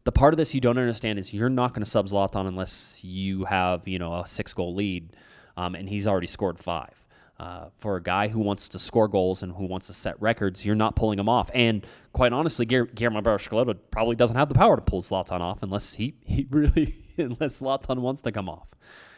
The 0.04 0.12
part 0.12 0.34
of 0.34 0.38
this 0.38 0.54
you 0.54 0.60
don't 0.60 0.78
understand 0.78 1.18
is 1.18 1.32
you're 1.32 1.48
not 1.48 1.72
going 1.72 1.84
to 1.84 1.90
sub 1.90 2.08
Zlatan 2.08 2.46
unless 2.46 3.02
you 3.02 3.44
have, 3.44 3.88
you 3.88 3.98
know, 3.98 4.14
a 4.14 4.26
six 4.26 4.52
goal 4.52 4.74
lead, 4.74 5.16
um, 5.56 5.74
and 5.74 5.88
he's 5.88 6.06
already 6.06 6.26
scored 6.26 6.58
five. 6.58 6.92
Uh, 7.40 7.68
for 7.78 7.96
a 7.96 8.02
guy 8.02 8.28
who 8.28 8.38
wants 8.38 8.68
to 8.68 8.78
score 8.78 9.08
goals 9.08 9.42
and 9.42 9.54
who 9.54 9.64
wants 9.64 9.88
to 9.88 9.92
set 9.92 10.20
records, 10.20 10.64
you're 10.64 10.76
not 10.76 10.94
pulling 10.94 11.18
him 11.18 11.28
off. 11.28 11.50
And 11.52 11.84
quite 12.12 12.32
honestly, 12.32 12.64
Guillermo 12.64 13.22
Barros 13.22 13.48
probably 13.90 14.14
doesn't 14.14 14.36
have 14.36 14.48
the 14.48 14.54
power 14.54 14.76
to 14.76 14.82
pull 14.82 15.02
Zlatan 15.02 15.40
off 15.40 15.62
unless 15.62 15.94
he, 15.94 16.14
he 16.24 16.46
really 16.50 17.02
unless 17.16 17.60
Zlatan 17.60 17.98
wants 17.98 18.20
to 18.22 18.30
come 18.30 18.48
off. 18.48 18.68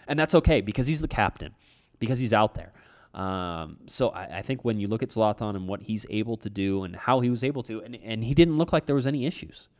And 0.06 0.18
that's 0.18 0.34
okay 0.34 0.60
because 0.60 0.86
he's 0.86 1.00
the 1.00 1.08
captain, 1.08 1.54
because 1.98 2.18
he's 2.18 2.32
out 2.32 2.54
there. 2.54 2.72
Um, 3.14 3.78
so 3.86 4.10
I, 4.10 4.38
I, 4.38 4.42
think 4.42 4.62
when 4.62 4.78
you 4.78 4.88
look 4.88 5.02
at 5.02 5.08
Zlatan 5.08 5.56
and 5.56 5.66
what 5.66 5.80
he's 5.80 6.04
able 6.10 6.36
to 6.36 6.50
do 6.50 6.84
and 6.84 6.94
how 6.94 7.20
he 7.20 7.30
was 7.30 7.42
able 7.42 7.62
to, 7.62 7.80
and, 7.80 7.96
and 8.04 8.22
he 8.22 8.34
didn't 8.34 8.58
look 8.58 8.74
like 8.74 8.84
there 8.84 8.94
was 8.94 9.06
any 9.06 9.24
issues. 9.24 9.70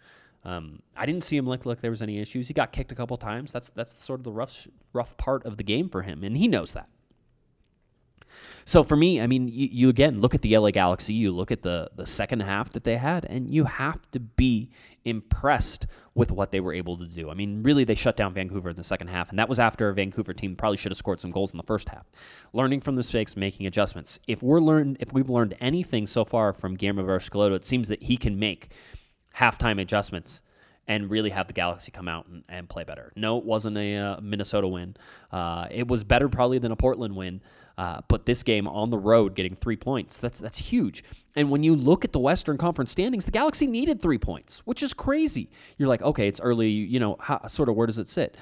Um, 0.42 0.80
I 0.96 1.04
didn't 1.04 1.22
see 1.22 1.36
him 1.36 1.46
look 1.46 1.66
like 1.66 1.82
there 1.82 1.90
was 1.90 2.00
any 2.00 2.18
issues. 2.18 2.48
He 2.48 2.54
got 2.54 2.72
kicked 2.72 2.92
a 2.92 2.94
couple 2.94 3.16
times. 3.18 3.52
That's 3.52 3.68
that's 3.70 4.02
sort 4.02 4.20
of 4.20 4.24
the 4.24 4.32
rough 4.32 4.68
rough 4.92 5.16
part 5.16 5.44
of 5.44 5.58
the 5.58 5.64
game 5.64 5.88
for 5.88 6.02
him, 6.02 6.22
and 6.24 6.36
he 6.36 6.48
knows 6.48 6.72
that. 6.72 6.88
So 8.64 8.82
for 8.82 8.96
me, 8.96 9.20
I 9.20 9.26
mean, 9.26 9.48
you, 9.48 9.68
you, 9.70 9.88
again 9.88 10.20
look 10.20 10.34
at 10.34 10.42
the 10.42 10.56
LA 10.56 10.70
Galaxy, 10.70 11.14
you 11.14 11.30
look 11.32 11.50
at 11.50 11.62
the 11.62 11.90
the 11.94 12.06
second 12.06 12.40
half 12.40 12.70
that 12.72 12.84
they 12.84 12.96
had, 12.96 13.24
and 13.24 13.48
you 13.48 13.64
have 13.64 14.10
to 14.10 14.20
be 14.20 14.70
impressed 15.04 15.86
with 16.14 16.32
what 16.32 16.50
they 16.50 16.58
were 16.60 16.72
able 16.72 16.96
to 16.98 17.06
do. 17.06 17.30
I 17.30 17.34
mean, 17.34 17.62
really, 17.62 17.84
they 17.84 17.94
shut 17.94 18.16
down 18.16 18.34
Vancouver 18.34 18.70
in 18.70 18.76
the 18.76 18.84
second 18.84 19.08
half, 19.08 19.30
and 19.30 19.38
that 19.38 19.48
was 19.48 19.60
after 19.60 19.88
a 19.88 19.94
Vancouver 19.94 20.34
team 20.34 20.56
probably 20.56 20.76
should 20.76 20.90
have 20.90 20.98
scored 20.98 21.20
some 21.20 21.30
goals 21.30 21.52
in 21.52 21.56
the 21.58 21.62
first 21.62 21.88
half. 21.88 22.06
Learning 22.52 22.80
from 22.80 22.96
the 22.96 23.00
mistakes, 23.00 23.36
making 23.36 23.66
adjustments. 23.66 24.18
If 24.26 24.42
we're 24.42 24.60
learned, 24.60 24.96
if 25.00 25.12
we've 25.12 25.30
learned 25.30 25.56
anything 25.60 26.06
so 26.06 26.24
far 26.24 26.52
from 26.52 26.74
Guillermo 26.74 27.06
Barcelona, 27.06 27.54
it 27.54 27.64
seems 27.64 27.88
that 27.88 28.02
he 28.02 28.16
can 28.16 28.38
make 28.38 28.72
halftime 29.36 29.80
adjustments 29.80 30.42
and 30.88 31.10
really 31.10 31.30
have 31.30 31.46
the 31.46 31.52
Galaxy 31.52 31.90
come 31.90 32.08
out 32.08 32.26
and, 32.26 32.44
and 32.48 32.68
play 32.68 32.84
better. 32.84 33.12
No, 33.16 33.38
it 33.38 33.44
wasn't 33.44 33.76
a 33.76 33.96
uh, 33.96 34.20
Minnesota 34.20 34.68
win. 34.68 34.96
Uh, 35.30 35.66
it 35.70 35.88
was 35.88 36.04
better 36.04 36.28
probably 36.28 36.58
than 36.58 36.72
a 36.72 36.76
Portland 36.76 37.16
win. 37.16 37.40
Uh, 37.78 38.00
but 38.08 38.24
this 38.24 38.42
game 38.42 38.66
on 38.66 38.90
the 38.90 38.98
road, 38.98 39.34
getting 39.34 39.54
three 39.54 39.76
points, 39.76 40.18
that's 40.18 40.38
that's 40.38 40.58
huge. 40.58 41.04
And 41.34 41.50
when 41.50 41.62
you 41.62 41.76
look 41.76 42.04
at 42.04 42.12
the 42.12 42.18
Western 42.18 42.56
Conference 42.56 42.90
standings, 42.90 43.26
the 43.26 43.30
Galaxy 43.30 43.66
needed 43.66 44.00
three 44.00 44.18
points, 44.18 44.62
which 44.64 44.82
is 44.82 44.94
crazy. 44.94 45.50
You're 45.76 45.88
like, 45.88 46.00
okay, 46.00 46.26
it's 46.26 46.40
early. 46.40 46.70
You 46.70 46.98
know, 46.98 47.16
how, 47.20 47.46
sort 47.46 47.68
of 47.68 47.76
where 47.76 47.86
does 47.86 47.98
it 47.98 48.08
sit? 48.08 48.36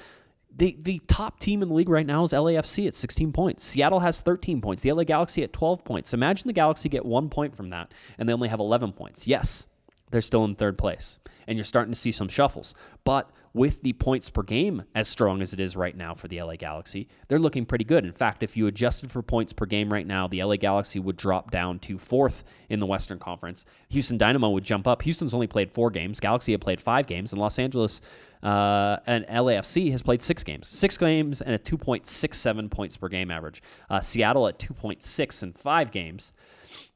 The, 0.57 0.77
the 0.79 0.99
top 1.07 1.39
team 1.39 1.61
in 1.61 1.67
the 1.67 1.73
league 1.73 1.89
right 1.89 2.05
now 2.05 2.23
is 2.23 2.31
LAFC 2.31 2.87
at 2.87 2.93
16 2.93 3.33
points. 3.33 3.65
Seattle 3.65 3.99
has 3.99 4.21
13 4.21 4.61
points. 4.61 4.83
The 4.83 4.93
LA 4.93 5.03
Galaxy 5.03 5.43
at 5.43 5.51
12 5.51 5.83
points. 5.83 6.13
Imagine 6.13 6.47
the 6.47 6.53
Galaxy 6.53 6.87
get 6.87 7.03
one 7.05 7.27
point 7.29 7.57
from 7.57 7.71
that, 7.71 7.91
and 8.17 8.29
they 8.29 8.33
only 8.33 8.47
have 8.47 8.61
11 8.61 8.93
points. 8.93 9.27
Yes, 9.27 9.67
they're 10.11 10.21
still 10.21 10.45
in 10.45 10.55
third 10.55 10.77
place, 10.77 11.19
and 11.45 11.57
you're 11.57 11.65
starting 11.65 11.93
to 11.93 11.99
see 11.99 12.13
some 12.13 12.29
shuffles. 12.29 12.73
But 13.03 13.29
with 13.55 13.81
the 13.83 13.93
points 13.93 14.29
per 14.29 14.43
game 14.43 14.83
as 14.93 15.07
strong 15.07 15.41
as 15.41 15.53
it 15.53 15.61
is 15.61 15.77
right 15.77 15.95
now 15.95 16.13
for 16.13 16.27
the 16.27 16.41
LA 16.41 16.57
Galaxy, 16.57 17.07
they're 17.29 17.39
looking 17.39 17.65
pretty 17.65 17.85
good. 17.85 18.03
In 18.03 18.11
fact, 18.11 18.43
if 18.43 18.57
you 18.57 18.67
adjusted 18.67 19.09
for 19.09 19.21
points 19.21 19.53
per 19.53 19.65
game 19.65 19.93
right 19.93 20.05
now, 20.05 20.27
the 20.27 20.43
LA 20.43 20.57
Galaxy 20.57 20.99
would 20.99 21.15
drop 21.15 21.51
down 21.51 21.79
to 21.79 21.97
fourth 21.97 22.43
in 22.67 22.81
the 22.81 22.85
Western 22.85 23.17
Conference. 23.17 23.63
Houston 23.87 24.17
Dynamo 24.17 24.49
would 24.49 24.65
jump 24.65 24.85
up. 24.85 25.03
Houston's 25.03 25.33
only 25.33 25.47
played 25.47 25.71
four 25.71 25.89
games. 25.89 26.19
Galaxy 26.19 26.51
have 26.51 26.59
played 26.59 26.81
five 26.81 27.07
games, 27.07 27.31
and 27.31 27.39
Los 27.39 27.57
Angeles 27.57 28.01
uh, 28.43 28.97
and 29.07 29.25
LAFC 29.27 29.89
has 29.91 30.01
played 30.01 30.21
six 30.21 30.43
games. 30.43 30.67
Six 30.67 30.97
games 30.97 31.41
and 31.41 31.55
a 31.55 31.57
2.67 31.57 32.69
points 32.69 32.97
per 32.97 33.07
game 33.07 33.31
average. 33.31 33.63
Uh, 33.89 34.01
Seattle 34.01 34.49
at 34.49 34.59
2.6 34.59 35.43
in 35.43 35.53
five 35.53 35.91
games. 35.91 36.33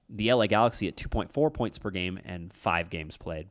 The 0.10 0.34
LA 0.34 0.48
Galaxy 0.48 0.90
at 0.90 0.98
2.4 0.98 1.54
points 1.54 1.80
per 1.80 1.90
game 1.90 2.20
and 2.26 2.52
five 2.52 2.90
games 2.90 3.16
played 3.16 3.48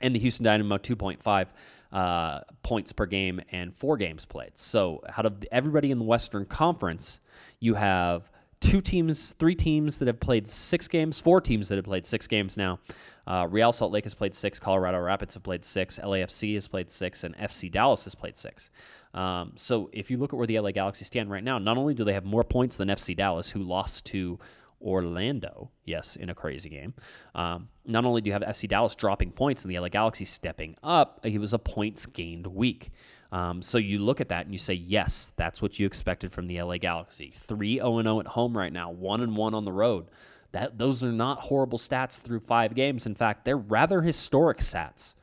and 0.00 0.14
the 0.14 0.18
Houston 0.20 0.44
Dynamo 0.44 0.78
2.5 0.78 1.46
uh, 1.92 2.40
points 2.62 2.92
per 2.92 3.06
game 3.06 3.40
and 3.52 3.74
four 3.74 3.96
games 3.96 4.24
played. 4.24 4.52
So 4.54 5.02
out 5.16 5.26
of 5.26 5.44
everybody 5.52 5.90
in 5.90 5.98
the 5.98 6.04
Western 6.04 6.44
Conference, 6.44 7.20
you 7.60 7.74
have 7.74 8.30
two 8.60 8.80
teams, 8.80 9.32
three 9.38 9.54
teams 9.54 9.98
that 9.98 10.08
have 10.08 10.20
played 10.20 10.48
six 10.48 10.88
games, 10.88 11.20
four 11.20 11.40
teams 11.40 11.68
that 11.68 11.76
have 11.76 11.84
played 11.84 12.04
six 12.04 12.26
games 12.26 12.56
now. 12.56 12.80
Uh, 13.26 13.46
Real 13.48 13.72
Salt 13.72 13.92
Lake 13.92 14.04
has 14.04 14.14
played 14.14 14.34
six, 14.34 14.58
Colorado 14.58 14.98
Rapids 14.98 15.34
have 15.34 15.42
played 15.42 15.64
six, 15.64 15.98
LAFC 15.98 16.54
has 16.54 16.66
played 16.66 16.90
six, 16.90 17.24
and 17.24 17.36
FC 17.36 17.70
Dallas 17.70 18.04
has 18.04 18.14
played 18.14 18.36
six. 18.36 18.70
Um, 19.12 19.52
so 19.54 19.90
if 19.92 20.10
you 20.10 20.16
look 20.16 20.32
at 20.32 20.36
where 20.36 20.46
the 20.46 20.58
LA 20.58 20.72
Galaxy 20.72 21.04
stand 21.04 21.30
right 21.30 21.44
now, 21.44 21.58
not 21.58 21.76
only 21.76 21.94
do 21.94 22.04
they 22.04 22.14
have 22.14 22.24
more 22.24 22.42
points 22.42 22.76
than 22.76 22.88
FC 22.88 23.16
Dallas, 23.16 23.50
who 23.50 23.62
lost 23.62 24.06
to 24.06 24.38
Orlando, 24.84 25.70
yes, 25.84 26.14
in 26.14 26.28
a 26.28 26.34
crazy 26.34 26.68
game. 26.68 26.94
Um, 27.34 27.68
not 27.86 28.04
only 28.04 28.20
do 28.20 28.28
you 28.28 28.32
have 28.34 28.42
FC 28.42 28.68
Dallas 28.68 28.94
dropping 28.94 29.32
points 29.32 29.62
and 29.62 29.70
the 29.72 29.78
LA 29.78 29.88
Galaxy 29.88 30.24
stepping 30.24 30.76
up, 30.82 31.20
it 31.24 31.40
was 31.40 31.52
a 31.52 31.58
points 31.58 32.06
gained 32.06 32.46
week. 32.46 32.90
Um, 33.32 33.62
so 33.62 33.78
you 33.78 33.98
look 33.98 34.20
at 34.20 34.28
that 34.28 34.44
and 34.44 34.54
you 34.54 34.58
say, 34.58 34.74
yes, 34.74 35.32
that's 35.36 35.60
what 35.60 35.80
you 35.80 35.86
expected 35.86 36.32
from 36.32 36.46
the 36.46 36.60
LA 36.62 36.78
Galaxy. 36.78 37.32
3 37.36 37.76
0 37.76 38.02
0 38.02 38.20
at 38.20 38.28
home 38.28 38.56
right 38.56 38.72
now, 38.72 38.90
1 38.90 39.20
and 39.22 39.36
1 39.36 39.54
on 39.54 39.64
the 39.64 39.72
road. 39.72 40.10
That, 40.52 40.78
those 40.78 41.02
are 41.02 41.10
not 41.10 41.40
horrible 41.40 41.78
stats 41.78 42.20
through 42.20 42.40
five 42.40 42.76
games. 42.76 43.06
In 43.06 43.16
fact, 43.16 43.44
they're 43.44 43.56
rather 43.56 44.02
historic 44.02 44.58
stats 44.58 45.16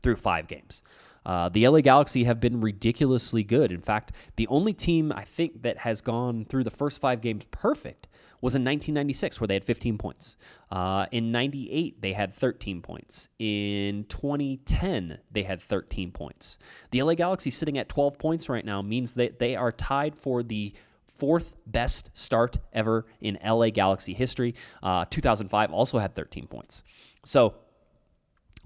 through 0.00 0.16
five 0.16 0.46
games. 0.46 0.82
Uh, 1.26 1.48
the 1.48 1.66
LA 1.66 1.80
Galaxy 1.80 2.22
have 2.22 2.38
been 2.38 2.60
ridiculously 2.60 3.42
good. 3.42 3.72
In 3.72 3.80
fact, 3.80 4.12
the 4.36 4.46
only 4.46 4.72
team 4.72 5.10
I 5.10 5.24
think 5.24 5.62
that 5.62 5.78
has 5.78 6.00
gone 6.00 6.44
through 6.44 6.62
the 6.62 6.70
first 6.70 7.00
five 7.00 7.20
games 7.20 7.46
perfect 7.50 8.06
was 8.40 8.54
in 8.54 8.62
1996, 8.62 9.40
where 9.40 9.48
they 9.48 9.54
had 9.54 9.64
15 9.64 9.98
points. 9.98 10.36
Uh, 10.70 11.06
in 11.10 11.32
98, 11.32 12.00
they 12.00 12.12
had 12.12 12.32
13 12.32 12.82
points. 12.82 13.28
In 13.38 14.04
2010, 14.08 15.18
they 15.30 15.42
had 15.42 15.60
13 15.60 16.10
points. 16.10 16.58
The 16.90 17.02
LA 17.02 17.14
Galaxy 17.14 17.50
sitting 17.50 17.78
at 17.78 17.88
12 17.88 18.18
points 18.18 18.48
right 18.48 18.64
now 18.64 18.82
means 18.82 19.14
that 19.14 19.38
they 19.38 19.56
are 19.56 19.72
tied 19.72 20.16
for 20.16 20.42
the 20.42 20.72
fourth 21.16 21.54
best 21.66 22.10
start 22.12 22.58
ever 22.72 23.06
in 23.20 23.38
LA 23.44 23.70
Galaxy 23.70 24.12
history. 24.14 24.54
Uh, 24.82 25.04
2005 25.08 25.72
also 25.72 25.98
had 25.98 26.14
13 26.14 26.46
points. 26.46 26.84
So 27.24 27.54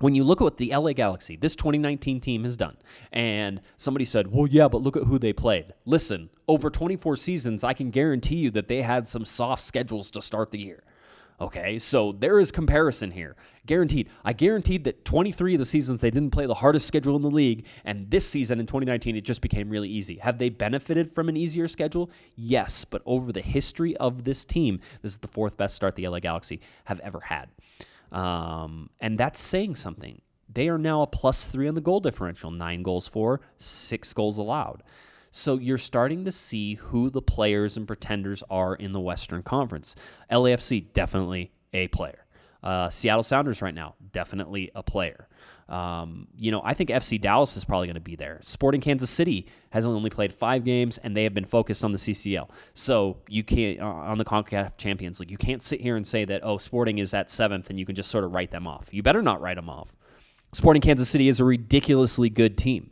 when 0.00 0.14
you 0.14 0.24
look 0.24 0.40
at 0.40 0.44
what 0.44 0.56
the 0.56 0.74
LA 0.74 0.92
Galaxy, 0.92 1.36
this 1.36 1.54
2019 1.54 2.20
team 2.20 2.44
has 2.44 2.56
done, 2.56 2.76
and 3.12 3.60
somebody 3.76 4.04
said, 4.04 4.32
well, 4.32 4.46
yeah, 4.46 4.66
but 4.66 4.82
look 4.82 4.96
at 4.96 5.04
who 5.04 5.18
they 5.18 5.32
played. 5.32 5.72
Listen, 5.84 6.30
over 6.48 6.70
24 6.70 7.16
seasons, 7.16 7.62
I 7.62 7.74
can 7.74 7.90
guarantee 7.90 8.36
you 8.36 8.50
that 8.52 8.66
they 8.66 8.82
had 8.82 9.06
some 9.06 9.24
soft 9.24 9.62
schedules 9.62 10.10
to 10.12 10.22
start 10.22 10.50
the 10.50 10.58
year. 10.58 10.82
Okay, 11.40 11.78
so 11.78 12.12
there 12.12 12.38
is 12.38 12.52
comparison 12.52 13.10
here. 13.12 13.34
Guaranteed. 13.64 14.10
I 14.22 14.34
guaranteed 14.34 14.84
that 14.84 15.06
23 15.06 15.54
of 15.54 15.58
the 15.58 15.64
seasons 15.64 16.02
they 16.02 16.10
didn't 16.10 16.32
play 16.32 16.44
the 16.44 16.54
hardest 16.54 16.86
schedule 16.86 17.16
in 17.16 17.22
the 17.22 17.30
league, 17.30 17.66
and 17.82 18.10
this 18.10 18.28
season 18.28 18.60
in 18.60 18.66
2019 18.66 19.16
it 19.16 19.22
just 19.22 19.40
became 19.40 19.70
really 19.70 19.88
easy. 19.88 20.16
Have 20.16 20.38
they 20.38 20.50
benefited 20.50 21.14
from 21.14 21.30
an 21.30 21.38
easier 21.38 21.66
schedule? 21.66 22.10
Yes, 22.36 22.84
but 22.84 23.00
over 23.06 23.32
the 23.32 23.40
history 23.40 23.96
of 23.96 24.24
this 24.24 24.44
team, 24.44 24.80
this 25.00 25.12
is 25.12 25.18
the 25.18 25.28
fourth 25.28 25.56
best 25.56 25.76
start 25.76 25.96
the 25.96 26.06
LA 26.06 26.20
Galaxy 26.20 26.60
have 26.84 27.00
ever 27.00 27.20
had. 27.20 27.48
Um, 28.12 28.90
and 29.00 29.18
that's 29.18 29.40
saying 29.40 29.76
something. 29.76 30.20
They 30.52 30.68
are 30.68 30.78
now 30.78 31.02
a 31.02 31.06
plus 31.06 31.46
three 31.46 31.68
on 31.68 31.74
the 31.74 31.80
goal 31.80 32.00
differential 32.00 32.50
nine 32.50 32.82
goals 32.82 33.06
for, 33.06 33.40
six 33.56 34.12
goals 34.12 34.38
allowed. 34.38 34.82
So 35.30 35.58
you're 35.58 35.78
starting 35.78 36.24
to 36.24 36.32
see 36.32 36.74
who 36.74 37.08
the 37.08 37.22
players 37.22 37.76
and 37.76 37.86
pretenders 37.86 38.42
are 38.50 38.74
in 38.74 38.92
the 38.92 39.00
Western 39.00 39.44
Conference. 39.44 39.94
LAFC, 40.30 40.92
definitely 40.92 41.52
a 41.72 41.86
player. 41.88 42.26
Uh, 42.62 42.90
Seattle 42.90 43.22
Sounders 43.22 43.62
right 43.62 43.74
now, 43.74 43.94
definitely 44.12 44.70
a 44.74 44.82
player. 44.82 45.28
Um, 45.70 46.26
you 46.36 46.50
know, 46.50 46.60
I 46.64 46.74
think 46.74 46.90
FC 46.90 47.20
Dallas 47.20 47.56
is 47.56 47.64
probably 47.64 47.86
going 47.86 47.94
to 47.94 48.00
be 48.00 48.16
there. 48.16 48.40
Sporting 48.42 48.80
Kansas 48.80 49.08
City 49.08 49.46
has 49.70 49.86
only 49.86 50.10
played 50.10 50.34
five 50.34 50.64
games, 50.64 50.98
and 50.98 51.16
they 51.16 51.22
have 51.22 51.32
been 51.32 51.44
focused 51.44 51.84
on 51.84 51.92
the 51.92 51.98
CCL. 51.98 52.50
So 52.74 53.18
you 53.28 53.44
can't 53.44 53.80
uh, 53.80 53.84
on 53.84 54.18
the 54.18 54.24
Concacaf 54.24 54.76
Champions 54.76 55.20
League. 55.20 55.30
You 55.30 55.38
can't 55.38 55.62
sit 55.62 55.80
here 55.80 55.96
and 55.96 56.06
say 56.06 56.24
that 56.24 56.40
oh, 56.44 56.58
Sporting 56.58 56.98
is 56.98 57.14
at 57.14 57.30
seventh, 57.30 57.70
and 57.70 57.78
you 57.78 57.86
can 57.86 57.94
just 57.94 58.10
sort 58.10 58.24
of 58.24 58.32
write 58.32 58.50
them 58.50 58.66
off. 58.66 58.88
You 58.90 59.02
better 59.02 59.22
not 59.22 59.40
write 59.40 59.56
them 59.56 59.70
off. 59.70 59.94
Sporting 60.52 60.82
Kansas 60.82 61.08
City 61.08 61.28
is 61.28 61.38
a 61.38 61.44
ridiculously 61.44 62.28
good 62.28 62.58
team. 62.58 62.90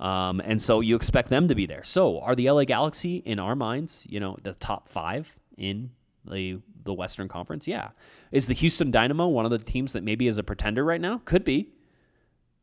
Um, 0.00 0.40
and 0.40 0.60
so 0.60 0.80
you 0.80 0.96
expect 0.96 1.28
them 1.28 1.48
to 1.48 1.54
be 1.54 1.66
there. 1.66 1.84
So 1.84 2.20
are 2.20 2.34
the 2.34 2.50
LA 2.50 2.64
Galaxy 2.64 3.16
in 3.18 3.38
our 3.38 3.54
minds, 3.54 4.06
you 4.08 4.18
know, 4.18 4.36
the 4.42 4.54
top 4.54 4.88
five 4.88 5.36
in 5.56 5.90
the 6.28 6.60
the 6.84 6.92
Western 6.92 7.28
Conference? 7.28 7.66
Yeah. 7.66 7.90
Is 8.30 8.46
the 8.46 8.54
Houston 8.54 8.90
Dynamo 8.90 9.28
one 9.28 9.44
of 9.44 9.50
the 9.50 9.58
teams 9.58 9.92
that 9.92 10.02
maybe 10.02 10.26
is 10.26 10.38
a 10.38 10.42
pretender 10.42 10.84
right 10.84 11.00
now? 11.00 11.20
Could 11.24 11.44
be. 11.44 11.70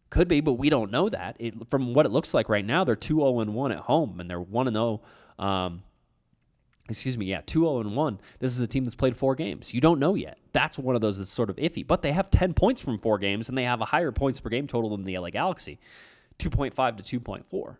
Could 0.09 0.27
be, 0.27 0.41
but 0.41 0.53
we 0.53 0.69
don't 0.69 0.91
know 0.91 1.07
that. 1.09 1.37
It, 1.39 1.53
from 1.69 1.93
what 1.93 2.05
it 2.05 2.11
looks 2.11 2.33
like 2.33 2.49
right 2.49 2.65
now, 2.65 2.83
they're 2.83 2.97
2 2.97 3.15
0 3.15 3.31
1 3.31 3.71
at 3.71 3.79
home, 3.79 4.19
and 4.19 4.29
they're 4.29 4.41
1 4.41 4.73
0. 4.73 5.01
Um, 5.39 5.83
excuse 6.89 7.17
me, 7.17 7.27
yeah, 7.27 7.41
2 7.45 7.61
0 7.61 7.89
1. 7.89 8.19
This 8.39 8.51
is 8.51 8.59
a 8.59 8.67
team 8.67 8.83
that's 8.83 8.95
played 8.95 9.15
four 9.15 9.35
games. 9.35 9.73
You 9.73 9.79
don't 9.79 9.99
know 9.99 10.15
yet. 10.15 10.37
That's 10.51 10.77
one 10.77 10.95
of 10.95 11.01
those 11.01 11.17
that's 11.17 11.31
sort 11.31 11.49
of 11.49 11.55
iffy. 11.55 11.87
But 11.87 12.01
they 12.01 12.11
have 12.11 12.29
10 12.29 12.53
points 12.53 12.81
from 12.81 12.99
four 12.99 13.17
games, 13.19 13.47
and 13.47 13.57
they 13.57 13.63
have 13.63 13.79
a 13.79 13.85
higher 13.85 14.11
points 14.11 14.41
per 14.41 14.49
game 14.49 14.67
total 14.67 14.89
than 14.89 15.05
the 15.05 15.17
LA 15.17 15.29
Galaxy 15.29 15.79
2.5 16.39 16.97
to 16.97 17.19
2.4. 17.19 17.77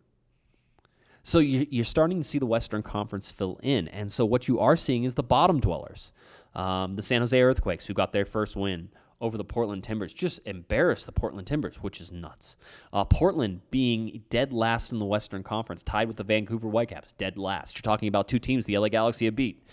So 1.23 1.39
you're 1.39 1.85
starting 1.85 2.17
to 2.17 2.23
see 2.23 2.39
the 2.39 2.45
Western 2.45 2.81
Conference 2.81 3.29
fill 3.29 3.59
in. 3.61 3.87
And 3.89 4.11
so 4.11 4.25
what 4.25 4.47
you 4.47 4.59
are 4.59 4.75
seeing 4.75 5.03
is 5.03 5.15
the 5.15 5.23
bottom 5.23 5.59
dwellers. 5.59 6.11
Um, 6.55 6.95
the 6.95 7.01
San 7.01 7.21
Jose 7.21 7.39
Earthquakes, 7.39 7.85
who 7.85 7.93
got 7.93 8.11
their 8.11 8.25
first 8.25 8.55
win 8.55 8.89
over 9.21 9.37
the 9.37 9.43
Portland 9.43 9.83
Timbers. 9.83 10.13
Just 10.13 10.39
embarrassed 10.45 11.05
the 11.05 11.11
Portland 11.11 11.47
Timbers, 11.47 11.77
which 11.77 12.01
is 12.01 12.11
nuts. 12.11 12.57
Uh, 12.91 13.05
Portland 13.05 13.61
being 13.69 14.23
dead 14.29 14.51
last 14.51 14.91
in 14.91 14.99
the 14.99 15.05
Western 15.05 15.43
Conference, 15.43 15.83
tied 15.83 16.07
with 16.07 16.17
the 16.17 16.23
Vancouver 16.23 16.67
Whitecaps, 16.67 17.13
dead 17.13 17.37
last. 17.37 17.75
You're 17.75 17.83
talking 17.83 18.07
about 18.09 18.27
two 18.27 18.39
teams 18.39 18.65
the 18.65 18.77
LA 18.77 18.89
Galaxy 18.89 19.25
have 19.25 19.35
beat. 19.35 19.65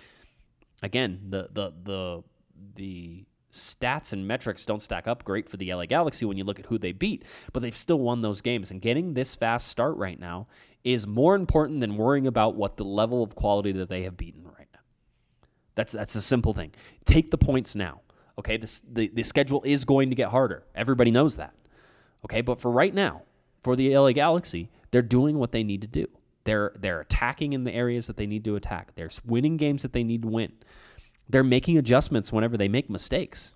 Again, 0.83 1.21
the 1.31 1.49
the 1.51 1.73
the 1.83 2.23
the 2.77 3.25
stats 3.59 4.13
and 4.13 4.27
metrics 4.27 4.65
don't 4.65 4.83
stack 4.83 5.07
up 5.07 5.25
great 5.25 5.49
for 5.49 5.57
the 5.57 5.73
LA 5.73 5.87
Galaxy 5.87 6.25
when 6.25 6.37
you 6.37 6.45
look 6.45 6.59
at 6.59 6.67
who 6.67 6.79
they 6.79 6.93
beat, 6.93 7.25
but 7.53 7.61
they've 7.61 7.77
still 7.77 7.99
won 7.99 8.23
those 8.23 8.41
games. 8.41 8.71
And 8.71 8.81
getting 8.81 9.15
this 9.15 9.35
fast 9.35 9.69
start 9.69 9.97
right 9.97 10.19
now 10.19 10.47
is 10.85 11.07
more 11.07 11.35
important 11.35 11.81
than 11.81 11.97
worrying 11.97 12.27
about 12.27 12.55
what 12.55 12.77
the 12.77 12.85
level 12.85 13.23
of 13.23 13.35
quality 13.35 13.73
that 13.73 13.89
they 13.89 14.03
have 14.05 14.17
beaten 14.17 14.45
right 14.45 14.69
now. 14.73 14.81
That's 15.75 15.93
that's 15.93 16.15
a 16.15 16.23
simple 16.23 16.55
thing. 16.55 16.73
Take 17.05 17.31
the 17.31 17.39
points 17.39 17.77
now. 17.77 18.01
Okay, 18.39 18.57
this, 18.57 18.81
the 18.91 19.09
the 19.09 19.23
schedule 19.23 19.63
is 19.65 19.85
going 19.85 20.11
to 20.11 20.17
get 20.17 20.31
harder. 20.31 20.65
Everybody 20.75 21.11
knows 21.11 21.37
that. 21.37 21.55
Okay, 22.25 22.41
but 22.41 22.61
for 22.61 22.71
right 22.71 22.95
now, 22.95 23.23
for 23.63 23.77
the 23.77 23.97
LA 23.97 24.13
Galaxy, 24.13 24.71
they're 24.91 25.03
doing 25.03 25.39
what 25.39 25.53
they 25.53 25.63
need 25.63 25.83
to 25.83 25.89
do. 25.89 26.07
They're 26.45 26.73
they're 26.79 27.01
attacking 27.01 27.53
in 27.53 27.65
the 27.65 27.73
areas 27.73 28.07
that 28.07 28.17
they 28.17 28.27
need 28.27 28.45
to 28.45 28.57
attack. 28.57 28.95
They're 28.95 29.11
winning 29.25 29.57
games 29.57 29.83
that 29.83 29.93
they 29.93 30.05
need 30.05 30.23
to 30.23 30.29
win. 30.29 30.53
They're 31.29 31.45
making 31.45 31.77
adjustments 31.77 32.33
whenever 32.33 32.57
they 32.57 32.69
make 32.69 32.89
mistakes. 32.89 33.55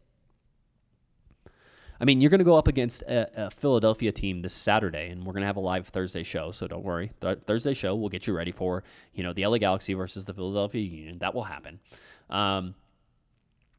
I 2.00 2.04
mean, 2.04 2.20
you're 2.20 2.30
going 2.30 2.40
to 2.40 2.44
go 2.44 2.58
up 2.58 2.66
against 2.66 3.02
a, 3.02 3.46
a, 3.46 3.50
Philadelphia 3.50 4.10
team 4.10 4.42
this 4.42 4.52
Saturday, 4.52 5.08
and 5.10 5.24
we're 5.24 5.32
going 5.34 5.42
to 5.42 5.46
have 5.46 5.56
a 5.56 5.60
live 5.60 5.86
Thursday 5.86 6.24
show. 6.24 6.50
So 6.50 6.66
don't 6.66 6.82
worry. 6.82 7.12
Th- 7.20 7.38
Thursday 7.46 7.74
show 7.74 7.94
we'll 7.94 8.08
get 8.08 8.26
you 8.26 8.34
ready 8.34 8.50
for 8.50 8.82
you 9.14 9.22
know 9.22 9.32
the 9.32 9.46
LA 9.46 9.58
Galaxy 9.58 9.94
versus 9.94 10.24
the 10.24 10.34
Philadelphia 10.34 10.82
Union. 10.82 11.18
That 11.18 11.32
will 11.32 11.44
happen. 11.44 11.78
Um, 12.28 12.74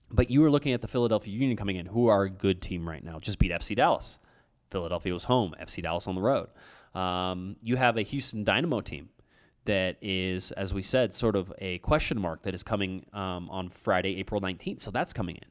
but 0.10 0.30
you 0.30 0.40
were 0.40 0.50
looking 0.50 0.72
at 0.72 0.82
the 0.82 0.88
Philadelphia 0.88 1.34
Union 1.34 1.58
coming 1.58 1.76
in, 1.76 1.88
who 1.88 2.08
are 2.08 2.24
a 2.24 2.30
good 2.30 2.62
team 2.62 2.88
right 2.88 3.04
now. 3.04 3.20
Just 3.20 3.40
beat 3.40 3.52
FC 3.52 3.76
Dallas. 3.76 4.20
Philadelphia 4.72 5.14
was 5.14 5.26
home. 5.26 5.54
FC 5.62 5.84
Dallas 5.84 6.08
on 6.08 6.16
the 6.16 6.22
road. 6.22 6.48
Um, 6.96 7.58
you 7.62 7.76
have 7.76 7.98
a 7.98 8.04
Houston 8.04 8.46
Dynamo 8.46 8.80
team 8.80 9.10
that 9.65 9.97
is, 10.02 10.52
as 10.52 10.73
we 10.73 10.82
said, 10.82 11.13
sort 11.13 11.36
of 11.36 11.54
a 11.60 11.78
question 11.80 12.19
mark 12.19 12.43
that 12.43 12.54
is 12.54 12.63
coming 12.63 13.06
um, 13.13 13.49
on 13.49 13.69
Friday, 13.69 14.17
April 14.17 14.41
19th. 14.41 14.80
So 14.80 14.91
that's 14.91 15.13
coming 15.13 15.36
in. 15.38 15.47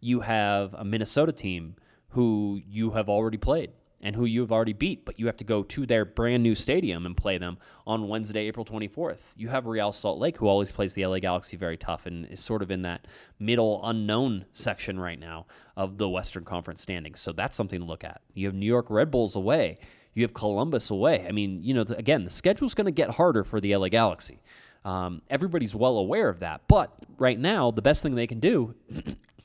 You 0.00 0.20
have 0.20 0.74
a 0.74 0.84
Minnesota 0.84 1.32
team 1.32 1.76
who 2.10 2.60
you 2.66 2.90
have 2.92 3.08
already 3.08 3.36
played 3.36 3.72
and 4.02 4.16
who 4.16 4.24
you 4.24 4.40
have 4.40 4.50
already 4.50 4.72
beat, 4.72 5.04
but 5.04 5.18
you 5.18 5.26
have 5.26 5.36
to 5.36 5.44
go 5.44 5.62
to 5.62 5.84
their 5.84 6.04
brand 6.04 6.42
new 6.42 6.54
stadium 6.54 7.04
and 7.04 7.16
play 7.16 7.36
them 7.36 7.58
on 7.86 8.08
Wednesday, 8.08 8.46
April 8.46 8.64
24th. 8.64 9.18
You 9.36 9.48
have 9.48 9.66
Real 9.66 9.92
Salt 9.92 10.18
Lake, 10.18 10.38
who 10.38 10.48
always 10.48 10.72
plays 10.72 10.94
the 10.94 11.04
LA 11.04 11.18
Galaxy 11.18 11.56
very 11.56 11.76
tough 11.76 12.06
and 12.06 12.26
is 12.26 12.40
sort 12.40 12.62
of 12.62 12.70
in 12.70 12.82
that 12.82 13.06
middle 13.38 13.80
unknown 13.84 14.46
section 14.52 14.98
right 14.98 15.18
now 15.18 15.46
of 15.76 15.98
the 15.98 16.08
Western 16.08 16.44
Conference 16.44 16.80
standings. 16.80 17.20
So 17.20 17.32
that's 17.32 17.56
something 17.56 17.80
to 17.80 17.86
look 17.86 18.04
at. 18.04 18.22
You 18.32 18.46
have 18.46 18.54
New 18.54 18.66
York 18.66 18.86
Red 18.88 19.10
Bulls 19.10 19.36
away. 19.36 19.78
You 20.20 20.24
have 20.24 20.34
Columbus 20.34 20.90
away. 20.90 21.24
I 21.26 21.32
mean, 21.32 21.62
you 21.62 21.72
know, 21.72 21.80
again, 21.80 22.24
the 22.24 22.30
schedule's 22.30 22.74
going 22.74 22.84
to 22.84 22.90
get 22.90 23.12
harder 23.12 23.42
for 23.42 23.58
the 23.58 23.74
LA 23.74 23.88
Galaxy. 23.88 24.42
Um, 24.84 25.22
everybody's 25.30 25.74
well 25.74 25.96
aware 25.96 26.28
of 26.28 26.40
that. 26.40 26.60
But 26.68 26.92
right 27.16 27.38
now, 27.38 27.70
the 27.70 27.80
best 27.80 28.02
thing 28.02 28.14
they 28.16 28.26
can 28.26 28.38
do 28.38 28.74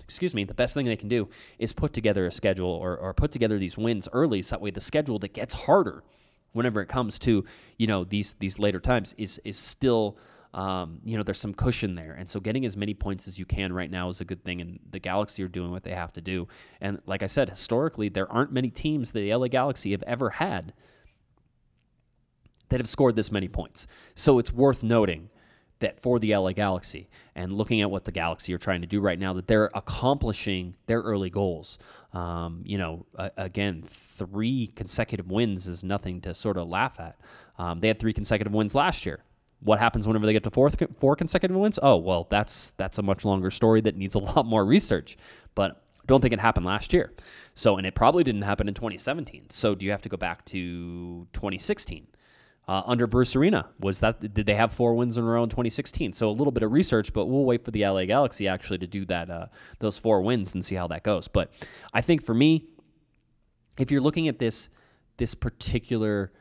excuse 0.04 0.34
me, 0.34 0.44
the 0.44 0.54
best 0.54 0.74
thing 0.74 0.86
they 0.86 0.98
can 0.98 1.08
do 1.08 1.30
is 1.60 1.72
put 1.72 1.94
together 1.94 2.28
a 2.28 2.32
schedule 2.32 2.70
or, 2.70 2.98
or 2.98 3.14
put 3.14 3.32
together 3.32 3.58
these 3.58 3.78
wins 3.78 4.10
early 4.12 4.42
so 4.42 4.52
that 4.52 4.62
way 4.62 4.70
the 4.70 4.82
schedule 4.82 5.18
that 5.18 5.34
gets 5.34 5.54
harder 5.54 6.04
whenever 6.52 6.82
it 6.82 6.88
comes 6.88 7.18
to, 7.20 7.46
you 7.78 7.88
know, 7.88 8.04
these 8.04 8.36
these 8.40 8.60
later 8.60 8.82
times 8.82 9.16
is 9.18 9.40
is 9.46 9.58
still 9.58 10.18
um, 10.56 11.00
you 11.04 11.18
know, 11.18 11.24
there's 11.24 11.40
some 11.40 11.54
cushion 11.54 11.96
there. 11.96 12.14
And 12.14 12.30
so 12.30 12.40
getting 12.40 12.66
as 12.66 12.78
many 12.78 12.94
points 12.94 13.28
as 13.28 13.38
you 13.38 13.46
can 13.46 13.74
right 13.74 13.92
now 13.92 14.08
is 14.08 14.22
a 14.22 14.26
good 14.26 14.44
thing. 14.46 14.62
And 14.62 14.80
the 14.90 15.00
Galaxy 15.00 15.44
are 15.44 15.50
doing 15.50 15.70
what 15.70 15.84
they 15.84 15.94
have 15.94 16.14
to 16.14 16.22
do. 16.22 16.48
And 16.80 17.02
like 17.06 17.22
I 17.22 17.28
said, 17.28 17.50
historically, 17.50 18.08
there 18.08 18.32
aren't 18.32 18.54
many 18.54 18.70
teams 18.70 19.12
that 19.12 19.20
the 19.20 19.36
LA 19.36 19.50
Galaxy 19.50 19.92
have 19.92 20.04
ever 20.04 20.32
had 20.32 20.74
that 22.70 22.80
have 22.80 22.88
scored 22.88 23.18
this 23.18 23.32
many 23.32 23.50
points. 23.50 23.86
So 24.16 24.40
it's 24.40 24.52
worth 24.52 24.82
noting 24.82 25.30
that 25.80 26.00
for 26.00 26.20
the 26.20 26.34
LA 26.34 26.54
Galaxy 26.54 27.10
and 27.36 27.52
looking 27.52 27.82
at 27.82 27.92
what 27.92 28.06
the 28.06 28.12
Galaxy 28.14 28.54
are 28.54 28.58
trying 28.58 28.80
to 28.80 28.88
do 28.88 29.02
right 29.02 29.20
now, 29.20 29.34
that 29.34 29.48
they're 29.48 29.70
accomplishing 29.74 30.76
their 30.86 31.02
early 31.02 31.30
goals. 31.30 31.78
Um, 32.14 32.62
you 32.66 32.78
know, 32.78 33.06
uh, 33.18 33.30
again, 33.36 33.84
three 33.90 34.68
consecutive 34.68 35.30
wins 35.30 35.68
is 35.68 35.84
nothing 35.84 36.22
to 36.22 36.34
sort 36.34 36.56
of 36.56 36.70
laugh 36.70 36.98
at. 36.98 37.18
Um, 37.60 37.82
they 37.82 37.90
had 37.90 38.00
three 38.00 38.14
consecutive 38.14 38.54
wins 38.54 38.74
last 38.74 39.06
year. 39.06 39.20
What 39.60 39.80
happens 39.80 40.08
whenever 40.08 40.26
they 40.26 40.34
get 40.34 40.44
to 40.44 40.52
fourth, 40.52 40.82
four 40.98 41.16
consecutive 41.16 41.58
wins? 41.58 41.80
Oh, 41.82 41.98
well, 41.98 42.28
that's 42.30 42.74
that's 42.78 42.98
a 42.98 43.02
much 43.02 43.26
longer 43.26 43.52
story 43.52 43.82
that 43.82 43.96
needs 43.96 44.16
a 44.16 44.20
lot 44.36 44.46
more 44.46 44.66
research. 44.66 45.18
But 45.56 45.82
don't 46.06 46.22
think 46.22 46.34
it 46.34 46.40
happened 46.40 46.66
last 46.66 46.94
year. 46.94 47.14
So, 47.56 47.78
and 47.78 47.88
it 47.88 47.96
probably 47.96 48.24
didn't 48.24 48.44
happen 48.44 48.68
in 48.68 48.74
2017. 48.74 49.50
So, 49.50 49.74
do 49.74 49.86
you 49.86 49.92
have 49.92 50.04
to 50.04 50.10
go 50.10 50.18
back 50.18 50.46
to 50.46 51.28
2016? 51.34 52.08
uh, 52.68 52.82
under 52.86 53.08
Bruce 53.08 53.36
Arena. 53.36 53.68
Was 53.80 54.00
that 54.00 54.34
did 54.34 54.46
they 54.46 54.56
have 54.56 54.74
four 54.74 54.96
wins 54.96 55.18
in 55.18 55.24
a 55.24 55.28
row 55.28 55.44
in 55.44 55.50
2016? 55.50 56.14
So 56.14 56.30
a 56.30 56.32
little 56.32 56.52
bit 56.52 56.64
of 56.64 56.72
research, 56.72 57.14
but 57.14 57.26
we'll 57.26 57.46
wait 57.46 57.64
for 57.64 57.72
the 57.72 57.86
LA 57.86 58.06
Galaxy 58.06 58.48
actually 58.48 58.80
to 58.80 58.88
do 58.88 59.06
that 59.06 59.30
uh, 59.30 59.48
those 59.80 59.98
four 59.98 60.22
wins 60.22 60.54
and 60.54 60.66
see 60.66 60.76
how 60.76 60.88
that 60.88 61.04
goes. 61.04 61.28
But 61.28 61.52
I 61.94 62.02
think 62.02 62.26
for 62.26 62.34
me, 62.34 62.66
if 63.78 63.92
you're 63.92 64.02
looking 64.02 64.28
at 64.28 64.40
this 64.40 64.70
this 65.18 65.36
particular 65.36 66.32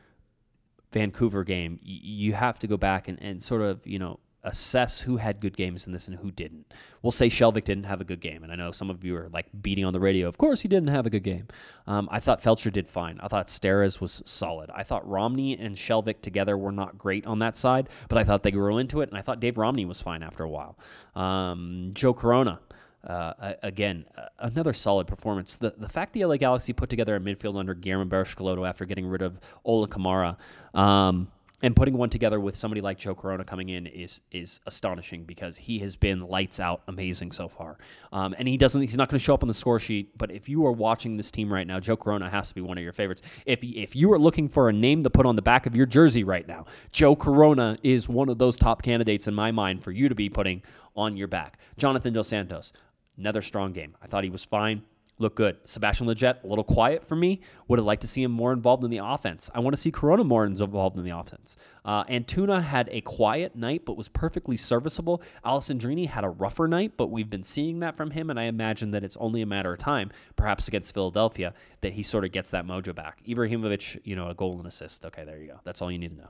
Vancouver 0.95 1.43
game, 1.43 1.77
you 1.83 2.31
have 2.31 2.57
to 2.59 2.67
go 2.67 2.77
back 2.77 3.09
and, 3.09 3.21
and 3.21 3.43
sort 3.43 3.61
of 3.61 3.85
you 3.85 3.99
know 3.99 4.17
assess 4.45 5.01
who 5.01 5.17
had 5.17 5.41
good 5.41 5.57
games 5.57 5.85
in 5.85 5.91
this 5.91 6.07
and 6.07 6.19
who 6.19 6.31
didn't. 6.31 6.73
We'll 7.01 7.11
say 7.11 7.27
Skjelvik 7.27 7.65
didn't 7.65 7.83
have 7.83 7.99
a 7.99 8.05
good 8.05 8.21
game, 8.21 8.43
and 8.43 8.51
I 8.51 8.55
know 8.55 8.71
some 8.71 8.89
of 8.89 9.03
you 9.03 9.17
are 9.17 9.27
like 9.33 9.47
beating 9.61 9.83
on 9.83 9.91
the 9.91 9.99
radio. 9.99 10.29
Of 10.29 10.37
course, 10.37 10.61
he 10.61 10.69
didn't 10.69 10.87
have 10.87 11.05
a 11.05 11.09
good 11.09 11.23
game. 11.23 11.47
Um, 11.85 12.07
I 12.09 12.21
thought 12.21 12.41
Feltscher 12.41 12.71
did 12.71 12.87
fine. 12.87 13.19
I 13.21 13.27
thought 13.27 13.47
Steres 13.47 13.99
was 13.99 14.21
solid. 14.23 14.69
I 14.73 14.83
thought 14.83 15.05
Romney 15.05 15.57
and 15.57 15.75
Skjelvik 15.75 16.21
together 16.21 16.57
were 16.57 16.71
not 16.71 16.97
great 16.97 17.25
on 17.25 17.39
that 17.39 17.57
side, 17.57 17.89
but 18.07 18.17
I 18.17 18.23
thought 18.23 18.43
they 18.43 18.51
grew 18.51 18.77
into 18.77 19.01
it, 19.01 19.09
and 19.09 19.17
I 19.17 19.21
thought 19.21 19.41
Dave 19.41 19.57
Romney 19.57 19.83
was 19.83 20.01
fine 20.01 20.23
after 20.23 20.43
a 20.43 20.49
while. 20.49 20.77
Um, 21.13 21.91
Joe 21.93 22.13
Corona. 22.13 22.59
Uh, 23.05 23.53
again, 23.61 24.05
another 24.39 24.73
solid 24.73 25.07
performance. 25.07 25.57
The 25.57 25.73
the 25.77 25.89
fact 25.89 26.13
the 26.13 26.25
LA 26.25 26.37
Galaxy 26.37 26.73
put 26.73 26.89
together 26.89 27.15
a 27.15 27.19
midfield 27.19 27.57
under 27.57 27.73
Guillermo 27.73 28.05
Barros 28.05 28.35
after 28.65 28.85
getting 28.85 29.05
rid 29.05 29.21
of 29.21 29.39
Ola 29.63 29.87
Kamara, 29.87 30.37
um, 30.73 31.27
and 31.61 31.75
putting 31.75 31.97
one 31.97 32.09
together 32.09 32.39
with 32.39 32.55
somebody 32.55 32.81
like 32.81 32.97
Joe 32.97 33.15
Corona 33.15 33.43
coming 33.43 33.69
in 33.69 33.87
is 33.87 34.21
is 34.31 34.59
astonishing 34.65 35.23
because 35.23 35.57
he 35.57 35.79
has 35.79 35.95
been 35.95 36.21
lights 36.21 36.59
out 36.59 36.81
amazing 36.87 37.31
so 37.31 37.47
far. 37.47 37.77
Um, 38.11 38.35
and 38.37 38.47
he 38.47 38.57
doesn't 38.57 38.81
he's 38.81 38.97
not 38.97 39.09
going 39.09 39.17
to 39.17 39.23
show 39.23 39.33
up 39.33 39.43
on 39.43 39.47
the 39.47 39.53
score 39.53 39.79
sheet, 39.79 40.17
but 40.17 40.31
if 40.31 40.49
you 40.49 40.65
are 40.65 40.71
watching 40.71 41.17
this 41.17 41.31
team 41.31 41.51
right 41.51 41.65
now, 41.65 41.79
Joe 41.79 41.97
Corona 41.97 42.29
has 42.29 42.49
to 42.49 42.55
be 42.55 42.61
one 42.61 42.77
of 42.77 42.83
your 42.83 42.93
favorites. 42.93 43.21
If 43.45 43.63
if 43.63 43.95
you 43.95 44.11
are 44.13 44.19
looking 44.19 44.49
for 44.49 44.69
a 44.69 44.73
name 44.73 45.03
to 45.03 45.09
put 45.09 45.25
on 45.25 45.35
the 45.35 45.41
back 45.41 45.65
of 45.65 45.75
your 45.75 45.85
jersey 45.85 46.23
right 46.23 46.47
now, 46.47 46.65
Joe 46.91 47.15
Corona 47.15 47.77
is 47.83 48.09
one 48.09 48.29
of 48.29 48.37
those 48.37 48.57
top 48.57 48.81
candidates 48.81 49.27
in 49.27 49.33
my 49.33 49.51
mind 49.51 49.83
for 49.83 49.91
you 49.91 50.09
to 50.09 50.15
be 50.15 50.29
putting 50.29 50.61
on 50.95 51.17
your 51.17 51.27
back. 51.27 51.57
Jonathan 51.77 52.13
Dos 52.13 52.27
Santos, 52.27 52.73
another 53.17 53.41
strong 53.41 53.73
game. 53.73 53.95
I 54.01 54.07
thought 54.07 54.23
he 54.23 54.29
was 54.29 54.43
fine 54.43 54.83
look 55.17 55.35
good. 55.35 55.57
Sebastian 55.65 56.07
Lletget, 56.07 56.43
a 56.43 56.47
little 56.47 56.63
quiet 56.63 57.05
for 57.05 57.15
me. 57.15 57.41
Would 57.67 57.79
have 57.79 57.85
liked 57.85 58.01
to 58.01 58.07
see 58.07 58.23
him 58.23 58.31
more 58.31 58.51
involved 58.51 58.83
in 58.83 58.91
the 58.91 58.99
offense. 59.03 59.49
I 59.53 59.59
want 59.59 59.75
to 59.75 59.81
see 59.81 59.91
Corona 59.91 60.23
more 60.23 60.45
involved 60.45 60.97
in 60.97 61.03
the 61.03 61.17
offense. 61.17 61.55
Uh, 61.83 62.03
Antuna 62.05 62.63
had 62.63 62.89
a 62.91 63.01
quiet 63.01 63.55
night, 63.55 63.83
but 63.85 63.97
was 63.97 64.09
perfectly 64.09 64.57
serviceable. 64.57 65.21
Alessandrini 65.43 66.09
had 66.09 66.23
a 66.23 66.29
rougher 66.29 66.67
night, 66.67 66.93
but 66.97 67.07
we've 67.07 67.29
been 67.29 67.43
seeing 67.43 67.79
that 67.79 67.95
from 67.95 68.11
him, 68.11 68.29
and 68.29 68.39
I 68.39 68.43
imagine 68.43 68.91
that 68.91 69.03
it's 69.03 69.17
only 69.17 69.41
a 69.41 69.45
matter 69.45 69.73
of 69.73 69.79
time, 69.79 70.11
perhaps 70.35 70.67
against 70.67 70.93
Philadelphia, 70.93 71.53
that 71.81 71.93
he 71.93 72.03
sort 72.03 72.25
of 72.25 72.31
gets 72.31 72.49
that 72.49 72.65
mojo 72.65 72.93
back. 72.93 73.23
Ibrahimovic, 73.27 74.01
you 74.03 74.15
know, 74.15 74.29
a 74.29 74.33
goal 74.33 74.57
and 74.57 74.67
assist. 74.67 75.05
Okay, 75.05 75.23
there 75.23 75.39
you 75.39 75.47
go. 75.47 75.59
That's 75.63 75.81
all 75.81 75.91
you 75.91 75.99
need 75.99 76.11
to 76.11 76.17
know. 76.17 76.29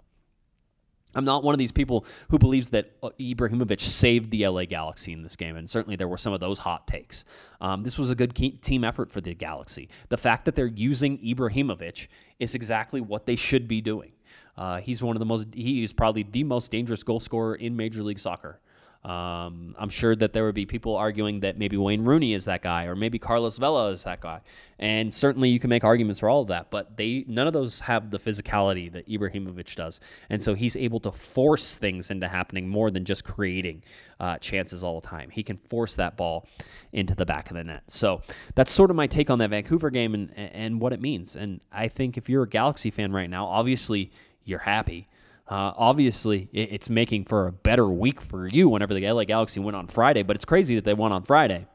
I'm 1.16 1.26
not 1.26 1.44
one 1.44 1.56
of 1.56 1.60
these 1.60 1.72
people 1.72 2.06
who 2.30 2.38
believes 2.38 2.70
that 2.70 2.92
uh, 3.02 3.10
Ibrahimovic 3.20 3.80
saved 3.80 4.32
the 4.32 4.48
LA 4.48 4.66
Galaxy 4.66 5.14
in 5.14 5.24
this 5.24 5.36
game, 5.36 5.56
and 5.56 5.70
certainly 5.70 5.96
there 5.96 6.08
were 6.08 6.18
some 6.18 6.34
of 6.34 6.40
those 6.40 6.60
hot 6.60 6.88
takes. 6.88 7.26
Um, 7.62 7.84
this 7.84 7.98
was 7.98 8.12
a 8.12 8.16
good 8.16 8.36
team 8.62 8.84
effort 8.84 9.12
for 9.12 9.22
the 9.22 9.34
Galaxy. 9.34 9.90
The 10.10 10.18
fact 10.18 10.46
that 10.46 10.56
they're 10.56 10.68
using 10.68 11.18
Ibrahimovic 11.20 12.08
is 12.40 12.54
exactly 12.54 13.02
what 13.02 13.26
they 13.26 13.36
should 13.36 13.68
be 13.68 13.82
doing. 13.82 14.12
Uh, 14.58 14.80
he's 14.80 15.04
one 15.04 15.16
of 15.16 15.20
the 15.20 15.26
most, 15.26 15.48
he 15.54 15.84
is 15.84 15.94
probably 15.94 16.24
the 16.24 16.44
most 16.44 16.72
dangerous 16.72 17.04
goal 17.04 17.20
scorer 17.20 17.56
in 17.56 17.76
Major 17.76 18.04
League 18.04 18.20
Soccer. 18.20 18.60
Um, 19.06 19.76
I'm 19.78 19.92
sure 19.92 20.16
that 20.16 20.34
there 20.34 20.46
would 20.46 20.56
be 20.56 20.66
people 20.66 20.96
arguing 20.96 21.42
that 21.42 21.60
maybe 21.60 21.78
Wayne 21.78 22.04
Rooney 22.04 22.34
is 22.34 22.46
that 22.46 22.64
guy, 22.64 22.86
or 22.86 22.96
maybe 22.96 23.20
Carlos 23.20 23.56
Vela 23.60 23.92
is 23.92 24.04
that 24.06 24.20
guy, 24.20 24.42
and 24.80 25.14
certainly 25.14 25.50
you 25.50 25.60
can 25.60 25.70
make 25.70 25.84
arguments 25.84 26.22
for 26.22 26.28
all 26.28 26.42
of 26.42 26.48
that. 26.48 26.72
But 26.72 26.98
they 26.98 27.24
none 27.28 27.46
of 27.46 27.54
those 27.54 27.82
have 27.82 28.10
the 28.10 28.18
physicality 28.18 28.92
that 28.92 29.08
Ibrahimovic 29.08 29.76
does, 29.76 30.00
and 30.28 30.42
so 30.42 30.56
he's 30.56 30.76
able 30.76 31.00
to 31.02 31.12
force 31.12 31.76
things 31.76 32.10
into 32.10 32.28
happening 32.28 32.68
more 32.68 32.90
than 32.90 33.06
just 33.06 33.24
creating 33.24 33.84
uh, 34.20 34.40
chances 34.40 34.84
all 34.84 35.00
the 35.02 35.08
time. 35.08 35.30
He 35.30 35.44
can 35.44 35.58
force 35.58 35.94
that 35.98 36.18
ball 36.18 36.48
into 36.92 37.14
the 37.14 37.28
back 37.28 37.52
of 37.52 37.58
the 37.58 37.64
net. 37.64 37.84
So 37.86 38.24
that's 38.56 38.72
sort 38.72 38.90
of 38.90 38.96
my 38.96 39.06
take 39.06 39.30
on 39.30 39.38
that 39.38 39.52
Vancouver 39.52 39.92
game 39.92 40.16
and 40.16 40.32
and 40.36 40.82
what 40.82 40.94
it 40.94 41.00
means. 41.00 41.36
And 41.36 41.62
I 41.72 41.90
think 41.90 42.18
if 42.18 42.28
you're 42.28 42.44
a 42.44 42.50
Galaxy 42.50 42.90
fan 42.90 43.12
right 43.12 43.30
now, 43.30 43.46
obviously 43.46 44.12
you're 44.44 44.60
happy 44.60 45.10
uh, 45.48 45.74
obviously, 45.76 46.50
it's 46.54 46.90
making 46.90 47.26
for 47.26 47.48
a 47.48 47.52
better 47.52 47.88
week 47.88 48.20
for 48.20 48.48
you 48.48 48.68
whenever 48.68 48.94
the 48.94 49.08
LA 49.08 49.26
Galaxy 49.26 49.60
went 49.60 49.76
on 49.76 49.88
Friday, 49.88 50.24
but 50.24 50.36
it's 50.36 50.46
crazy 50.46 50.76
that 50.76 50.86
they 50.86 50.94
won 50.94 51.12
on 51.12 51.24
Friday. 51.24 51.68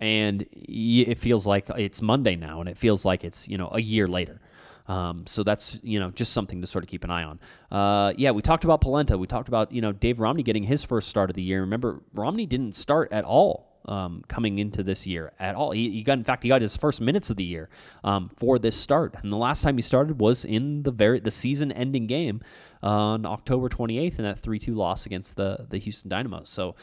And 0.00 0.46
it 0.52 1.18
feels 1.18 1.46
like 1.46 1.68
it's 1.70 2.00
Monday 2.00 2.36
now, 2.36 2.60
and 2.60 2.68
it 2.68 2.78
feels 2.78 3.04
like 3.04 3.22
it's, 3.22 3.46
you 3.48 3.58
know, 3.58 3.68
a 3.70 3.80
year 3.80 4.08
later. 4.08 4.40
Um, 4.86 5.26
so 5.26 5.42
that's 5.42 5.78
you 5.82 5.98
know 5.98 6.10
just 6.10 6.32
something 6.32 6.60
to 6.60 6.66
sort 6.66 6.84
of 6.84 6.90
keep 6.90 7.04
an 7.04 7.10
eye 7.10 7.22
on. 7.22 7.40
Uh, 7.70 8.12
yeah, 8.18 8.32
we 8.32 8.42
talked 8.42 8.64
about 8.64 8.82
Polenta. 8.82 9.16
We 9.16 9.26
talked 9.26 9.48
about 9.48 9.72
you 9.72 9.80
know 9.80 9.92
Dave 9.92 10.20
Romney 10.20 10.42
getting 10.42 10.64
his 10.64 10.84
first 10.84 11.08
start 11.08 11.30
of 11.30 11.36
the 11.36 11.42
year. 11.42 11.62
Remember, 11.62 12.02
Romney 12.12 12.44
didn't 12.44 12.74
start 12.74 13.10
at 13.10 13.24
all 13.24 13.73
um, 13.86 14.22
coming 14.28 14.58
into 14.58 14.82
this 14.82 15.06
year 15.06 15.32
at 15.38 15.54
all. 15.54 15.72
He, 15.72 15.90
he, 15.90 16.02
got, 16.02 16.18
in 16.18 16.24
fact, 16.24 16.42
he 16.42 16.48
got 16.48 16.62
his 16.62 16.76
first 16.76 17.00
minutes 17.00 17.30
of 17.30 17.36
the 17.36 17.44
year 17.44 17.68
um, 18.02 18.30
for 18.36 18.58
this 18.58 18.76
start, 18.76 19.14
and 19.22 19.32
the 19.32 19.36
last 19.36 19.62
time 19.62 19.76
he 19.76 19.82
started 19.82 20.20
was 20.20 20.44
in 20.44 20.82
the 20.82 20.90
very 20.90 21.20
the 21.20 21.30
season-ending 21.30 22.06
game 22.06 22.40
on 22.82 23.26
October 23.26 23.68
28th 23.68 24.18
in 24.18 24.24
that 24.24 24.40
3-2 24.40 24.74
loss 24.74 25.06
against 25.06 25.36
the 25.36 25.66
the 25.68 25.78
Houston 25.78 26.08
Dynamo. 26.08 26.42
So 26.44 26.74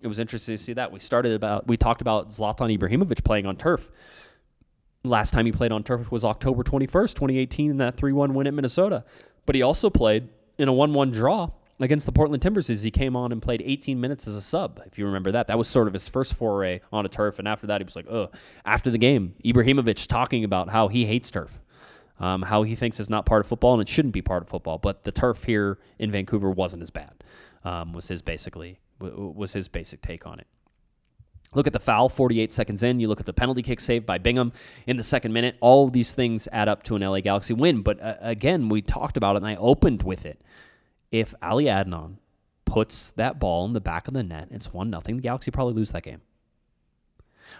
it 0.00 0.08
was 0.08 0.18
interesting 0.18 0.56
to 0.56 0.62
see 0.62 0.72
that. 0.74 0.92
We 0.92 1.00
started 1.00 1.32
about 1.32 1.66
we 1.66 1.76
talked 1.76 2.00
about 2.00 2.30
Zlatan 2.30 2.76
Ibrahimovic 2.76 3.24
playing 3.24 3.46
on 3.46 3.56
turf. 3.56 3.90
Last 5.04 5.32
time 5.32 5.46
he 5.46 5.52
played 5.52 5.72
on 5.72 5.82
turf 5.82 6.12
was 6.12 6.24
October 6.24 6.62
21st, 6.62 7.14
2018, 7.14 7.70
in 7.70 7.76
that 7.78 7.96
3 7.96 8.12
1 8.12 8.34
win 8.34 8.46
at 8.46 8.54
Minnesota. 8.54 9.04
But 9.46 9.54
he 9.54 9.62
also 9.62 9.90
played 9.90 10.28
in 10.58 10.68
a 10.68 10.72
1 10.72 10.92
1 10.92 11.10
draw 11.10 11.50
against 11.82 12.06
the 12.06 12.12
Portland 12.12 12.42
Timbers 12.42 12.70
as 12.70 12.82
he 12.82 12.90
came 12.90 13.16
on 13.16 13.32
and 13.32 13.42
played 13.42 13.62
18 13.64 14.00
minutes 14.00 14.26
as 14.28 14.36
a 14.36 14.40
sub. 14.40 14.80
If 14.86 14.98
you 14.98 15.06
remember 15.06 15.32
that, 15.32 15.48
that 15.48 15.58
was 15.58 15.68
sort 15.68 15.86
of 15.86 15.92
his 15.92 16.08
first 16.08 16.34
foray 16.34 16.80
on 16.92 17.04
a 17.04 17.08
turf. 17.08 17.38
And 17.38 17.48
after 17.48 17.66
that, 17.66 17.80
he 17.80 17.84
was 17.84 17.96
like, 17.96 18.08
"Oh." 18.08 18.30
After 18.64 18.90
the 18.90 18.98
game, 18.98 19.34
Ibrahimovic 19.44 20.06
talking 20.06 20.44
about 20.44 20.70
how 20.70 20.88
he 20.88 21.06
hates 21.06 21.30
turf, 21.30 21.60
um, 22.20 22.42
how 22.42 22.62
he 22.62 22.76
thinks 22.76 23.00
it's 23.00 23.10
not 23.10 23.26
part 23.26 23.40
of 23.40 23.46
football 23.46 23.74
and 23.74 23.82
it 23.82 23.88
shouldn't 23.88 24.14
be 24.14 24.22
part 24.22 24.42
of 24.42 24.48
football. 24.48 24.78
But 24.78 25.04
the 25.04 25.12
turf 25.12 25.44
here 25.44 25.78
in 25.98 26.10
Vancouver 26.10 26.50
wasn't 26.50 26.82
as 26.82 26.90
bad. 26.90 27.24
Um, 27.64 27.92
was 27.92 28.08
his 28.08 28.22
basically 28.22 28.80
was 28.98 29.52
his 29.52 29.68
basic 29.68 30.02
take 30.02 30.26
on 30.26 30.38
it. 30.38 30.46
Look 31.54 31.66
at 31.66 31.72
the 31.72 31.80
foul 31.80 32.08
48 32.08 32.52
seconds 32.52 32.82
in. 32.82 33.00
You 33.00 33.08
look 33.08 33.20
at 33.20 33.26
the 33.26 33.32
penalty 33.32 33.62
kick 33.62 33.80
saved 33.80 34.06
by 34.06 34.18
Bingham 34.18 34.52
in 34.86 34.96
the 34.96 35.02
second 35.02 35.32
minute. 35.32 35.56
All 35.60 35.88
these 35.88 36.12
things 36.12 36.48
add 36.50 36.68
up 36.68 36.82
to 36.84 36.96
an 36.96 37.02
LA 37.02 37.20
Galaxy 37.20 37.52
win. 37.52 37.82
But 37.82 38.00
uh, 38.00 38.14
again, 38.20 38.68
we 38.68 38.80
talked 38.80 39.16
about 39.16 39.36
it 39.36 39.38
and 39.38 39.46
I 39.46 39.56
opened 39.56 40.02
with 40.02 40.24
it 40.24 40.40
if 41.12 41.34
Ali 41.40 41.66
Adnan 41.66 42.16
puts 42.64 43.10
that 43.10 43.38
ball 43.38 43.66
in 43.66 43.74
the 43.74 43.80
back 43.80 44.08
of 44.08 44.14
the 44.14 44.22
net, 44.22 44.48
it's 44.50 44.72
one 44.72 44.90
nothing. 44.90 45.16
The 45.16 45.22
Galaxy 45.22 45.50
probably 45.50 45.74
lose 45.74 45.92
that 45.92 46.02
game. 46.02 46.22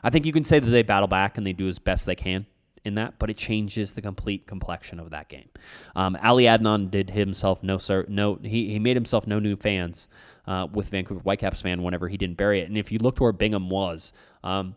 I 0.03 0.11
think 0.11 0.25
you 0.25 0.33
can 0.33 0.43
say 0.43 0.59
that 0.59 0.71
they 0.71 0.83
battle 0.83 1.07
back 1.07 1.37
and 1.37 1.47
they 1.47 1.53
do 1.53 1.69
as 1.69 1.79
best 1.79 2.07
they 2.07 2.17
can 2.17 2.47
in 2.85 2.95
that, 2.97 3.19
but 3.19 3.31
it 3.31 3.37
changes 3.37 3.93
the 3.93 4.03
complete 4.03 4.47
complexion 4.47 4.99
of 4.99 5.11
that 5.11 5.29
game. 5.29 5.49
Um, 5.95 6.17
Ali 6.23 6.45
Adnan 6.45 6.91
did 6.91 7.11
himself 7.11 7.63
no 7.63 7.79
sir, 7.79 8.07
no 8.09 8.39
he, 8.43 8.71
he 8.71 8.79
made 8.79 8.97
himself 8.97 9.27
no 9.27 9.39
new 9.39 9.55
fans 9.55 10.09
uh, 10.47 10.67
with 10.73 10.89
Vancouver 10.89 11.21
Whitecaps 11.21 11.63
fan 11.63 11.83
whenever 11.83 12.09
he 12.09 12.17
didn't 12.17 12.39
bury 12.39 12.61
it. 12.61 12.69
And 12.69 12.77
if 12.77 12.91
you 12.91 12.99
looked 12.99 13.21
where 13.21 13.33
Bingham 13.33 13.69
was, 13.69 14.13
um, 14.43 14.75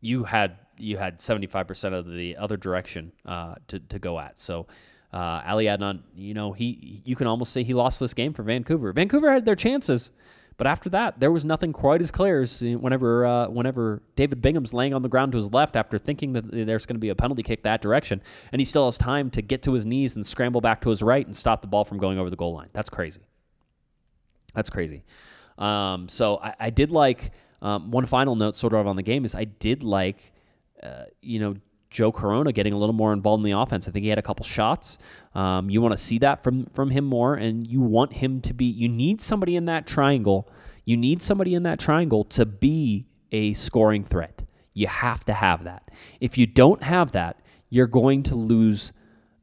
you 0.00 0.24
had 0.24 0.56
you 0.78 0.96
had 0.98 1.20
seventy 1.20 1.46
five 1.46 1.66
percent 1.66 1.94
of 1.94 2.10
the 2.10 2.36
other 2.36 2.56
direction 2.56 3.12
uh, 3.26 3.56
to 3.68 3.80
to 3.80 3.98
go 3.98 4.18
at. 4.18 4.38
So 4.38 4.66
uh, 5.14 5.42
Ali 5.46 5.66
Adnan, 5.66 6.00
you 6.16 6.34
know, 6.34 6.52
he 6.52 7.00
you 7.04 7.14
can 7.14 7.28
almost 7.28 7.52
say 7.52 7.62
he 7.62 7.72
lost 7.72 8.00
this 8.00 8.14
game 8.14 8.32
for 8.32 8.42
Vancouver. 8.42 8.92
Vancouver 8.92 9.32
had 9.32 9.44
their 9.44 9.54
chances, 9.54 10.10
but 10.56 10.66
after 10.66 10.90
that, 10.90 11.20
there 11.20 11.30
was 11.30 11.44
nothing 11.44 11.72
quite 11.72 12.00
as 12.00 12.10
clear 12.10 12.42
as 12.42 12.60
whenever 12.60 13.24
uh, 13.24 13.48
whenever 13.48 14.02
David 14.16 14.42
Bingham's 14.42 14.74
laying 14.74 14.92
on 14.92 15.02
the 15.02 15.08
ground 15.08 15.30
to 15.30 15.38
his 15.38 15.52
left 15.52 15.76
after 15.76 15.98
thinking 15.98 16.32
that 16.32 16.50
there's 16.50 16.84
going 16.84 16.96
to 16.96 17.00
be 17.00 17.10
a 17.10 17.14
penalty 17.14 17.44
kick 17.44 17.62
that 17.62 17.80
direction, 17.80 18.22
and 18.50 18.60
he 18.60 18.64
still 18.64 18.86
has 18.86 18.98
time 18.98 19.30
to 19.30 19.40
get 19.40 19.62
to 19.62 19.74
his 19.74 19.86
knees 19.86 20.16
and 20.16 20.26
scramble 20.26 20.60
back 20.60 20.80
to 20.80 20.90
his 20.90 21.00
right 21.00 21.24
and 21.24 21.36
stop 21.36 21.60
the 21.60 21.68
ball 21.68 21.84
from 21.84 21.98
going 21.98 22.18
over 22.18 22.28
the 22.28 22.36
goal 22.36 22.52
line. 22.52 22.70
That's 22.72 22.90
crazy. 22.90 23.20
That's 24.52 24.70
crazy. 24.70 25.04
Um, 25.58 26.08
so 26.08 26.38
I, 26.38 26.54
I, 26.58 26.70
did 26.70 26.90
like 26.90 27.30
um, 27.62 27.92
one 27.92 28.06
final 28.06 28.34
note, 28.34 28.56
sort 28.56 28.72
of 28.72 28.88
on 28.88 28.96
the 28.96 29.02
game, 29.02 29.24
is 29.24 29.36
I 29.36 29.44
did 29.44 29.84
like, 29.84 30.32
uh, 30.82 31.04
you 31.22 31.38
know, 31.38 31.54
Joe 31.94 32.10
Corona 32.10 32.52
getting 32.52 32.72
a 32.72 32.76
little 32.76 32.92
more 32.92 33.12
involved 33.12 33.44
in 33.44 33.44
the 33.44 33.56
offense. 33.56 33.86
I 33.86 33.92
think 33.92 34.02
he 34.02 34.08
had 34.08 34.18
a 34.18 34.22
couple 34.22 34.44
shots. 34.44 34.98
Um, 35.32 35.70
you 35.70 35.80
want 35.80 35.92
to 35.92 35.96
see 35.96 36.18
that 36.18 36.42
from 36.42 36.66
from 36.66 36.90
him 36.90 37.04
more, 37.04 37.34
and 37.36 37.64
you 37.68 37.80
want 37.80 38.14
him 38.14 38.40
to 38.40 38.52
be. 38.52 38.64
You 38.64 38.88
need 38.88 39.20
somebody 39.20 39.54
in 39.54 39.66
that 39.66 39.86
triangle. 39.86 40.50
You 40.84 40.96
need 40.96 41.22
somebody 41.22 41.54
in 41.54 41.62
that 41.62 41.78
triangle 41.78 42.24
to 42.24 42.44
be 42.44 43.06
a 43.30 43.54
scoring 43.54 44.02
threat. 44.02 44.42
You 44.72 44.88
have 44.88 45.24
to 45.26 45.32
have 45.32 45.62
that. 45.64 45.92
If 46.20 46.36
you 46.36 46.46
don't 46.46 46.82
have 46.82 47.12
that, 47.12 47.40
you're 47.70 47.86
going 47.86 48.24
to 48.24 48.34
lose. 48.34 48.92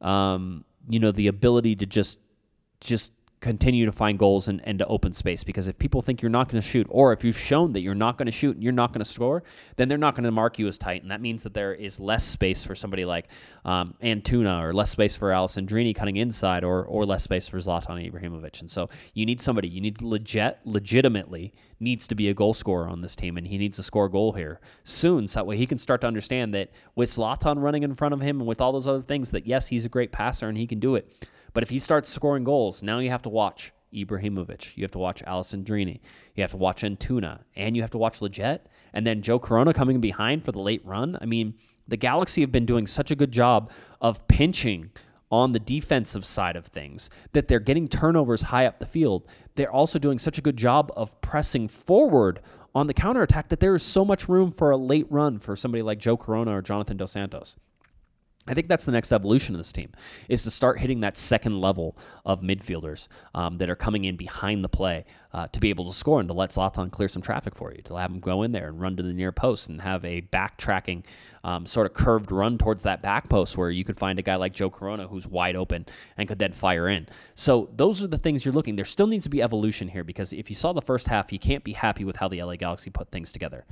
Um, 0.02 0.66
you 0.88 0.98
know 0.98 1.10
the 1.10 1.28
ability 1.28 1.76
to 1.76 1.86
just 1.86 2.18
just 2.80 3.12
continue 3.42 3.84
to 3.84 3.92
find 3.92 4.18
goals 4.18 4.46
and, 4.48 4.60
and 4.64 4.78
to 4.78 4.86
open 4.86 5.12
space 5.12 5.42
because 5.42 5.66
if 5.66 5.76
people 5.76 6.00
think 6.00 6.22
you're 6.22 6.30
not 6.30 6.48
going 6.48 6.62
to 6.62 6.66
shoot 6.66 6.86
or 6.88 7.12
if 7.12 7.24
you've 7.24 7.38
shown 7.38 7.72
that 7.72 7.80
you're 7.80 7.94
not 7.94 8.16
going 8.16 8.26
to 8.26 8.32
shoot 8.32 8.54
and 8.54 8.62
you're 8.62 8.72
not 8.72 8.92
going 8.92 9.04
to 9.04 9.10
score 9.10 9.42
then 9.76 9.88
they're 9.88 9.98
not 9.98 10.14
going 10.14 10.24
to 10.24 10.30
mark 10.30 10.58
you 10.58 10.68
as 10.68 10.78
tight. 10.78 11.02
And 11.02 11.10
that 11.10 11.20
means 11.20 11.42
that 11.42 11.52
there 11.52 11.74
is 11.74 11.98
less 11.98 12.24
space 12.24 12.62
for 12.64 12.74
somebody 12.74 13.04
like 13.04 13.26
um, 13.64 13.94
Antuna 14.02 14.62
or 14.62 14.72
less 14.72 14.90
space 14.90 15.16
for 15.16 15.30
Alessandrini 15.30 15.94
cutting 15.94 16.16
inside 16.16 16.64
or 16.64 16.84
or 16.84 17.04
less 17.04 17.24
space 17.24 17.48
for 17.48 17.58
Zlatan 17.58 18.10
Ibrahimovic. 18.10 18.60
And 18.60 18.70
so 18.70 18.88
you 19.12 19.26
need 19.26 19.40
somebody 19.40 19.68
you 19.68 19.80
need 19.80 20.00
legit 20.00 20.58
legitimately 20.64 21.52
needs 21.80 22.06
to 22.06 22.14
be 22.14 22.28
a 22.28 22.34
goal 22.34 22.54
scorer 22.54 22.88
on 22.88 23.00
this 23.00 23.16
team 23.16 23.36
and 23.36 23.48
he 23.48 23.58
needs 23.58 23.76
to 23.76 23.82
score 23.82 24.06
a 24.06 24.10
goal 24.10 24.32
here 24.32 24.60
soon 24.84 25.26
so 25.26 25.40
that 25.40 25.46
way 25.46 25.56
he 25.56 25.66
can 25.66 25.78
start 25.78 26.00
to 26.00 26.06
understand 26.06 26.54
that 26.54 26.70
with 26.94 27.10
Zlatan 27.10 27.60
running 27.60 27.82
in 27.82 27.96
front 27.96 28.14
of 28.14 28.20
him 28.20 28.38
and 28.38 28.46
with 28.46 28.60
all 28.60 28.70
those 28.70 28.86
other 28.86 29.02
things 29.02 29.32
that 29.32 29.46
yes 29.48 29.66
he's 29.66 29.84
a 29.84 29.88
great 29.88 30.12
passer 30.12 30.48
and 30.48 30.56
he 30.56 30.66
can 30.66 30.78
do 30.78 30.94
it 30.94 31.28
but 31.52 31.62
if 31.62 31.70
he 31.70 31.78
starts 31.78 32.08
scoring 32.08 32.44
goals, 32.44 32.82
now 32.82 32.98
you 32.98 33.10
have 33.10 33.22
to 33.22 33.28
watch 33.28 33.72
Ibrahimovic. 33.92 34.76
You 34.76 34.84
have 34.84 34.90
to 34.92 34.98
watch 34.98 35.22
Alessandrini. 35.24 36.00
You 36.34 36.42
have 36.42 36.52
to 36.52 36.56
watch 36.56 36.82
Antuna. 36.82 37.40
And 37.56 37.76
you 37.76 37.82
have 37.82 37.90
to 37.90 37.98
watch 37.98 38.20
Lletget. 38.20 38.60
And 38.92 39.06
then 39.06 39.22
Joe 39.22 39.38
Corona 39.38 39.74
coming 39.74 40.00
behind 40.00 40.44
for 40.44 40.52
the 40.52 40.60
late 40.60 40.84
run. 40.84 41.18
I 41.20 41.26
mean, 41.26 41.54
the 41.86 41.96
Galaxy 41.96 42.40
have 42.40 42.52
been 42.52 42.66
doing 42.66 42.86
such 42.86 43.10
a 43.10 43.16
good 43.16 43.32
job 43.32 43.70
of 44.00 44.26
pinching 44.28 44.90
on 45.30 45.52
the 45.52 45.58
defensive 45.58 46.26
side 46.26 46.56
of 46.56 46.66
things 46.66 47.08
that 47.32 47.48
they're 47.48 47.58
getting 47.58 47.88
turnovers 47.88 48.42
high 48.42 48.66
up 48.66 48.78
the 48.78 48.86
field. 48.86 49.26
They're 49.54 49.72
also 49.72 49.98
doing 49.98 50.18
such 50.18 50.38
a 50.38 50.42
good 50.42 50.56
job 50.58 50.92
of 50.94 51.18
pressing 51.22 51.68
forward 51.68 52.40
on 52.74 52.86
the 52.86 52.94
counterattack 52.94 53.48
that 53.48 53.60
there 53.60 53.74
is 53.74 53.82
so 53.82 54.04
much 54.04 54.28
room 54.28 54.50
for 54.50 54.70
a 54.70 54.76
late 54.76 55.06
run 55.10 55.38
for 55.38 55.56
somebody 55.56 55.82
like 55.82 55.98
Joe 55.98 56.16
Corona 56.16 56.56
or 56.56 56.62
Jonathan 56.62 56.96
Dos 56.96 57.12
Santos. 57.12 57.56
I 58.48 58.54
think 58.54 58.66
that's 58.66 58.84
the 58.84 58.92
next 58.92 59.12
evolution 59.12 59.54
of 59.54 59.60
this 59.60 59.72
team 59.72 59.90
is 60.28 60.42
to 60.42 60.50
start 60.50 60.80
hitting 60.80 61.00
that 61.00 61.16
second 61.16 61.60
level 61.60 61.96
of 62.24 62.40
midfielders 62.40 63.06
um, 63.34 63.58
that 63.58 63.70
are 63.70 63.76
coming 63.76 64.04
in 64.04 64.16
behind 64.16 64.64
the 64.64 64.68
play 64.68 65.04
uh, 65.32 65.46
to 65.48 65.60
be 65.60 65.70
able 65.70 65.86
to 65.86 65.96
score 65.96 66.18
and 66.18 66.28
to 66.28 66.34
let 66.34 66.50
Zlatan 66.50 66.90
clear 66.90 67.06
some 67.06 67.22
traffic 67.22 67.54
for 67.54 67.72
you, 67.72 67.82
to 67.82 67.94
have 67.94 68.10
him 68.10 68.18
go 68.18 68.42
in 68.42 68.50
there 68.50 68.66
and 68.66 68.80
run 68.80 68.96
to 68.96 69.02
the 69.02 69.12
near 69.12 69.30
post 69.30 69.68
and 69.68 69.80
have 69.82 70.04
a 70.04 70.22
backtracking 70.22 71.04
um, 71.44 71.66
sort 71.66 71.86
of 71.86 71.94
curved 71.94 72.32
run 72.32 72.58
towards 72.58 72.82
that 72.82 73.00
back 73.00 73.28
post 73.28 73.56
where 73.56 73.70
you 73.70 73.84
could 73.84 73.96
find 73.96 74.18
a 74.18 74.22
guy 74.22 74.34
like 74.34 74.52
Joe 74.52 74.70
Corona 74.70 75.06
who's 75.06 75.26
wide 75.26 75.54
open 75.54 75.86
and 76.16 76.28
could 76.28 76.40
then 76.40 76.52
fire 76.52 76.88
in. 76.88 77.06
So 77.36 77.70
those 77.76 78.02
are 78.02 78.08
the 78.08 78.18
things 78.18 78.44
you're 78.44 78.54
looking. 78.54 78.74
There 78.74 78.84
still 78.84 79.06
needs 79.06 79.22
to 79.22 79.30
be 79.30 79.40
evolution 79.40 79.86
here 79.86 80.02
because 80.02 80.32
if 80.32 80.50
you 80.50 80.56
saw 80.56 80.72
the 80.72 80.82
first 80.82 81.06
half, 81.06 81.32
you 81.32 81.38
can't 81.38 81.62
be 81.62 81.74
happy 81.74 82.04
with 82.04 82.16
how 82.16 82.26
the 82.26 82.42
LA 82.42 82.56
Galaxy 82.56 82.90
put 82.90 83.12
things 83.12 83.32
together. 83.32 83.64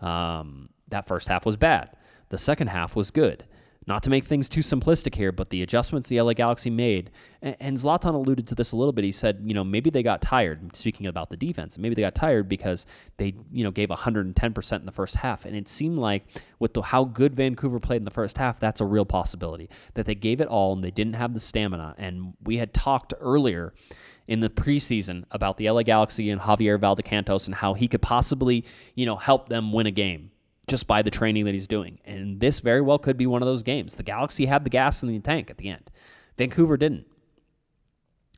Um, 0.00 0.70
that 0.88 1.06
first 1.06 1.28
half 1.28 1.44
was 1.44 1.58
bad. 1.58 1.90
The 2.30 2.38
second 2.38 2.68
half 2.68 2.96
was 2.96 3.10
good. 3.10 3.44
Not 3.86 4.02
to 4.04 4.10
make 4.10 4.24
things 4.24 4.48
too 4.48 4.60
simplistic 4.60 5.14
here, 5.14 5.30
but 5.30 5.50
the 5.50 5.62
adjustments 5.62 6.08
the 6.08 6.20
LA 6.20 6.32
Galaxy 6.32 6.70
made, 6.70 7.10
and, 7.42 7.76
Zlatan 7.76 8.14
alluded 8.14 8.46
to 8.48 8.54
this 8.54 8.72
a 8.72 8.76
little 8.76 8.92
bit. 8.92 9.04
He 9.04 9.12
said, 9.12 9.42
you 9.44 9.52
know, 9.52 9.64
maybe 9.64 9.90
they 9.90 10.02
got 10.02 10.22
tired, 10.22 10.74
speaking 10.74 11.06
about 11.06 11.28
the 11.28 11.36
defense, 11.36 11.76
maybe 11.76 11.94
they 11.94 12.02
got 12.02 12.14
tired 12.14 12.48
because 12.48 12.86
they, 13.18 13.34
you 13.52 13.62
know, 13.62 13.70
gave 13.70 13.90
110% 13.90 14.72
in 14.72 14.86
the 14.86 14.92
first 14.92 15.16
half. 15.16 15.44
And 15.44 15.54
it 15.54 15.68
seemed 15.68 15.98
like 15.98 16.24
with 16.58 16.72
the, 16.72 16.82
how 16.82 17.04
good 17.04 17.34
Vancouver 17.34 17.78
played 17.78 17.98
in 17.98 18.04
the 18.04 18.10
first 18.10 18.38
half, 18.38 18.58
that's 18.58 18.80
a 18.80 18.86
real 18.86 19.04
possibility. 19.04 19.68
That 19.94 20.06
they 20.06 20.14
gave 20.14 20.40
it 20.40 20.48
all 20.48 20.74
and 20.74 20.82
they 20.82 20.90
didn't 20.90 21.14
have 21.14 21.34
the 21.34 21.40
stamina. 21.40 21.94
And 21.98 22.34
we 22.42 22.56
had 22.56 22.72
talked 22.72 23.12
earlier 23.20 23.74
in 24.26 24.40
the 24.40 24.48
preseason 24.48 25.24
about 25.30 25.58
the 25.58 25.68
LA 25.68 25.82
Galaxy 25.82 26.30
and 26.30 26.40
Javier 26.40 26.78
Valdecantos 26.78 27.46
and 27.46 27.56
how 27.56 27.74
he 27.74 27.88
could 27.88 28.00
possibly, 28.00 28.64
you 28.94 29.04
know, 29.04 29.16
help 29.16 29.50
them 29.50 29.72
win 29.72 29.86
a 29.86 29.90
game 29.90 30.30
just 30.66 30.86
by 30.86 31.02
the 31.02 31.10
training 31.10 31.44
that 31.44 31.54
he's 31.54 31.68
doing. 31.68 31.98
And 32.04 32.40
this 32.40 32.60
very 32.60 32.80
well 32.80 32.98
could 32.98 33.16
be 33.16 33.26
one 33.26 33.42
of 33.42 33.46
those 33.46 33.62
games. 33.62 33.94
The 33.94 34.02
Galaxy 34.02 34.46
had 34.46 34.64
the 34.64 34.70
gas 34.70 35.02
in 35.02 35.08
the 35.08 35.18
tank 35.18 35.50
at 35.50 35.58
the 35.58 35.68
end, 35.68 35.90
Vancouver 36.36 36.76
didn't. 36.76 37.06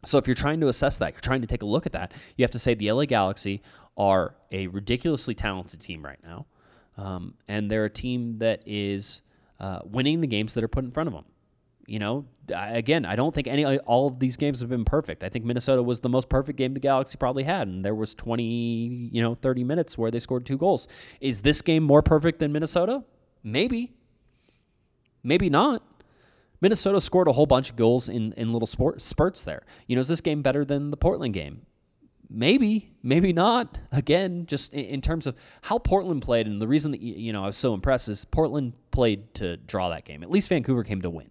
So 0.05 0.19
if 0.19 0.27
you're 0.27 0.35
trying 0.35 0.61
to 0.61 0.69
assess 0.69 0.99
that, 0.99 1.15
you're 1.15 1.21
trying 1.21 1.41
to 1.41 1.47
take 1.47 1.62
a 1.62 1.67
look 1.67 1.87
at 1.87 1.93
that, 1.93 2.12
you 2.37 2.45
have 2.45 2.51
to 2.53 2.59
say 2.59 2.75
the 2.75 2.93
LA 2.93 3.07
Galaxy 3.07 3.62
are 3.97 4.37
a 4.53 4.69
ridiculously 4.69 5.35
talented 5.35 5.81
team 5.81 6.05
right 6.05 6.19
now. 6.23 6.47
Um, 6.97 7.35
and 7.49 7.70
they're 7.70 7.85
a 7.85 7.91
team 7.91 8.39
that 8.39 8.62
is 8.66 9.22
uh, 9.59 9.81
winning 9.85 10.20
the 10.20 10.27
games 10.27 10.55
that 10.55 10.62
are 10.62 10.68
put 10.68 10.85
in 10.85 10.93
front 10.93 11.09
of 11.09 11.12
them 11.12 11.24
you 11.87 11.99
know, 11.99 12.26
again, 12.49 13.05
I 13.05 13.16
don't 13.16 13.34
think 13.34 13.47
any 13.47 13.64
uh, 13.64 13.78
all 13.87 14.09
of 14.09 14.18
these 14.18 14.37
games 14.37 14.61
have 14.61 14.68
been 14.68 14.84
perfect. 14.84 15.22
I 15.22 15.28
think 15.28 15.45
Minnesota 15.45 15.82
was 15.82 16.01
the 16.01 16.09
most 16.09 16.28
perfect 16.28 16.59
game 16.59 16.74
the 16.74 16.80
Galaxy 16.80 17.16
probably 17.16 17.45
had, 17.45 17.68
and 17.68 17.84
there 17.84 17.95
was 17.95 18.14
20, 18.14 18.43
you 19.12 19.22
know, 19.22 19.37
30 19.37 19.64
minutes 19.64 19.97
where 19.97 20.11
they 20.11 20.18
scored 20.18 20.45
two 20.45 20.59
goals. 20.59 20.89
Is 21.20 21.43
this 21.43 21.62
game 21.62 21.84
more 21.84 22.03
perfect 22.03 22.41
than 22.41 22.53
Minnesota? 22.53 23.05
Maybe. 23.43 23.95
Maybe 25.22 25.49
not. 25.49 25.82
Minnesota 26.61 27.01
scored 27.01 27.28
a 27.28 27.32
whole 27.32 27.47
bunch 27.47 27.70
of 27.70 27.76
goals 27.76 28.09
in, 28.09 28.32
in 28.32 28.53
little 28.53 28.66
sport, 28.66 29.01
spurts 29.01 29.43
there. 29.43 29.62
You 29.87 29.95
know, 29.95 30.01
is 30.01 30.09
this 30.09 30.20
game 30.20 30.43
better 30.43 30.64
than 30.64 30.91
the 30.91 30.97
Portland 30.97 31.34
game? 31.34 31.66
Maybe, 32.28 32.91
maybe 33.03 33.32
not. 33.32 33.78
Again, 33.93 34.47
just 34.47 34.72
in, 34.72 34.87
in 34.87 35.01
terms 35.01 35.26
of 35.26 35.37
how 35.62 35.78
Portland 35.78 36.22
played, 36.22 36.47
and 36.47 36.61
the 36.61 36.66
reason 36.66 36.91
that 36.91 37.01
you 37.01 37.32
know 37.32 37.45
I 37.45 37.47
was 37.47 37.57
so 37.57 37.74
impressed 37.74 38.09
is 38.09 38.24
Portland 38.24 38.72
played 38.91 39.32
to 39.34 39.57
draw 39.59 39.91
that 39.91 40.05
game. 40.05 40.22
At 40.24 40.30
least 40.30 40.49
Vancouver 40.49 40.82
came 40.82 41.03
to 41.03 41.11
win. 41.11 41.28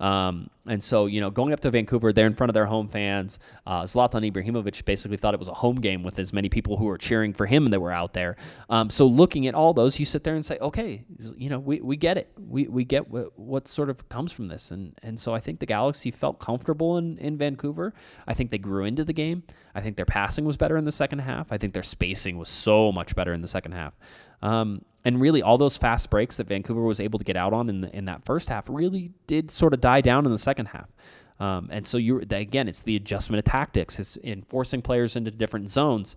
Um, 0.00 0.50
and 0.66 0.82
so, 0.82 1.06
you 1.06 1.20
know, 1.20 1.30
going 1.30 1.52
up 1.52 1.60
to 1.60 1.70
Vancouver, 1.70 2.12
they're 2.12 2.26
in 2.26 2.34
front 2.34 2.50
of 2.50 2.54
their 2.54 2.66
home 2.66 2.88
fans. 2.88 3.38
Uh, 3.66 3.82
Zlatan 3.82 4.30
Ibrahimovic 4.30 4.84
basically 4.84 5.16
thought 5.16 5.34
it 5.34 5.40
was 5.40 5.48
a 5.48 5.54
home 5.54 5.76
game 5.76 6.02
with 6.02 6.18
as 6.18 6.32
many 6.32 6.48
people 6.48 6.76
who 6.76 6.86
were 6.86 6.98
cheering 6.98 7.32
for 7.32 7.46
him 7.46 7.66
that 7.66 7.80
were 7.80 7.92
out 7.92 8.14
there. 8.14 8.36
Um, 8.70 8.90
so, 8.90 9.06
looking 9.06 9.46
at 9.46 9.54
all 9.54 9.74
those, 9.74 9.98
you 9.98 10.04
sit 10.04 10.24
there 10.24 10.34
and 10.34 10.44
say, 10.44 10.58
okay, 10.60 11.04
you 11.36 11.50
know, 11.50 11.58
we, 11.58 11.80
we 11.80 11.96
get 11.96 12.16
it. 12.16 12.30
We, 12.38 12.66
we 12.66 12.84
get 12.84 13.08
what, 13.08 13.38
what 13.38 13.68
sort 13.68 13.90
of 13.90 14.08
comes 14.08 14.32
from 14.32 14.48
this. 14.48 14.70
And, 14.70 14.98
and 15.02 15.18
so, 15.20 15.34
I 15.34 15.40
think 15.40 15.60
the 15.60 15.66
Galaxy 15.66 16.10
felt 16.10 16.40
comfortable 16.40 16.96
in, 16.96 17.18
in 17.18 17.36
Vancouver. 17.36 17.92
I 18.26 18.34
think 18.34 18.50
they 18.50 18.58
grew 18.58 18.84
into 18.84 19.04
the 19.04 19.12
game. 19.12 19.42
I 19.74 19.80
think 19.80 19.96
their 19.96 20.06
passing 20.06 20.44
was 20.44 20.56
better 20.56 20.76
in 20.76 20.84
the 20.84 20.92
second 20.92 21.20
half. 21.20 21.52
I 21.52 21.58
think 21.58 21.74
their 21.74 21.82
spacing 21.82 22.38
was 22.38 22.48
so 22.48 22.90
much 22.90 23.14
better 23.14 23.34
in 23.34 23.42
the 23.42 23.48
second 23.48 23.72
half. 23.72 23.92
Um, 24.42 24.84
and 25.04 25.20
really, 25.20 25.42
all 25.42 25.58
those 25.58 25.76
fast 25.76 26.08
breaks 26.08 26.38
that 26.38 26.48
Vancouver 26.48 26.82
was 26.82 26.98
able 26.98 27.18
to 27.18 27.24
get 27.24 27.36
out 27.36 27.52
on 27.52 27.68
in 27.68 27.82
the, 27.82 27.94
in 27.94 28.06
that 28.06 28.24
first 28.24 28.48
half 28.48 28.68
really 28.68 29.12
did 29.26 29.50
sort 29.50 29.74
of 29.74 29.80
die 29.80 30.00
down 30.00 30.24
in 30.24 30.32
the 30.32 30.38
second 30.38 30.66
half. 30.66 30.88
Um, 31.40 31.68
and 31.70 31.86
so 31.86 31.98
you 31.98 32.20
again, 32.30 32.68
it's 32.68 32.82
the 32.82 32.96
adjustment 32.96 33.38
of 33.38 33.44
tactics. 33.44 33.98
It's 33.98 34.16
enforcing 34.22 34.82
players 34.82 35.16
into 35.16 35.30
different 35.30 35.70
zones. 35.70 36.16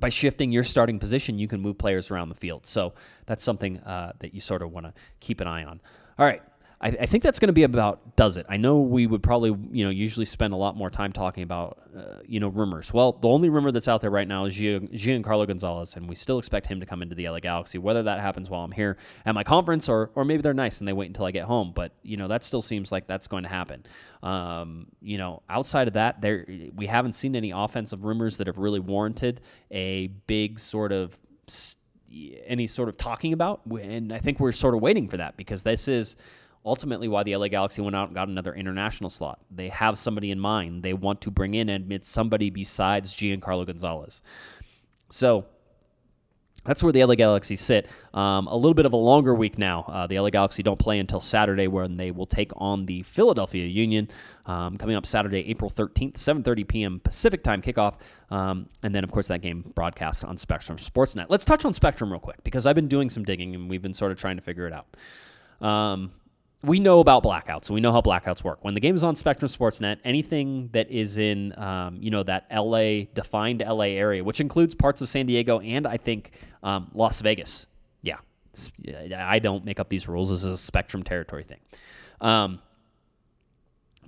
By 0.00 0.08
shifting 0.08 0.52
your 0.52 0.64
starting 0.64 0.98
position, 0.98 1.38
you 1.38 1.48
can 1.48 1.60
move 1.60 1.76
players 1.76 2.10
around 2.10 2.28
the 2.28 2.34
field. 2.34 2.66
So 2.66 2.94
that's 3.26 3.42
something 3.42 3.78
uh, 3.80 4.12
that 4.20 4.32
you 4.32 4.40
sort 4.40 4.62
of 4.62 4.72
want 4.72 4.86
to 4.86 4.94
keep 5.20 5.40
an 5.40 5.48
eye 5.48 5.64
on. 5.64 5.80
All 6.18 6.26
right, 6.26 6.42
I, 6.80 6.88
I 6.88 7.06
think 7.06 7.24
that's 7.24 7.38
going 7.38 7.48
to 7.48 7.52
be 7.52 7.64
about 7.64 8.14
does 8.16 8.36
it. 8.36 8.46
I 8.48 8.56
know 8.56 8.78
we 8.78 9.06
would 9.06 9.22
probably 9.22 9.50
you 9.72 9.84
know 9.84 9.90
usually 9.90 10.24
spend 10.24 10.52
a 10.52 10.56
lot 10.56 10.76
more 10.76 10.90
time 10.90 11.12
talking 11.12 11.42
about 11.42 11.78
uh, 11.96 12.20
you 12.24 12.38
know 12.38 12.48
rumors. 12.48 12.92
Well, 12.92 13.12
the 13.12 13.28
only 13.28 13.48
rumor 13.48 13.72
that's 13.72 13.88
out 13.88 14.00
there 14.00 14.10
right 14.10 14.28
now 14.28 14.44
is 14.44 14.54
Gian, 14.54 14.88
Giancarlo 14.88 15.46
Gonzalez, 15.46 15.96
and 15.96 16.08
we 16.08 16.14
still 16.14 16.38
expect 16.38 16.66
him 16.68 16.78
to 16.80 16.86
come 16.86 17.02
into 17.02 17.16
the 17.16 17.28
LA 17.28 17.40
Galaxy. 17.40 17.78
Whether 17.78 18.04
that 18.04 18.20
happens 18.20 18.48
while 18.48 18.62
I'm 18.62 18.70
here 18.70 18.96
at 19.26 19.34
my 19.34 19.42
conference, 19.42 19.88
or 19.88 20.10
or 20.14 20.24
maybe 20.24 20.42
they're 20.42 20.54
nice 20.54 20.78
and 20.78 20.86
they 20.86 20.92
wait 20.92 21.06
until 21.06 21.24
I 21.24 21.32
get 21.32 21.44
home. 21.44 21.72
But 21.74 21.92
you 22.02 22.16
know 22.16 22.28
that 22.28 22.44
still 22.44 22.62
seems 22.62 22.92
like 22.92 23.08
that's 23.08 23.26
going 23.26 23.42
to 23.42 23.48
happen. 23.48 23.84
Um, 24.22 24.86
you 25.00 25.18
know, 25.18 25.42
outside 25.48 25.88
of 25.88 25.94
that, 25.94 26.20
there 26.20 26.46
we 26.74 26.86
haven't 26.86 27.14
seen 27.14 27.34
any 27.34 27.50
offensive 27.50 28.04
rumors 28.04 28.36
that 28.36 28.46
have 28.46 28.58
really 28.58 28.80
warranted 28.80 29.40
a 29.72 30.08
big 30.26 30.60
sort 30.60 30.92
of 30.92 31.18
any 32.46 32.66
sort 32.68 32.88
of 32.88 32.96
talking 32.96 33.32
about, 33.32 33.62
and 33.66 34.12
I 34.12 34.18
think 34.18 34.38
we're 34.38 34.52
sort 34.52 34.74
of 34.74 34.80
waiting 34.80 35.08
for 35.08 35.16
that 35.16 35.36
because 35.36 35.64
this 35.64 35.88
is 35.88 36.16
ultimately 36.64 37.08
why 37.08 37.22
the 37.22 37.36
LA 37.36 37.48
Galaxy 37.48 37.80
went 37.82 37.96
out 37.96 38.08
and 38.08 38.14
got 38.14 38.28
another 38.28 38.54
international 38.54 39.10
slot. 39.10 39.40
They 39.50 39.68
have 39.68 39.98
somebody 39.98 40.30
in 40.30 40.38
mind. 40.38 40.82
They 40.82 40.92
want 40.92 41.20
to 41.22 41.30
bring 41.30 41.54
in 41.54 41.68
and 41.68 41.82
admit 41.82 42.04
somebody 42.04 42.50
besides 42.50 43.14
Giancarlo 43.14 43.66
Gonzalez. 43.66 44.22
So 45.10 45.46
that's 46.64 46.82
where 46.82 46.92
the 46.92 47.02
LA 47.02 47.14
Galaxy 47.14 47.56
sit. 47.56 47.88
Um, 48.12 48.46
a 48.46 48.54
little 48.54 48.74
bit 48.74 48.84
of 48.84 48.92
a 48.92 48.96
longer 48.96 49.34
week 49.34 49.58
now. 49.58 49.84
Uh, 49.88 50.06
the 50.06 50.18
LA 50.18 50.28
Galaxy 50.30 50.62
don't 50.62 50.78
play 50.78 50.98
until 50.98 51.20
Saturday, 51.20 51.66
when 51.66 51.96
they 51.96 52.10
will 52.10 52.26
take 52.26 52.50
on 52.56 52.84
the 52.84 53.02
Philadelphia 53.04 53.64
Union. 53.64 54.08
Um, 54.44 54.76
coming 54.76 54.96
up 54.96 55.06
Saturday, 55.06 55.48
April 55.48 55.70
13th, 55.70 56.14
7:30 56.14 56.68
p.m. 56.68 57.00
Pacific 57.00 57.42
time 57.42 57.62
kickoff, 57.62 57.94
um, 58.30 58.68
and 58.82 58.94
then 58.94 59.04
of 59.04 59.10
course 59.10 59.28
that 59.28 59.40
game 59.40 59.72
broadcasts 59.74 60.24
on 60.24 60.36
Spectrum 60.36 60.78
Sportsnet. 60.78 61.26
Let's 61.28 61.44
touch 61.44 61.64
on 61.64 61.72
Spectrum 61.72 62.10
real 62.10 62.20
quick 62.20 62.42
because 62.44 62.66
I've 62.66 62.76
been 62.76 62.88
doing 62.88 63.08
some 63.08 63.24
digging 63.24 63.54
and 63.54 63.70
we've 63.70 63.82
been 63.82 63.94
sort 63.94 64.12
of 64.12 64.18
trying 64.18 64.36
to 64.36 64.42
figure 64.42 64.66
it 64.66 64.72
out. 64.72 64.86
We 66.62 66.80
know 66.80 66.98
about 66.98 67.22
blackouts, 67.22 67.70
we 67.70 67.80
know 67.80 67.92
how 67.92 68.00
blackouts 68.00 68.42
work. 68.42 68.58
When 68.62 68.74
the 68.74 68.80
game 68.80 68.96
is 68.96 69.04
on 69.04 69.14
Spectrum 69.14 69.48
Sportsnet, 69.48 69.98
anything 70.04 70.70
that 70.72 70.90
is 70.90 71.16
in, 71.16 71.56
um, 71.56 71.98
you 72.00 72.10
know, 72.10 72.24
that 72.24 72.46
LA 72.52 73.04
defined 73.14 73.62
LA 73.64 73.84
area, 73.84 74.24
which 74.24 74.40
includes 74.40 74.74
parts 74.74 75.00
of 75.00 75.08
San 75.08 75.26
Diego 75.26 75.60
and 75.60 75.86
I 75.86 75.96
think 75.98 76.32
um, 76.62 76.90
Las 76.94 77.20
Vegas. 77.20 77.66
Yeah, 78.02 79.24
I 79.28 79.38
don't 79.38 79.64
make 79.64 79.78
up 79.78 79.88
these 79.88 80.08
rules. 80.08 80.30
This 80.30 80.42
is 80.42 80.50
a 80.50 80.58
Spectrum 80.58 81.02
territory 81.02 81.44
thing. 81.44 81.60
Um, 82.20 82.60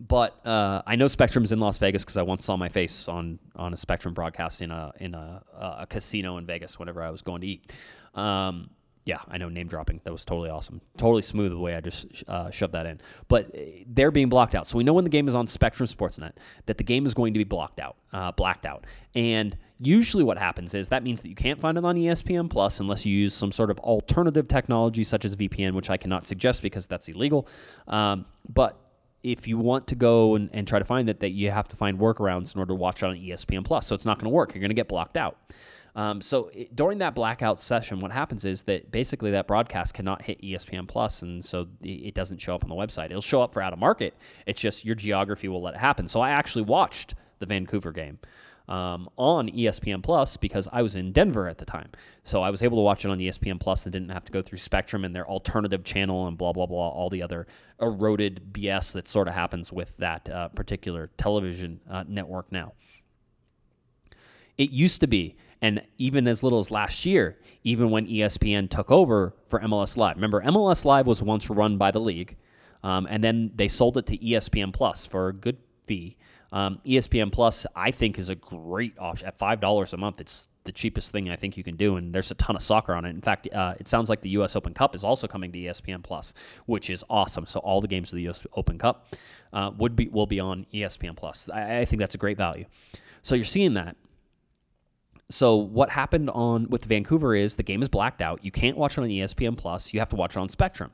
but 0.08 0.44
uh, 0.46 0.82
I 0.86 0.96
know 0.96 1.08
Spectrum's 1.08 1.52
in 1.52 1.60
Las 1.60 1.78
Vegas 1.78 2.02
because 2.02 2.16
I 2.16 2.22
once 2.22 2.44
saw 2.44 2.56
my 2.56 2.68
face 2.70 3.06
on 3.06 3.38
on 3.54 3.74
a 3.74 3.76
Spectrum 3.76 4.14
broadcast 4.14 4.62
in 4.62 4.70
a 4.70 4.92
in 4.98 5.14
a, 5.14 5.42
a 5.80 5.86
casino 5.86 6.38
in 6.38 6.46
Vegas 6.46 6.78
whenever 6.78 7.02
I 7.02 7.10
was 7.10 7.22
going 7.22 7.42
to 7.42 7.46
eat. 7.46 7.72
Um, 8.14 8.70
yeah, 9.10 9.18
I 9.26 9.38
know 9.38 9.48
name 9.48 9.66
dropping. 9.66 10.00
That 10.04 10.12
was 10.12 10.24
totally 10.24 10.50
awesome. 10.50 10.80
Totally 10.96 11.22
smooth 11.22 11.50
the 11.50 11.58
way 11.58 11.74
I 11.74 11.80
just 11.80 12.06
uh, 12.28 12.48
shoved 12.52 12.74
that 12.74 12.86
in. 12.86 13.00
But 13.26 13.46
uh, 13.46 13.58
they're 13.88 14.12
being 14.12 14.28
blocked 14.28 14.54
out. 14.54 14.68
So 14.68 14.78
we 14.78 14.84
know 14.84 14.92
when 14.92 15.02
the 15.02 15.10
game 15.10 15.26
is 15.26 15.34
on 15.34 15.48
Spectrum 15.48 15.88
Sportsnet 15.88 16.30
that 16.66 16.78
the 16.78 16.84
game 16.84 17.06
is 17.06 17.12
going 17.12 17.34
to 17.34 17.38
be 17.38 17.44
blocked 17.44 17.80
out, 17.80 17.96
uh, 18.12 18.30
blacked 18.30 18.66
out. 18.66 18.86
And 19.16 19.58
usually 19.80 20.22
what 20.22 20.38
happens 20.38 20.74
is 20.74 20.90
that 20.90 21.02
means 21.02 21.22
that 21.22 21.28
you 21.28 21.34
can't 21.34 21.60
find 21.60 21.76
it 21.76 21.84
on 21.84 21.96
ESPN 21.96 22.48
Plus 22.48 22.78
unless 22.78 23.04
you 23.04 23.12
use 23.12 23.34
some 23.34 23.50
sort 23.50 23.68
of 23.68 23.80
alternative 23.80 24.46
technology 24.46 25.02
such 25.02 25.24
as 25.24 25.34
VPN, 25.34 25.74
which 25.74 25.90
I 25.90 25.96
cannot 25.96 26.28
suggest 26.28 26.62
because 26.62 26.86
that's 26.86 27.08
illegal. 27.08 27.48
Um, 27.88 28.26
but 28.48 28.78
if 29.24 29.48
you 29.48 29.58
want 29.58 29.88
to 29.88 29.96
go 29.96 30.36
and, 30.36 30.50
and 30.52 30.68
try 30.68 30.78
to 30.78 30.84
find 30.84 31.10
it, 31.10 31.18
that 31.18 31.30
you 31.30 31.50
have 31.50 31.66
to 31.66 31.76
find 31.76 31.98
workarounds 31.98 32.54
in 32.54 32.60
order 32.60 32.70
to 32.70 32.76
watch 32.76 33.02
it 33.02 33.06
on 33.06 33.16
ESPN 33.16 33.64
Plus. 33.64 33.88
So 33.88 33.96
it's 33.96 34.06
not 34.06 34.18
going 34.18 34.30
to 34.30 34.34
work. 34.34 34.54
You're 34.54 34.60
going 34.60 34.70
to 34.70 34.74
get 34.74 34.86
blocked 34.86 35.16
out. 35.16 35.36
Um, 35.94 36.20
so 36.20 36.50
it, 36.52 36.74
during 36.74 36.98
that 36.98 37.14
blackout 37.14 37.58
session, 37.58 38.00
what 38.00 38.12
happens 38.12 38.44
is 38.44 38.62
that 38.62 38.90
basically 38.90 39.30
that 39.32 39.46
broadcast 39.46 39.94
cannot 39.94 40.22
hit 40.22 40.40
ESPN 40.42 40.86
Plus, 40.86 41.22
and 41.22 41.44
so 41.44 41.66
it 41.82 42.14
doesn't 42.14 42.38
show 42.38 42.54
up 42.54 42.64
on 42.64 42.70
the 42.70 42.76
website. 42.76 43.06
It'll 43.06 43.20
show 43.20 43.42
up 43.42 43.52
for 43.52 43.62
out 43.62 43.72
of 43.72 43.78
market. 43.78 44.14
It's 44.46 44.60
just 44.60 44.84
your 44.84 44.94
geography 44.94 45.48
will 45.48 45.62
let 45.62 45.74
it 45.74 45.80
happen. 45.80 46.08
So 46.08 46.20
I 46.20 46.30
actually 46.30 46.62
watched 46.62 47.14
the 47.38 47.46
Vancouver 47.46 47.92
game. 47.92 48.18
Um, 48.68 49.08
on 49.16 49.48
ESPN 49.48 50.00
Plus 50.00 50.36
because 50.36 50.68
I 50.72 50.82
was 50.82 50.94
in 50.94 51.10
Denver 51.10 51.48
at 51.48 51.58
the 51.58 51.64
time. 51.64 51.88
So 52.22 52.40
I 52.40 52.50
was 52.50 52.62
able 52.62 52.78
to 52.78 52.82
watch 52.82 53.04
it 53.04 53.10
on 53.10 53.18
ESPN 53.18 53.58
Plus 53.58 53.84
and 53.84 53.92
didn't 53.92 54.10
have 54.10 54.24
to 54.26 54.30
go 54.30 54.42
through 54.42 54.58
Spectrum 54.58 55.04
and 55.04 55.12
their 55.12 55.28
alternative 55.28 55.82
channel 55.82 56.28
and 56.28 56.38
blah, 56.38 56.52
blah, 56.52 56.66
blah, 56.66 56.88
all 56.88 57.10
the 57.10 57.20
other 57.20 57.48
eroded 57.80 58.52
BS 58.52 58.92
that 58.92 59.08
sort 59.08 59.26
of 59.26 59.34
happens 59.34 59.72
with 59.72 59.96
that 59.96 60.30
uh, 60.30 60.48
particular 60.50 61.10
television 61.16 61.80
uh, 61.90 62.04
network 62.06 62.52
now. 62.52 62.74
It 64.56 64.70
used 64.70 65.00
to 65.00 65.08
be 65.08 65.36
and 65.62 65.82
even 65.98 66.26
as 66.26 66.42
little 66.42 66.58
as 66.58 66.70
last 66.70 67.04
year, 67.04 67.38
even 67.64 67.90
when 67.90 68.06
ESPN 68.06 68.70
took 68.70 68.90
over 68.90 69.34
for 69.48 69.60
MLS 69.60 69.96
Live. 69.96 70.16
Remember, 70.16 70.40
MLS 70.42 70.84
Live 70.84 71.06
was 71.06 71.22
once 71.22 71.50
run 71.50 71.76
by 71.76 71.90
the 71.90 72.00
league, 72.00 72.36
um, 72.82 73.06
and 73.10 73.22
then 73.22 73.52
they 73.54 73.68
sold 73.68 73.96
it 73.96 74.06
to 74.06 74.18
ESPN 74.18 74.72
Plus 74.72 75.06
for 75.06 75.28
a 75.28 75.32
good 75.32 75.58
fee. 75.86 76.16
Um, 76.52 76.80
ESPN 76.84 77.30
Plus, 77.30 77.66
I 77.76 77.90
think, 77.90 78.18
is 78.18 78.28
a 78.28 78.34
great 78.34 78.98
option. 78.98 79.28
At 79.28 79.38
$5 79.38 79.92
a 79.92 79.96
month, 79.96 80.20
it's 80.20 80.46
the 80.64 80.72
cheapest 80.72 81.10
thing 81.10 81.30
I 81.30 81.36
think 81.36 81.56
you 81.56 81.64
can 81.64 81.76
do, 81.76 81.96
and 81.96 82.14
there's 82.14 82.30
a 82.30 82.34
ton 82.34 82.56
of 82.56 82.62
soccer 82.62 82.94
on 82.94 83.04
it. 83.04 83.10
In 83.10 83.20
fact, 83.20 83.48
uh, 83.52 83.74
it 83.78 83.88
sounds 83.88 84.08
like 84.08 84.20
the 84.20 84.30
U.S. 84.30 84.56
Open 84.56 84.74
Cup 84.74 84.94
is 84.94 85.04
also 85.04 85.26
coming 85.26 85.52
to 85.52 85.58
ESPN 85.58 86.02
Plus, 86.02 86.34
which 86.66 86.90
is 86.90 87.04
awesome. 87.08 87.46
So 87.46 87.60
all 87.60 87.80
the 87.80 87.88
games 87.88 88.12
of 88.12 88.16
the 88.16 88.22
U.S. 88.22 88.44
Open 88.54 88.78
Cup 88.78 89.14
uh, 89.52 89.70
would 89.78 89.96
be 89.96 90.08
will 90.08 90.26
be 90.26 90.40
on 90.40 90.66
ESPN 90.72 91.16
Plus. 91.16 91.48
I, 91.52 91.80
I 91.80 91.84
think 91.84 92.00
that's 92.00 92.14
a 92.14 92.18
great 92.18 92.36
value. 92.36 92.66
So 93.22 93.34
you're 93.34 93.44
seeing 93.44 93.74
that, 93.74 93.96
so 95.30 95.56
what 95.56 95.90
happened 95.90 96.28
on 96.30 96.68
with 96.68 96.84
Vancouver 96.84 97.34
is 97.34 97.56
the 97.56 97.62
game 97.62 97.82
is 97.82 97.88
blacked 97.88 98.20
out. 98.20 98.44
You 98.44 98.50
can't 98.50 98.76
watch 98.76 98.98
it 98.98 99.02
on 99.02 99.08
ESPN 99.08 99.56
Plus. 99.56 99.94
You 99.94 100.00
have 100.00 100.08
to 100.10 100.16
watch 100.16 100.36
it 100.36 100.40
on 100.40 100.48
Spectrum. 100.48 100.90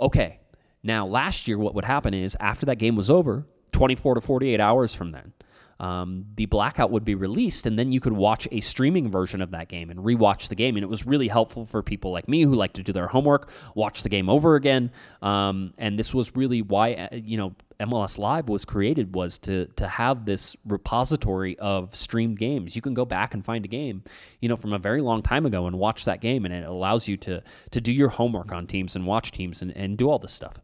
Okay. 0.00 0.40
Now 0.82 1.06
last 1.06 1.46
year, 1.46 1.58
what 1.58 1.74
would 1.74 1.84
happen 1.84 2.14
is 2.14 2.36
after 2.40 2.64
that 2.66 2.76
game 2.76 2.96
was 2.96 3.10
over, 3.10 3.46
24 3.72 4.14
to 4.14 4.20
48 4.20 4.60
hours 4.60 4.94
from 4.94 5.12
then, 5.12 5.34
um, 5.80 6.26
the 6.36 6.44
blackout 6.44 6.90
would 6.90 7.06
be 7.06 7.14
released, 7.14 7.64
and 7.64 7.78
then 7.78 7.90
you 7.90 8.00
could 8.00 8.12
watch 8.12 8.46
a 8.52 8.60
streaming 8.60 9.10
version 9.10 9.40
of 9.40 9.50
that 9.52 9.68
game 9.68 9.88
and 9.88 10.00
rewatch 10.00 10.48
the 10.48 10.54
game. 10.54 10.76
And 10.76 10.84
it 10.84 10.88
was 10.88 11.06
really 11.06 11.28
helpful 11.28 11.64
for 11.64 11.82
people 11.82 12.12
like 12.12 12.28
me 12.28 12.42
who 12.42 12.54
like 12.54 12.74
to 12.74 12.82
do 12.82 12.92
their 12.92 13.06
homework, 13.06 13.48
watch 13.74 14.02
the 14.02 14.10
game 14.10 14.28
over 14.28 14.56
again. 14.56 14.92
Um, 15.22 15.72
and 15.78 15.98
this 15.98 16.12
was 16.12 16.36
really 16.36 16.60
why 16.60 16.92
uh, 16.92 17.16
you 17.16 17.38
know 17.38 17.54
MLS 17.80 18.18
Live 18.18 18.50
was 18.50 18.66
created 18.66 19.14
was 19.14 19.38
to 19.38 19.66
to 19.76 19.88
have 19.88 20.26
this 20.26 20.54
repository 20.66 21.58
of 21.58 21.96
streamed 21.96 22.38
games. 22.38 22.76
You 22.76 22.82
can 22.82 22.92
go 22.92 23.06
back 23.06 23.32
and 23.32 23.42
find 23.42 23.64
a 23.64 23.68
game, 23.68 24.04
you 24.40 24.50
know, 24.50 24.56
from 24.56 24.74
a 24.74 24.78
very 24.78 25.00
long 25.00 25.22
time 25.22 25.46
ago 25.46 25.66
and 25.66 25.78
watch 25.78 26.04
that 26.04 26.20
game, 26.20 26.44
and 26.44 26.52
it 26.52 26.64
allows 26.64 27.08
you 27.08 27.16
to 27.16 27.42
to 27.70 27.80
do 27.80 27.90
your 27.90 28.10
homework 28.10 28.52
on 28.52 28.66
teams 28.66 28.94
and 28.94 29.06
watch 29.06 29.32
teams 29.32 29.62
and, 29.62 29.74
and 29.74 29.96
do 29.96 30.10
all 30.10 30.18
this 30.18 30.32
stuff. 30.32 30.60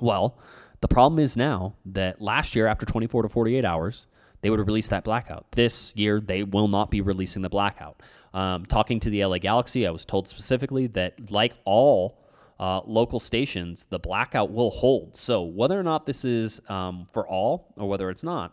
Well, 0.00 0.38
the 0.82 0.88
problem 0.88 1.18
is 1.20 1.36
now 1.36 1.76
that 1.86 2.20
last 2.20 2.54
year, 2.54 2.66
after 2.66 2.84
24 2.84 3.22
to 3.22 3.28
48 3.28 3.64
hours, 3.64 4.08
they 4.40 4.50
would 4.50 4.58
have 4.58 4.66
released 4.66 4.90
that 4.90 5.04
blackout. 5.04 5.46
This 5.52 5.92
year, 5.94 6.20
they 6.20 6.42
will 6.42 6.66
not 6.66 6.90
be 6.90 7.00
releasing 7.00 7.42
the 7.42 7.48
blackout. 7.48 8.02
Um, 8.34 8.66
talking 8.66 8.98
to 9.00 9.08
the 9.08 9.24
LA 9.24 9.38
Galaxy, 9.38 9.86
I 9.86 9.90
was 9.90 10.04
told 10.04 10.26
specifically 10.26 10.88
that, 10.88 11.30
like 11.30 11.54
all 11.64 12.18
uh, 12.58 12.80
local 12.84 13.20
stations, 13.20 13.86
the 13.90 14.00
blackout 14.00 14.50
will 14.50 14.70
hold. 14.70 15.16
So, 15.16 15.42
whether 15.42 15.78
or 15.78 15.84
not 15.84 16.04
this 16.04 16.24
is 16.24 16.60
um, 16.68 17.06
for 17.12 17.26
all 17.28 17.72
or 17.76 17.88
whether 17.88 18.10
it's 18.10 18.24
not, 18.24 18.52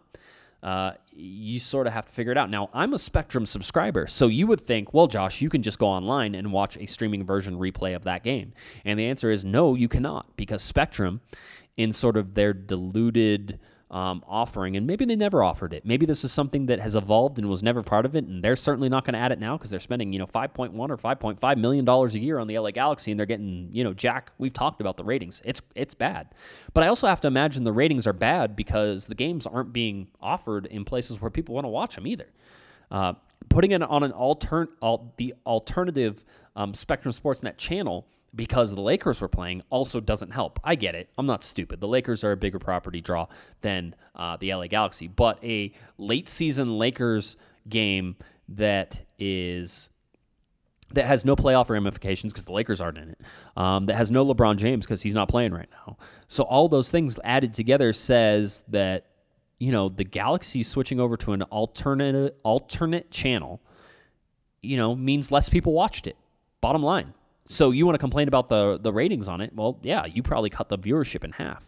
uh, 0.62 0.92
you 1.12 1.60
sort 1.60 1.88
of 1.88 1.94
have 1.94 2.06
to 2.06 2.12
figure 2.12 2.32
it 2.32 2.38
out. 2.38 2.50
Now, 2.52 2.70
I'm 2.74 2.94
a 2.94 3.00
Spectrum 3.00 3.46
subscriber, 3.46 4.06
so 4.08 4.28
you 4.28 4.46
would 4.46 4.62
think, 4.62 4.94
well, 4.94 5.08
Josh, 5.08 5.42
you 5.42 5.50
can 5.50 5.64
just 5.64 5.80
go 5.80 5.88
online 5.88 6.36
and 6.36 6.52
watch 6.52 6.78
a 6.78 6.86
streaming 6.86 7.26
version 7.26 7.58
replay 7.58 7.96
of 7.96 8.04
that 8.04 8.24
game. 8.24 8.54
And 8.86 9.00
the 9.00 9.08
answer 9.08 9.32
is 9.32 9.44
no, 9.44 9.74
you 9.74 9.88
cannot, 9.88 10.36
because 10.36 10.62
Spectrum 10.62 11.22
in 11.80 11.94
sort 11.94 12.18
of 12.18 12.34
their 12.34 12.52
diluted 12.52 13.58
um, 13.90 14.22
offering, 14.28 14.76
and 14.76 14.86
maybe 14.86 15.06
they 15.06 15.16
never 15.16 15.42
offered 15.42 15.72
it. 15.72 15.86
Maybe 15.86 16.06
this 16.06 16.26
is 16.26 16.32
something 16.34 16.66
that 16.66 16.82
has 16.82 16.94
evolved 16.94 17.40
and 17.40 17.50
was 17.50 17.64
never 17.64 17.82
part 17.82 18.06
of 18.06 18.18
it, 18.18 18.26
and 18.26 18.44
they're 18.44 18.58
certainly 18.58 18.90
not 18.90 19.06
going 19.06 19.14
to 19.14 19.20
add 19.20 19.32
it 19.32 19.40
now 19.40 19.58
because 19.58 19.72
they're 19.72 19.80
spending 19.80 20.12
you 20.12 20.20
know 20.20 20.28
5.1 20.28 20.78
or 20.78 20.98
5.5 20.98 21.58
million 21.58 21.86
dollars 21.86 22.16
a 22.16 22.20
year 22.20 22.38
on 22.38 22.48
the 22.48 22.60
LA 22.60 22.72
Galaxy, 22.72 23.12
and 23.12 23.18
they're 23.18 23.26
getting 23.26 23.70
you 23.72 23.86
know 23.86 23.94
Jack. 23.94 24.34
We've 24.38 24.54
talked 24.54 24.82
about 24.82 24.98
the 24.98 25.06
ratings; 25.06 25.42
it's 25.46 25.62
it's 25.74 25.94
bad. 25.94 26.36
But 26.74 26.84
I 26.84 26.88
also 26.90 27.08
have 27.08 27.22
to 27.22 27.30
imagine 27.30 27.64
the 27.64 27.72
ratings 27.72 28.06
are 28.06 28.14
bad 28.14 28.58
because 28.58 29.06
the 29.06 29.16
games 29.16 29.48
aren't 29.48 29.72
being 29.72 30.10
offered 30.22 30.66
in 30.66 30.84
places 30.84 31.22
where 31.22 31.32
people 31.32 31.56
want 31.56 31.64
to 31.64 31.70
watch 31.70 31.96
them 31.96 32.08
either. 32.08 32.28
Uh, 32.92 33.14
putting 33.48 33.72
it 33.72 33.82
on 33.82 34.04
an 34.04 34.12
altern 34.12 34.68
al- 34.84 35.14
the 35.16 35.34
alternative 35.46 36.26
um, 36.58 36.74
Spectrum 36.74 37.14
Sportsnet 37.14 37.56
channel 37.56 38.06
because 38.36 38.74
the 38.74 38.82
Lakers 38.82 39.22
were 39.22 39.28
playing 39.28 39.64
also 39.70 40.00
doesn't 40.00 40.32
help. 40.32 40.60
I 40.64 40.76
get 40.76 40.96
it. 40.96 41.10
I'm 41.18 41.26
not 41.26 41.44
stupid. 41.44 41.80
The 41.80 41.88
Lakers 41.88 42.24
are 42.24 42.32
a 42.32 42.38
bigger 42.38 42.60
property 42.60 43.02
draw 43.02 43.28
than 43.62 43.96
uh, 44.16 44.38
the 44.38 44.54
LA 44.54 44.68
Galaxy, 44.68 45.08
but 45.08 45.44
a 45.44 45.72
late 45.98 46.30
season 46.30 46.78
Lakers 46.78 47.38
game 47.68 48.16
that 48.48 49.02
is 49.18 49.90
that 50.94 51.06
has 51.06 51.24
no 51.24 51.36
playoff 51.36 51.70
ramifications 51.70 52.34
because 52.34 52.46
the 52.46 52.52
Lakers 52.52 52.82
aren't 52.82 52.98
in 52.98 53.10
it. 53.10 53.22
Um, 53.56 53.86
that 53.86 53.96
has 53.96 54.10
no 54.10 54.26
LeBron 54.26 54.58
James 54.58 54.86
because 54.86 55.04
he's 55.04 55.14
not 55.14 55.30
playing 55.30 55.54
right 55.54 55.70
now. 55.86 55.98
So 56.28 56.44
all 56.44 56.68
those 56.68 56.90
things 56.90 57.20
added 57.24 57.54
together 57.54 57.94
says 57.94 58.64
that 58.70 59.06
you 59.60 59.72
know 59.72 59.90
the 59.90 60.04
Galaxy 60.04 60.64
switching 60.64 61.00
over 61.00 61.18
to 61.18 61.34
an 61.34 61.44
alternate 61.44 62.38
alternate 62.44 63.12
channel, 63.12 63.62
you 64.62 64.78
know, 64.78 64.96
means 64.96 65.32
less 65.32 65.50
people 65.50 65.74
watched 65.74 66.08
it. 66.08 66.18
Bottom 66.62 66.84
line. 66.84 67.14
So 67.50 67.72
you 67.72 67.86
want 67.86 67.95
to 67.95 68.00
complain 68.00 68.28
about 68.28 68.47
the 68.47 68.78
the 68.80 68.93
ratings 68.93 69.28
on 69.28 69.41
it? 69.41 69.54
Well, 69.56 69.80
yeah, 69.82 70.06
you 70.06 70.22
probably 70.22 70.52
cut 70.52 70.70
the 70.70 70.78
viewership 70.78 71.24
in 71.24 71.32
half. 71.32 71.66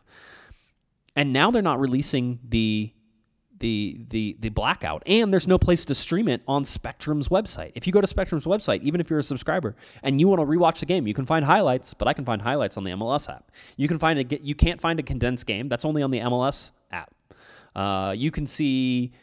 And 1.16 1.34
now 1.34 1.52
they're 1.52 1.64
not 1.64 1.80
releasing 1.80 2.40
the 2.48 2.94
the 3.58 3.98
the 4.10 4.38
the 4.40 4.50
blackout 4.50 5.04
and 5.06 5.32
there's 5.32 5.48
no 5.48 5.58
place 5.58 5.86
to 5.86 5.94
stream 5.94 6.28
it 6.28 6.42
on 6.48 6.64
Spectrum's 6.64 7.30
website. 7.30 7.72
If 7.76 7.88
you 7.88 7.94
go 7.94 8.02
to 8.02 8.08
Spectrum's 8.08 8.46
website, 8.46 8.82
even 8.82 9.02
if 9.02 9.10
you're 9.10 9.20
a 9.20 9.24
subscriber 9.24 9.76
and 10.04 10.20
you 10.20 10.28
want 10.28 10.40
to 10.40 10.46
rewatch 10.46 10.80
the 10.80 10.86
game, 10.86 11.08
you 11.08 11.14
can 11.14 11.26
find 11.26 11.46
highlights, 11.46 11.94
but 11.94 12.08
I 12.08 12.14
can 12.14 12.26
find 12.26 12.42
highlights 12.42 12.78
on 12.78 12.84
the 12.84 12.92
MLS 12.92 13.30
app. 13.30 13.52
You 13.76 13.88
can 13.88 13.98
find 13.98 14.20
a 14.20 14.44
you 14.44 14.56
can't 14.56 14.80
find 14.80 15.00
a 15.00 15.04
condensed 15.04 15.48
game. 15.48 15.68
That's 15.68 15.86
only 15.86 16.04
on 16.04 16.12
the 16.12 16.20
MLS 16.20 16.72
app. 16.92 17.14
Uh, 17.76 18.14
you 18.16 18.30
can 18.30 18.46
see 18.46 19.14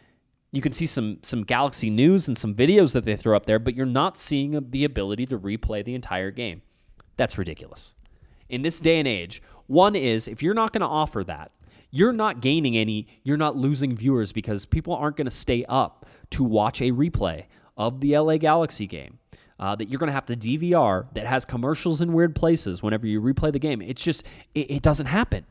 you 0.50 0.62
can 0.62 0.72
see 0.72 0.86
some 0.86 1.18
some 1.22 1.44
Galaxy 1.44 1.90
news 1.90 2.28
and 2.28 2.36
some 2.36 2.54
videos 2.54 2.92
that 2.92 3.04
they 3.04 3.16
throw 3.16 3.36
up 3.36 3.46
there, 3.46 3.58
but 3.58 3.74
you're 3.76 3.86
not 3.86 4.16
seeing 4.16 4.70
the 4.70 4.84
ability 4.84 5.26
to 5.26 5.38
replay 5.38 5.84
the 5.84 5.94
entire 5.94 6.30
game. 6.30 6.62
That's 7.16 7.36
ridiculous. 7.36 7.94
In 8.48 8.62
this 8.62 8.80
day 8.80 8.98
and 8.98 9.06
age, 9.06 9.42
one 9.66 9.94
is 9.94 10.26
if 10.26 10.42
you're 10.42 10.54
not 10.54 10.72
going 10.72 10.80
to 10.80 10.86
offer 10.86 11.22
that, 11.24 11.50
you're 11.90 12.12
not 12.12 12.40
gaining 12.40 12.76
any, 12.76 13.06
you're 13.22 13.36
not 13.36 13.56
losing 13.56 13.94
viewers 13.94 14.32
because 14.32 14.64
people 14.64 14.94
aren't 14.94 15.16
going 15.16 15.26
to 15.26 15.30
stay 15.30 15.64
up 15.68 16.06
to 16.30 16.44
watch 16.44 16.80
a 16.80 16.92
replay 16.92 17.44
of 17.76 18.00
the 18.00 18.18
LA 18.18 18.36
Galaxy 18.36 18.86
game. 18.86 19.18
Uh, 19.60 19.74
that 19.74 19.88
you're 19.88 19.98
going 19.98 20.06
to 20.06 20.12
have 20.12 20.24
to 20.24 20.36
DVR 20.36 21.12
that 21.14 21.26
has 21.26 21.44
commercials 21.44 22.00
in 22.00 22.12
weird 22.12 22.32
places 22.32 22.80
whenever 22.80 23.08
you 23.08 23.20
replay 23.20 23.52
the 23.52 23.58
game. 23.58 23.82
It's 23.82 24.00
just, 24.00 24.22
it, 24.54 24.70
it 24.70 24.82
doesn't 24.82 25.06
happen. 25.06 25.46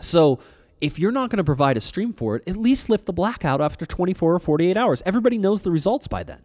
So 0.00 0.38
if 0.80 0.98
you're 0.98 1.12
not 1.12 1.30
going 1.30 1.38
to 1.38 1.44
provide 1.44 1.76
a 1.76 1.80
stream 1.80 2.12
for 2.12 2.36
it, 2.36 2.42
at 2.46 2.56
least 2.56 2.88
lift 2.88 3.06
the 3.06 3.12
blackout 3.12 3.60
after 3.60 3.86
24 3.86 4.34
or 4.34 4.38
48 4.38 4.76
hours. 4.76 5.02
Everybody 5.06 5.38
knows 5.38 5.62
the 5.62 5.70
results 5.70 6.06
by 6.06 6.22
then. 6.22 6.42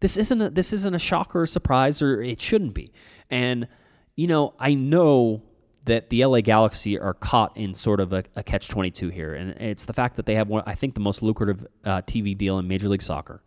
This 0.00 0.16
isn't 0.16 0.40
a, 0.40 0.50
this 0.50 0.72
isn't 0.72 0.94
a 0.94 0.98
shock 0.98 1.36
or 1.36 1.44
a 1.44 1.48
surprise, 1.48 2.02
or 2.02 2.20
it 2.22 2.40
shouldn't 2.40 2.74
be. 2.74 2.92
And 3.30 3.68
you 4.16 4.26
know, 4.26 4.54
I 4.58 4.74
know 4.74 5.42
that 5.84 6.10
the 6.10 6.24
LA 6.24 6.40
Galaxy 6.40 6.98
are 6.98 7.14
caught 7.14 7.56
in 7.56 7.74
sort 7.74 8.00
of 8.00 8.12
a, 8.12 8.24
a 8.36 8.42
catch 8.42 8.68
22 8.68 9.08
here, 9.08 9.34
and 9.34 9.50
it's 9.52 9.84
the 9.84 9.92
fact 9.92 10.16
that 10.16 10.26
they 10.26 10.34
have 10.34 10.48
one, 10.48 10.62
I 10.66 10.74
think, 10.74 10.94
the 10.94 11.00
most 11.00 11.22
lucrative 11.22 11.66
uh, 11.84 12.02
TV 12.02 12.36
deal 12.36 12.58
in 12.58 12.68
Major 12.68 12.88
League 12.88 13.02
Soccer. 13.02 13.42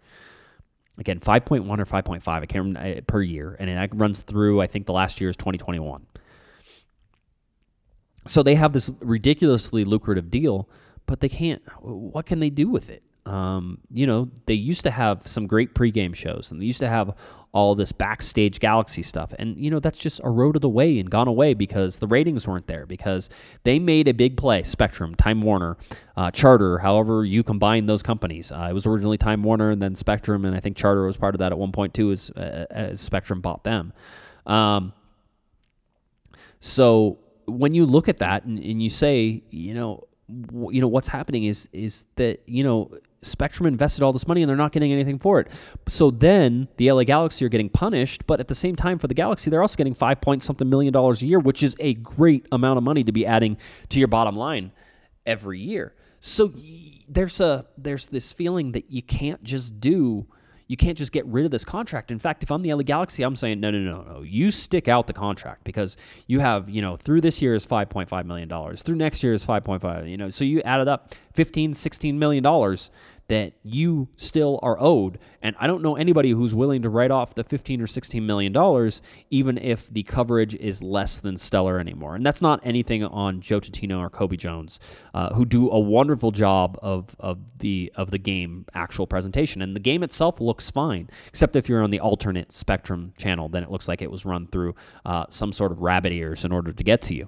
Again, 0.98 1.20
5.1 1.20 1.68
or 1.68 1.86
5.5, 1.86 2.28
I 2.28 2.46
can't 2.46 2.66
remember, 2.66 2.80
uh, 2.80 3.02
per 3.06 3.22
year, 3.22 3.56
and 3.60 3.70
it 3.70 3.92
runs 3.94 4.22
through. 4.22 4.62
I 4.62 4.68
think 4.68 4.86
the 4.86 4.94
last 4.94 5.20
year 5.20 5.30
is 5.30 5.36
2021 5.36 6.06
so 8.28 8.44
they 8.44 8.56
have 8.56 8.74
this 8.74 8.90
ridiculously 9.02 9.86
lucrative 9.86 10.32
deal, 10.32 10.70
but 11.06 11.20
they 11.20 11.30
can't. 11.30 11.62
What 11.82 12.26
can 12.26 12.40
they 12.40 12.50
do 12.50 12.70
with 12.70 12.90
it? 12.90 13.04
Um, 13.26 13.80
you 13.92 14.06
know, 14.06 14.30
they 14.46 14.54
used 14.54 14.84
to 14.84 14.92
have 14.92 15.28
some 15.28 15.48
great 15.48 15.74
pregame 15.74 16.16
shows, 16.16 16.52
and 16.52 16.62
they 16.62 16.66
used 16.66 16.80
to 16.80 16.88
have 16.88 17.16
all 17.52 17.74
this 17.74 17.92
backstage 17.92 18.60
Galaxy 18.60 19.02
stuff, 19.02 19.34
and 19.40 19.58
you 19.58 19.72
know 19.72 19.80
that's 19.80 19.98
just 19.98 20.20
eroded 20.20 20.64
away 20.64 21.00
and 21.00 21.10
gone 21.10 21.28
away 21.28 21.54
because 21.54 21.98
the 21.98 22.08
ratings 22.08 22.48
weren't 22.48 22.68
there 22.68 22.86
because 22.86 23.30
they 23.64 23.80
made 23.80 24.08
a 24.08 24.14
big 24.14 24.36
play. 24.38 24.62
Spectrum, 24.62 25.16
Time 25.16 25.42
Warner, 25.42 25.78
uh, 26.18 26.30
Charter, 26.32 26.80
however 26.80 27.24
you 27.24 27.44
combine 27.44 27.86
those 27.86 28.04
companies. 28.04 28.52
Uh, 28.52 28.68
it 28.70 28.74
was 28.74 28.86
originally 28.86 29.18
Time 29.18 29.42
Warner 29.42 29.72
and 29.72 29.82
then 29.82 29.96
Spectrum, 29.96 30.46
and 30.46 30.56
I 30.56 30.60
think 30.60 30.76
Charter 30.76 31.06
was 31.06 31.18
part 31.18 31.34
of 31.34 31.40
that 31.40 31.52
at 31.52 31.58
one 31.58 31.72
point 31.72 31.94
too, 31.94 32.12
as, 32.12 32.30
uh, 32.32 32.66
as 32.70 33.00
Spectrum 33.00 33.40
bought 33.40 33.64
them. 33.64 33.94
Um, 34.46 34.94
so 36.60 37.20
when 37.48 37.74
you 37.74 37.86
look 37.86 38.10
at 38.10 38.18
that 38.20 38.46
and, 38.46 38.58
and 38.60 38.82
you 38.82 38.90
say, 38.90 39.44
you 39.50 39.74
know, 39.74 40.08
w- 40.52 40.76
you 40.76 40.82
know 40.82 40.88
what's 40.88 41.08
happening 41.08 41.46
is 41.46 41.70
is 41.72 42.06
that 42.16 42.42
you 42.46 42.64
know 42.64 42.92
Spectrum 43.22 43.68
invested 43.68 44.04
all 44.04 44.14
this 44.14 44.28
money 44.28 44.44
and 44.44 44.50
they're 44.50 44.56
not 44.56 44.72
getting 44.72 44.92
anything 44.92 45.20
for 45.20 45.40
it. 45.40 45.48
So 45.88 46.12
then 46.12 46.68
the 46.78 46.92
LA 46.92 47.04
Galaxy 47.04 47.44
are 47.46 47.50
getting 47.50 47.70
punished, 47.70 48.26
but 48.28 48.40
at 48.40 48.48
the 48.48 48.56
same 48.56 48.76
time 48.76 49.00
for 49.00 49.08
the 49.08 49.14
Galaxy, 49.14 49.50
they're 49.50 49.62
also 49.62 49.76
getting 49.76 49.96
five 49.96 50.22
point 50.22 50.44
something 50.44 50.70
million 50.70 50.94
dollars 50.94 51.22
a 51.22 51.26
year, 51.26 51.40
which 51.40 51.64
is 51.64 51.76
a 51.80 51.96
great 51.96 52.46
amount 52.52 52.78
of 52.78 52.84
money 52.84 53.04
to 53.04 53.12
be 53.12 53.26
adding 53.26 53.58
to 53.90 54.00
your 54.00 54.08
bottom 54.08 54.36
line 54.36 54.72
every 55.26 55.60
year. 55.60 55.94
So 56.20 56.54
there's 57.08 57.40
a 57.40 57.66
there's 57.78 58.08
this 58.08 58.32
feeling 58.32 58.72
that 58.74 58.92
you 58.92 59.02
can't 59.02 59.44
just 59.44 59.80
do 59.80 60.28
you 60.68 60.78
can't 60.78 60.98
just 60.98 61.12
get 61.12 61.26
rid 61.28 61.46
of 61.46 61.52
this 61.52 61.64
contract. 61.64 62.10
In 62.12 62.20
fact, 62.20 62.42
if 62.42 62.52
I'm 62.52 62.62
the 62.62 62.74
LA 62.74 62.84
Galaxy, 62.84 63.24
I'm 63.24 63.36
saying, 63.36 63.60
no, 63.60 63.70
no, 63.72 63.80
no, 63.80 64.02
no. 64.02 64.22
You 64.22 64.50
stick 64.50 64.88
out 64.88 65.08
the 65.08 65.14
contract 65.14 65.64
because 65.64 65.96
you 66.28 66.40
have, 66.40 66.70
you 66.70 66.82
know, 66.82 66.98
through 66.98 67.22
this 67.22 67.42
year 67.42 67.54
is 67.54 67.66
$5.5 67.66 68.26
million. 68.26 68.76
Through 68.78 68.96
next 68.96 69.22
year 69.24 69.34
is 69.34 69.46
5.5, 69.46 70.10
you 70.10 70.18
know, 70.18 70.30
so 70.30 70.44
you 70.44 70.62
added 70.64 70.88
up 70.88 71.14
15, 71.34 71.74
16 71.74 72.18
million 72.18 72.44
dollars 72.44 72.90
that 73.28 73.54
you 73.64 74.08
still 74.16 74.60
are 74.62 74.78
owed. 74.80 75.20
And 75.42 75.56
I 75.60 75.68
don't 75.68 75.82
know 75.82 75.96
anybody 75.96 76.32
who's 76.32 76.54
willing 76.54 76.82
to 76.84 76.90
write 76.90 77.12
off 77.12 77.36
the 77.36 77.44
15 77.44 77.82
or 77.82 77.88
16 77.88 78.26
million 78.26 78.54
dollars, 78.54 79.02
even 79.30 79.58
if 79.58 79.90
the 79.92 80.04
coverage 80.04 80.56
is 80.56 80.84
less 80.84 81.18
than 81.18 81.38
stellar 81.38 81.80
anymore. 81.80 82.16
And 82.16 82.26
that's 82.26 82.42
not 82.42 82.60
anything 82.64 83.04
on 83.04 83.42
Joe 83.42 83.60
Tutino 83.60 84.00
or 84.00 84.10
Cobi 84.10 84.38
Jones, 84.38 84.80
uh, 85.14 85.34
who 85.34 85.46
do 85.46 85.70
a 85.72 85.80
wonderful 85.80 86.32
job 86.32 86.78
of, 86.82 87.16
of 87.20 87.40
the 87.60 87.92
of 87.96 88.12
the 88.12 88.20
game 88.20 88.66
actual 88.74 89.08
presentation. 89.08 89.62
And 89.62 89.76
the 89.76 89.80
game 89.80 90.04
itself 90.04 90.40
looks 90.40 90.70
fine, 90.70 91.10
except 91.28 91.56
if 91.56 91.68
you're 91.68 91.84
on 91.84 91.92
the 91.92 92.00
alternate 92.00 92.52
Spectrum 92.52 93.14
channel, 93.18 93.50
then 93.50 93.64
it 93.64 93.72
looks 93.72 93.88
like 93.88 94.02
it 94.02 94.12
was 94.12 94.26
run 94.26 94.48
through 94.48 94.76
uh, 95.06 95.26
some 95.30 95.52
sort 95.52 95.72
of 95.72 95.80
rabbit 95.80 96.12
ears 96.12 96.46
in 96.46 96.52
order 96.52 96.72
to 96.72 96.84
get 96.84 97.02
to 97.04 97.16
you. 97.16 97.28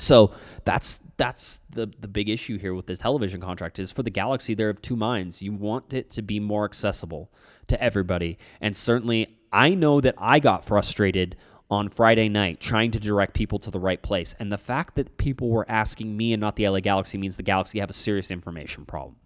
So 0.00 0.32
that's 0.64 1.00
that's 1.16 1.60
the 1.70 1.92
the 2.00 2.08
big 2.08 2.28
issue 2.28 2.58
here 2.58 2.74
with 2.74 2.86
this 2.86 2.98
television 2.98 3.40
contract 3.40 3.78
is 3.78 3.92
for 3.92 4.02
the 4.02 4.10
Galaxy 4.10 4.54
they're 4.54 4.70
of 4.70 4.82
two 4.82 4.96
minds. 4.96 5.42
You 5.42 5.52
want 5.52 5.92
it 5.92 6.10
to 6.10 6.22
be 6.22 6.40
more 6.40 6.64
accessible 6.64 7.30
to 7.68 7.80
everybody, 7.82 8.38
and 8.60 8.74
certainly 8.74 9.38
I 9.52 9.70
know 9.70 10.00
that 10.00 10.14
I 10.18 10.38
got 10.38 10.64
frustrated 10.64 11.36
on 11.70 11.88
Friday 11.88 12.28
night 12.28 12.58
trying 12.58 12.90
to 12.90 12.98
direct 12.98 13.34
people 13.34 13.58
to 13.60 13.70
the 13.70 13.78
right 13.78 14.02
place, 14.02 14.34
and 14.40 14.50
the 14.50 14.58
fact 14.58 14.96
that 14.96 15.18
people 15.18 15.50
were 15.50 15.70
asking 15.70 16.16
me 16.16 16.32
and 16.32 16.40
not 16.40 16.56
the 16.56 16.68
LA 16.68 16.80
Galaxy 16.80 17.18
means 17.18 17.36
the 17.36 17.42
Galaxy 17.42 17.78
have 17.80 17.90
a 17.90 17.94
serious 17.94 18.30
information 18.30 18.84
problem. 18.84 19.16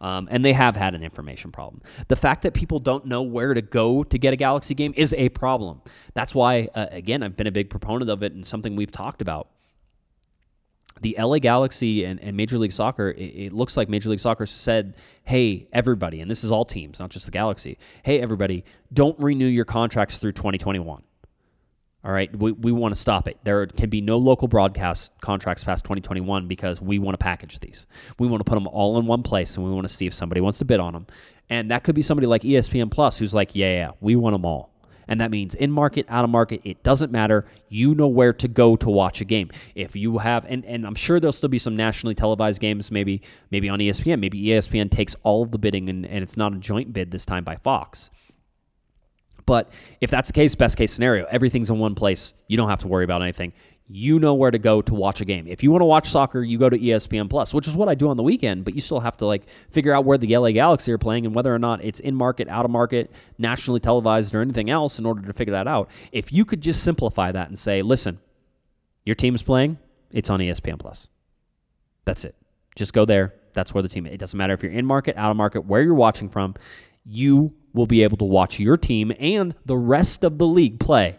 Um, 0.00 0.26
and 0.32 0.44
they 0.44 0.52
have 0.52 0.74
had 0.74 0.96
an 0.96 1.04
information 1.04 1.52
problem. 1.52 1.80
The 2.08 2.16
fact 2.16 2.42
that 2.42 2.54
people 2.54 2.80
don't 2.80 3.06
know 3.06 3.22
where 3.22 3.54
to 3.54 3.62
go 3.62 4.02
to 4.02 4.18
get 4.18 4.32
a 4.32 4.36
Galaxy 4.36 4.74
game 4.74 4.92
is 4.96 5.14
a 5.16 5.28
problem. 5.28 5.80
That's 6.12 6.34
why, 6.34 6.70
uh, 6.74 6.86
again, 6.90 7.22
I've 7.22 7.36
been 7.36 7.46
a 7.46 7.52
big 7.52 7.70
proponent 7.70 8.10
of 8.10 8.24
it 8.24 8.32
and 8.32 8.44
something 8.44 8.74
we've 8.74 8.90
talked 8.90 9.22
about 9.22 9.46
the 11.00 11.16
LA 11.18 11.38
Galaxy 11.38 12.04
and, 12.04 12.20
and 12.20 12.36
Major 12.36 12.58
League 12.58 12.72
Soccer, 12.72 13.10
it, 13.10 13.20
it, 13.20 13.52
looks 13.52 13.76
like 13.76 13.88
Major 13.88 14.10
League 14.10 14.20
Soccer 14.20 14.46
said, 14.46 14.96
hey, 15.24 15.66
everybody, 15.72 16.20
and 16.20 16.30
this 16.30 16.44
is 16.44 16.52
all 16.52 16.64
teams, 16.64 17.00
not 17.00 17.10
just 17.10 17.26
the 17.26 17.32
Galaxy, 17.32 17.78
hey, 18.04 18.20
everybody, 18.20 18.64
don't 18.92 19.18
renew 19.18 19.46
your 19.46 19.64
contracts 19.64 20.18
through 20.18 20.32
2021. 20.32 21.02
All 22.04 22.10
right, 22.10 22.36
we, 22.36 22.50
we 22.50 22.72
want 22.72 22.92
to 22.92 23.00
stop 23.00 23.28
it. 23.28 23.38
There 23.44 23.64
can 23.66 23.88
be 23.88 24.00
no 24.00 24.18
local 24.18 24.48
broadcast 24.48 25.12
contracts 25.20 25.62
past 25.62 25.84
2021 25.84 26.48
because 26.48 26.80
we 26.80 26.98
want 26.98 27.14
to 27.14 27.18
package 27.18 27.60
these. 27.60 27.86
We 28.18 28.26
want 28.26 28.40
to 28.40 28.44
put 28.44 28.56
them 28.56 28.66
all 28.66 28.98
in 28.98 29.06
one 29.06 29.22
place 29.22 29.56
and 29.56 29.64
we 29.64 29.72
want 29.72 29.86
to 29.86 29.94
see 29.94 30.06
if 30.06 30.14
somebody 30.14 30.40
wants 30.40 30.58
to 30.58 30.64
bid 30.64 30.80
on 30.80 30.94
them. 30.94 31.06
And 31.48 31.70
that 31.70 31.84
could 31.84 31.94
be 31.94 32.02
somebody 32.02 32.26
like 32.26 32.42
ESPN 32.42 32.90
Plus 32.90 33.18
who's 33.18 33.32
like, 33.32 33.54
yeah, 33.54 33.72
yeah, 33.72 33.90
we 34.00 34.16
want 34.16 34.34
them 34.34 34.44
all 34.44 34.71
and 35.08 35.20
that 35.20 35.30
means 35.30 35.54
in 35.54 35.70
market, 35.70 36.06
out 36.08 36.24
of 36.24 36.30
market, 36.30 36.60
it 36.64 36.82
doesn't 36.82 37.12
matter. 37.12 37.44
You 37.68 37.94
know 37.94 38.08
where 38.08 38.32
to 38.34 38.48
go 38.48 38.76
to 38.76 38.88
watch 38.90 39.20
a 39.20 39.24
game. 39.24 39.50
If 39.74 39.96
you 39.96 40.18
have, 40.18 40.44
and, 40.46 40.64
and 40.64 40.86
I'm 40.86 40.94
sure 40.94 41.20
there'll 41.20 41.32
still 41.32 41.48
be 41.48 41.58
some 41.58 41.76
nationally 41.76 42.14
televised 42.14 42.60
games, 42.60 42.90
maybe 42.90 43.22
maybe 43.50 43.68
on 43.68 43.78
ESPN. 43.78 44.20
Maybe 44.20 44.42
ESPN 44.44 44.90
takes 44.90 45.14
all 45.22 45.42
of 45.42 45.50
the 45.50 45.58
bidding, 45.58 45.88
and, 45.88 46.06
and 46.06 46.22
it's 46.22 46.36
not 46.36 46.52
a 46.52 46.56
joint 46.56 46.92
bid 46.92 47.10
this 47.10 47.24
time 47.24 47.44
by 47.44 47.56
Fox. 47.56 48.10
But 49.44 49.72
if 50.00 50.10
that's 50.10 50.28
the 50.28 50.32
case, 50.32 50.54
best 50.54 50.76
case 50.76 50.92
scenario, 50.92 51.26
everything's 51.26 51.70
in 51.70 51.78
one 51.78 51.94
place. 51.94 52.34
You 52.46 52.56
don't 52.56 52.68
have 52.68 52.80
to 52.80 52.88
worry 52.88 53.04
about 53.04 53.22
anything. 53.22 53.52
You 53.94 54.18
know 54.18 54.34
where 54.34 54.50
to 54.50 54.58
go 54.58 54.80
to 54.80 54.94
watch 54.94 55.20
a 55.20 55.24
game. 55.24 55.46
If 55.46 55.62
you 55.62 55.70
want 55.70 55.82
to 55.82 55.86
watch 55.86 56.10
soccer, 56.10 56.42
you 56.42 56.58
go 56.58 56.68
to 56.68 56.78
ESPN 56.78 57.28
Plus, 57.28 57.52
which 57.52 57.68
is 57.68 57.74
what 57.74 57.88
I 57.88 57.94
do 57.94 58.08
on 58.08 58.16
the 58.16 58.22
weekend, 58.22 58.64
but 58.64 58.74
you 58.74 58.80
still 58.80 59.00
have 59.00 59.16
to 59.18 59.26
like 59.26 59.42
figure 59.70 59.94
out 59.94 60.04
where 60.04 60.18
the 60.18 60.36
LA 60.36 60.52
Galaxy 60.52 60.90
are 60.92 60.98
playing 60.98 61.26
and 61.26 61.34
whether 61.34 61.54
or 61.54 61.58
not 61.58 61.84
it's 61.84 62.00
in 62.00 62.14
market, 62.14 62.48
out 62.48 62.64
of 62.64 62.70
market, 62.70 63.10
nationally 63.38 63.80
televised 63.80 64.34
or 64.34 64.40
anything 64.40 64.70
else 64.70 64.98
in 64.98 65.06
order 65.06 65.22
to 65.22 65.32
figure 65.32 65.52
that 65.52 65.68
out. 65.68 65.90
If 66.10 66.32
you 66.32 66.44
could 66.44 66.60
just 66.60 66.82
simplify 66.82 67.32
that 67.32 67.48
and 67.48 67.58
say, 67.58 67.82
"Listen, 67.82 68.18
your 69.04 69.14
team's 69.14 69.42
playing, 69.42 69.78
it's 70.10 70.30
on 70.30 70.40
ESPN 70.40 70.78
Plus." 70.78 71.08
That's 72.04 72.24
it. 72.24 72.34
Just 72.74 72.92
go 72.92 73.04
there. 73.04 73.34
That's 73.52 73.74
where 73.74 73.82
the 73.82 73.88
team. 73.88 74.06
It 74.06 74.18
doesn't 74.18 74.36
matter 74.36 74.54
if 74.54 74.62
you're 74.62 74.72
in 74.72 74.86
market, 74.86 75.16
out 75.16 75.30
of 75.30 75.36
market, 75.36 75.66
where 75.66 75.82
you're 75.82 75.94
watching 75.94 76.28
from. 76.28 76.54
You 77.04 77.52
will 77.74 77.86
be 77.86 78.02
able 78.02 78.16
to 78.18 78.24
watch 78.24 78.58
your 78.58 78.76
team 78.76 79.12
and 79.18 79.54
the 79.66 79.76
rest 79.76 80.24
of 80.24 80.38
the 80.38 80.46
league 80.46 80.78
play 80.78 81.18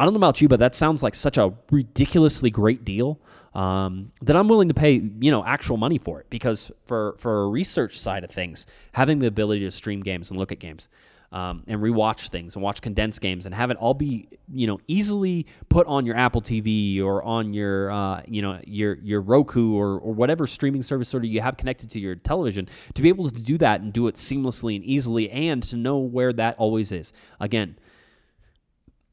I 0.00 0.04
don't 0.04 0.14
know 0.14 0.18
about 0.18 0.40
you, 0.40 0.48
but 0.48 0.60
that 0.60 0.74
sounds 0.74 1.02
like 1.02 1.14
such 1.14 1.36
a 1.36 1.52
ridiculously 1.70 2.48
great 2.48 2.86
deal 2.86 3.20
um, 3.54 4.12
that 4.22 4.34
I'm 4.34 4.48
willing 4.48 4.68
to 4.68 4.74
pay, 4.74 4.94
you 4.94 5.30
know, 5.30 5.44
actual 5.44 5.76
money 5.76 5.98
for 5.98 6.20
it. 6.20 6.30
Because 6.30 6.72
for 6.86 7.16
for 7.18 7.42
a 7.42 7.48
research 7.48 8.00
side 8.00 8.24
of 8.24 8.30
things, 8.30 8.64
having 8.92 9.18
the 9.18 9.26
ability 9.26 9.60
to 9.60 9.70
stream 9.70 10.00
games 10.00 10.30
and 10.30 10.38
look 10.38 10.52
at 10.52 10.58
games 10.58 10.88
um, 11.32 11.64
and 11.66 11.82
rewatch 11.82 12.30
things 12.30 12.54
and 12.54 12.62
watch 12.62 12.80
condensed 12.80 13.20
games 13.20 13.44
and 13.44 13.54
have 13.54 13.70
it 13.70 13.76
all 13.76 13.92
be, 13.92 14.26
you 14.50 14.66
know, 14.66 14.80
easily 14.88 15.44
put 15.68 15.86
on 15.86 16.06
your 16.06 16.16
Apple 16.16 16.40
TV 16.40 17.02
or 17.02 17.22
on 17.22 17.52
your, 17.52 17.90
uh, 17.90 18.22
you 18.26 18.40
know, 18.40 18.58
your 18.64 18.94
your 19.02 19.20
Roku 19.20 19.74
or 19.74 19.98
or 19.98 20.14
whatever 20.14 20.46
streaming 20.46 20.82
service 20.82 21.10
sort 21.10 21.24
of 21.24 21.30
you 21.30 21.42
have 21.42 21.58
connected 21.58 21.90
to 21.90 22.00
your 22.00 22.14
television 22.14 22.70
to 22.94 23.02
be 23.02 23.10
able 23.10 23.28
to 23.28 23.42
do 23.42 23.58
that 23.58 23.82
and 23.82 23.92
do 23.92 24.06
it 24.06 24.14
seamlessly 24.14 24.76
and 24.76 24.84
easily 24.86 25.30
and 25.30 25.62
to 25.64 25.76
know 25.76 25.98
where 25.98 26.32
that 26.32 26.56
always 26.56 26.90
is. 26.90 27.12
Again 27.38 27.76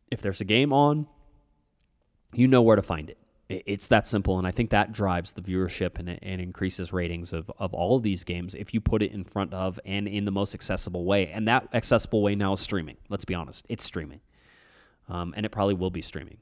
if 0.10 0.22
there's 0.22 0.42
a 0.42 0.46
game 0.46 0.74
on, 0.74 1.08
you 2.34 2.48
know 2.48 2.62
where 2.62 2.76
to 2.76 2.82
find 2.82 3.10
it. 3.10 3.18
It's 3.50 3.88
that 3.88 4.06
simple, 4.06 4.38
and 4.38 4.46
I 4.46 4.52
think 4.52 4.72
that 4.72 4.92
drives 4.92 5.32
the 5.32 5.42
viewership 5.42 6.00
and, 6.00 6.20
and 6.22 6.42
increases 6.42 6.92
ratings 6.92 7.32
of, 7.32 7.50
of 7.58 7.74
all 7.74 7.96
of 7.96 8.04
these 8.04 8.26
games 8.26 8.54
if 8.54 8.74
you 8.74 8.82
put 8.82 9.02
it 9.02 9.14
in 9.14 9.24
front 9.24 9.54
of 9.54 9.80
and 9.86 10.06
in 10.06 10.26
the 10.26 10.32
most 10.32 10.54
accessible 10.54 11.06
way. 11.06 11.28
And 11.30 11.48
that 11.48 11.70
accessible 11.74 12.22
way 12.22 12.36
now 12.36 12.54
is 12.54 12.60
streaming. 12.60 12.98
Let's 13.08 13.24
be 13.24 13.34
honest, 13.34 13.66
it's 13.70 13.86
streaming, 13.86 14.20
um, 15.08 15.34
and 15.38 15.46
it 15.46 15.50
probably 15.50 15.76
will 15.76 15.92
be 15.92 16.02
streaming. 16.02 16.40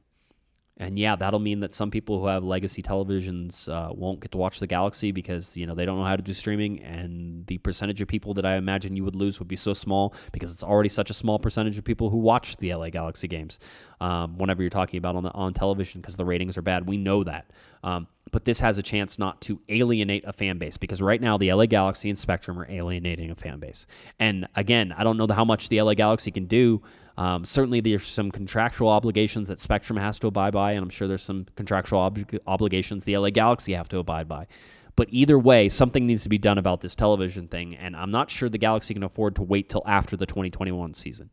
And 0.78 1.00
yeah, 1.00 1.16
that'll 1.16 1.40
mean 1.40 1.62
that 1.62 1.74
some 1.74 1.90
people 1.90 2.20
who 2.20 2.28
have 2.28 2.44
legacy 2.44 2.82
televisions 2.82 3.70
uh, 3.70 3.94
won't 3.94 4.20
get 4.20 4.32
to 4.32 4.38
watch 4.38 4.60
the 4.60 4.68
Galaxy 4.68 5.14
because 5.14 5.56
you 5.56 5.66
know 5.66 5.74
they 5.74 5.86
don't 5.86 5.98
know 5.98 6.04
how 6.04 6.18
to 6.18 6.22
do 6.22 6.34
streaming, 6.34 6.82
and 6.84 7.48
the 7.48 7.58
percentage 7.60 8.02
of 8.02 8.10
people 8.10 8.34
that 8.34 8.46
I 8.46 8.58
imagine 8.58 8.98
you 8.98 9.06
would 9.06 9.16
lose 9.16 9.40
would 9.40 9.48
be 9.48 9.56
so 9.56 9.74
small 9.74 10.14
because 10.34 10.52
it's 10.52 10.64
already 10.64 10.90
such 10.90 11.10
a 11.10 11.14
small 11.14 11.40
percentage 11.40 11.78
of 11.78 11.86
people 11.86 12.10
who 12.10 12.18
watch 12.18 12.58
the 12.58 12.74
LA 12.74 12.90
Galaxy 12.90 13.30
games. 13.30 13.58
Um, 14.02 14.38
whenever 14.38 14.62
you're 14.62 14.70
talking 14.70 14.98
about 14.98 15.16
on 15.16 15.24
the 15.24 15.32
on 15.32 15.54
television, 15.54 16.02
because 16.02 16.18
the 16.18 16.26
ratings 16.26 16.58
are 16.58 16.62
bad, 16.62 16.86
we 16.86 16.98
know 16.98 17.24
that. 17.24 17.52
Um, 17.82 18.08
but 18.32 18.44
this 18.44 18.60
has 18.60 18.78
a 18.78 18.84
chance 18.84 19.18
not 19.18 19.40
to 19.42 19.62
alienate 19.70 20.26
a 20.26 20.34
fan 20.34 20.58
base 20.58 20.76
because 20.76 21.02
right 21.02 21.22
now 21.22 21.38
the 21.38 21.54
LA 21.54 21.68
Galaxy 21.68 22.10
and 22.10 22.20
Spectrum 22.20 22.60
are 22.60 22.70
alienating 22.70 23.32
a 23.32 23.36
fan 23.36 23.60
base. 23.60 23.88
And 24.20 24.48
again, 24.56 24.94
I 24.98 25.06
don't 25.06 25.16
know 25.16 25.28
how 25.28 25.46
much 25.46 25.70
the 25.70 25.82
LA 25.82 25.94
Galaxy 25.94 26.32
can 26.32 26.46
do. 26.46 26.82
Um, 27.18 27.46
certainly, 27.46 27.80
there's 27.80 28.06
some 28.06 28.32
contractual 28.32 28.90
obligations 28.90 29.48
that 29.48 29.60
Spectrum 29.60 29.98
has 29.98 30.20
to 30.20 30.28
abide 30.28 30.54
by, 30.54 30.74
and 30.74 30.84
I'm 30.84 30.90
sure 30.90 31.08
there's 31.08 31.24
some 31.24 31.46
contractual 31.56 32.00
ob- 32.00 32.40
obligations 32.46 33.06
the 33.06 33.18
LA 33.18 33.30
Galaxy 33.30 33.74
have 33.74 33.88
to 33.90 34.00
abide 34.00 34.28
by. 34.28 34.48
But 34.96 35.08
either 35.12 35.38
way, 35.38 35.70
something 35.70 36.06
needs 36.06 36.24
to 36.24 36.30
be 36.30 36.38
done 36.38 36.58
about 36.58 36.82
this 36.82 36.96
television 36.96 37.48
thing, 37.48 37.76
and 37.76 37.96
I'm 37.96 38.12
not 38.12 38.30
sure 38.30 38.50
the 38.50 38.58
Galaxy 38.58 38.94
can 38.94 39.04
afford 39.04 39.36
to 39.36 39.42
wait 39.44 39.70
till 39.70 39.84
after 39.86 40.16
the 40.16 40.26
2021 40.26 40.94
season. 40.94 41.30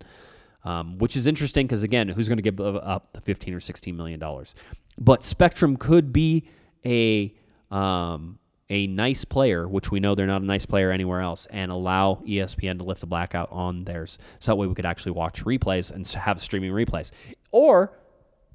Um, 0.65 0.99
which 0.99 1.17
is 1.17 1.27
interesting 1.27 1.67
because 1.67 1.83
again, 1.83 2.09
who's 2.09 2.29
going 2.29 2.39
to 2.39 2.43
give 2.43 2.61
up 2.61 3.19
15 3.21 3.53
or 3.53 3.59
16 3.59 3.97
million 3.97 4.21
dollars? 4.21 4.55
But 4.97 5.25
Spectrum 5.25 5.77
could 5.77 6.13
be 6.13 6.49
a 6.87 7.35
um, 7.73 8.39
a 8.73 8.87
nice 8.87 9.27
player, 9.27 9.69
which 9.69 9.91
we 9.91 10.01
know 10.01 10.15
they're 10.15 10.27
not 10.27 10.41
a 10.41 10.47
nice 10.47 10.65
player 10.65 10.91
anywhere 10.91 11.21
else, 11.21 11.47
and 11.51 11.71
allow 11.71 12.23
ESPN 12.27 12.79
to 12.79 12.85
lift 12.85 13.03
a 13.03 13.07
blackout 13.07 13.53
on 13.53 13.85
theirs. 13.85 14.17
So 14.39 14.51
that 14.51 14.57
way 14.57 14.67
we 14.67 14.75
could 14.75 14.87
actually 14.87 15.13
watch 15.13 15.45
replays 15.45 15.91
and 15.91 16.09
have 16.09 16.43
streaming 16.43 16.73
replays. 16.73 17.11
Or 17.51 17.93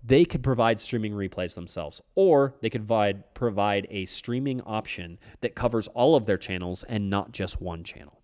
they 0.04 0.26
could 0.26 0.42
provide 0.42 0.80
streaming 0.80 1.14
replays 1.14 1.54
themselves, 1.54 2.02
or 2.16 2.56
they 2.62 2.70
could 2.72 2.88
provide, 2.88 3.32
provide 3.36 3.86
a 3.92 4.06
streaming 4.06 4.60
option 4.62 5.20
that 5.42 5.54
covers 5.54 5.88
all 5.90 6.16
of 6.16 6.26
their 6.26 6.38
channels 6.38 6.84
and 6.90 7.12
not 7.12 7.32
just 7.32 7.62
one 7.62 7.84
channel. 7.84 8.20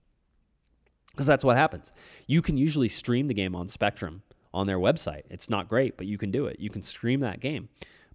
Because 1.11 1.27
that's 1.27 1.43
what 1.43 1.57
happens. 1.57 1.91
You 2.25 2.41
can 2.41 2.57
usually 2.57 2.87
stream 2.87 3.27
the 3.27 3.35
game 3.35 3.55
on 3.55 3.67
Spectrum 3.67 4.23
on 4.51 4.65
their 4.65 4.79
website. 4.79 5.23
It's 5.29 5.47
not 5.47 5.69
great, 5.69 5.95
but 5.95 6.07
you 6.07 6.17
can 6.17 6.31
do 6.31 6.47
it. 6.47 6.59
You 6.59 6.71
can 6.71 6.81
stream 6.81 7.19
that 7.19 7.39
game 7.39 7.69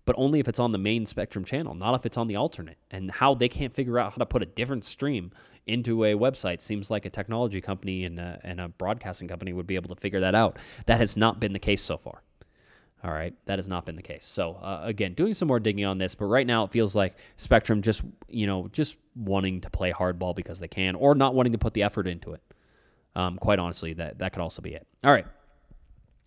but 0.09 0.17
only 0.17 0.41
if 0.41 0.49
it's 0.49 0.59
on 0.59 0.73
the 0.73 0.79
main 0.79 1.05
Spectrum 1.05 1.45
channel, 1.45 1.75
not 1.75 1.95
if 1.95 2.07
it's 2.07 2.17
on 2.17 2.29
the 2.29 2.37
alternate. 2.37 2.79
And 2.91 3.11
how 3.11 3.35
they 3.35 3.47
can't 3.47 3.75
figure 3.75 3.99
out 3.99 4.13
how 4.13 4.17
to 4.17 4.25
put 4.25 4.43
a 4.43 4.47
different 4.47 4.87
stream 4.87 5.33
into 5.67 6.03
a 6.03 6.15
website 6.15 6.63
seems 6.63 6.91
like 6.91 7.05
a 7.05 7.11
technology 7.11 7.61
company 7.61 8.07
and 8.07 8.19
a, 8.19 8.41
and 8.43 8.59
a 8.59 8.69
broadcasting 8.69 9.29
company 9.29 9.53
would 9.53 9.67
be 9.67 9.75
able 9.75 9.95
to 9.95 10.01
figure 10.01 10.21
that 10.21 10.35
out. 10.35 10.57
That 10.87 10.99
has 10.99 11.15
not 11.15 11.41
been 11.41 11.53
the 11.53 11.59
case 11.59 11.83
so 11.83 11.99
far. 11.99 12.23
All 13.05 13.11
right, 13.11 13.35
that 13.45 13.59
has 13.59 13.69
not 13.69 13.85
been 13.85 13.97
the 13.97 14.03
case. 14.03 14.25
So 14.25 14.55
uh, 14.55 14.81
again, 14.83 15.13
doing 15.13 15.35
some 15.35 15.47
more 15.47 15.61
digging 15.61 15.85
on 15.85 15.99
this, 15.99 16.15
but 16.15 16.25
right 16.25 16.47
now 16.47 16.65
it 16.65 16.73
feels 16.73 16.95
like 16.95 17.15
Spectrum 17.37 17.83
just 17.83 18.01
you 18.31 18.47
know 18.47 18.69
just 18.73 18.97
wanting 19.15 19.61
to 19.61 19.69
play 19.69 19.93
hardball 19.93 20.35
because 20.35 20.59
they 20.59 20.69
can, 20.69 20.95
or 20.95 21.15
not 21.15 21.35
wanting 21.35 21.53
to 21.53 21.59
put 21.59 21.75
the 21.75 21.83
effort 21.83 22.07
into 22.07 22.33
it. 22.33 22.41
Um, 23.15 23.37
quite 23.37 23.59
honestly, 23.59 23.93
that 23.93 24.21
that 24.21 24.33
could 24.33 24.41
also 24.41 24.63
be 24.63 24.73
it. 24.73 24.87
All 25.05 25.13
right, 25.13 25.27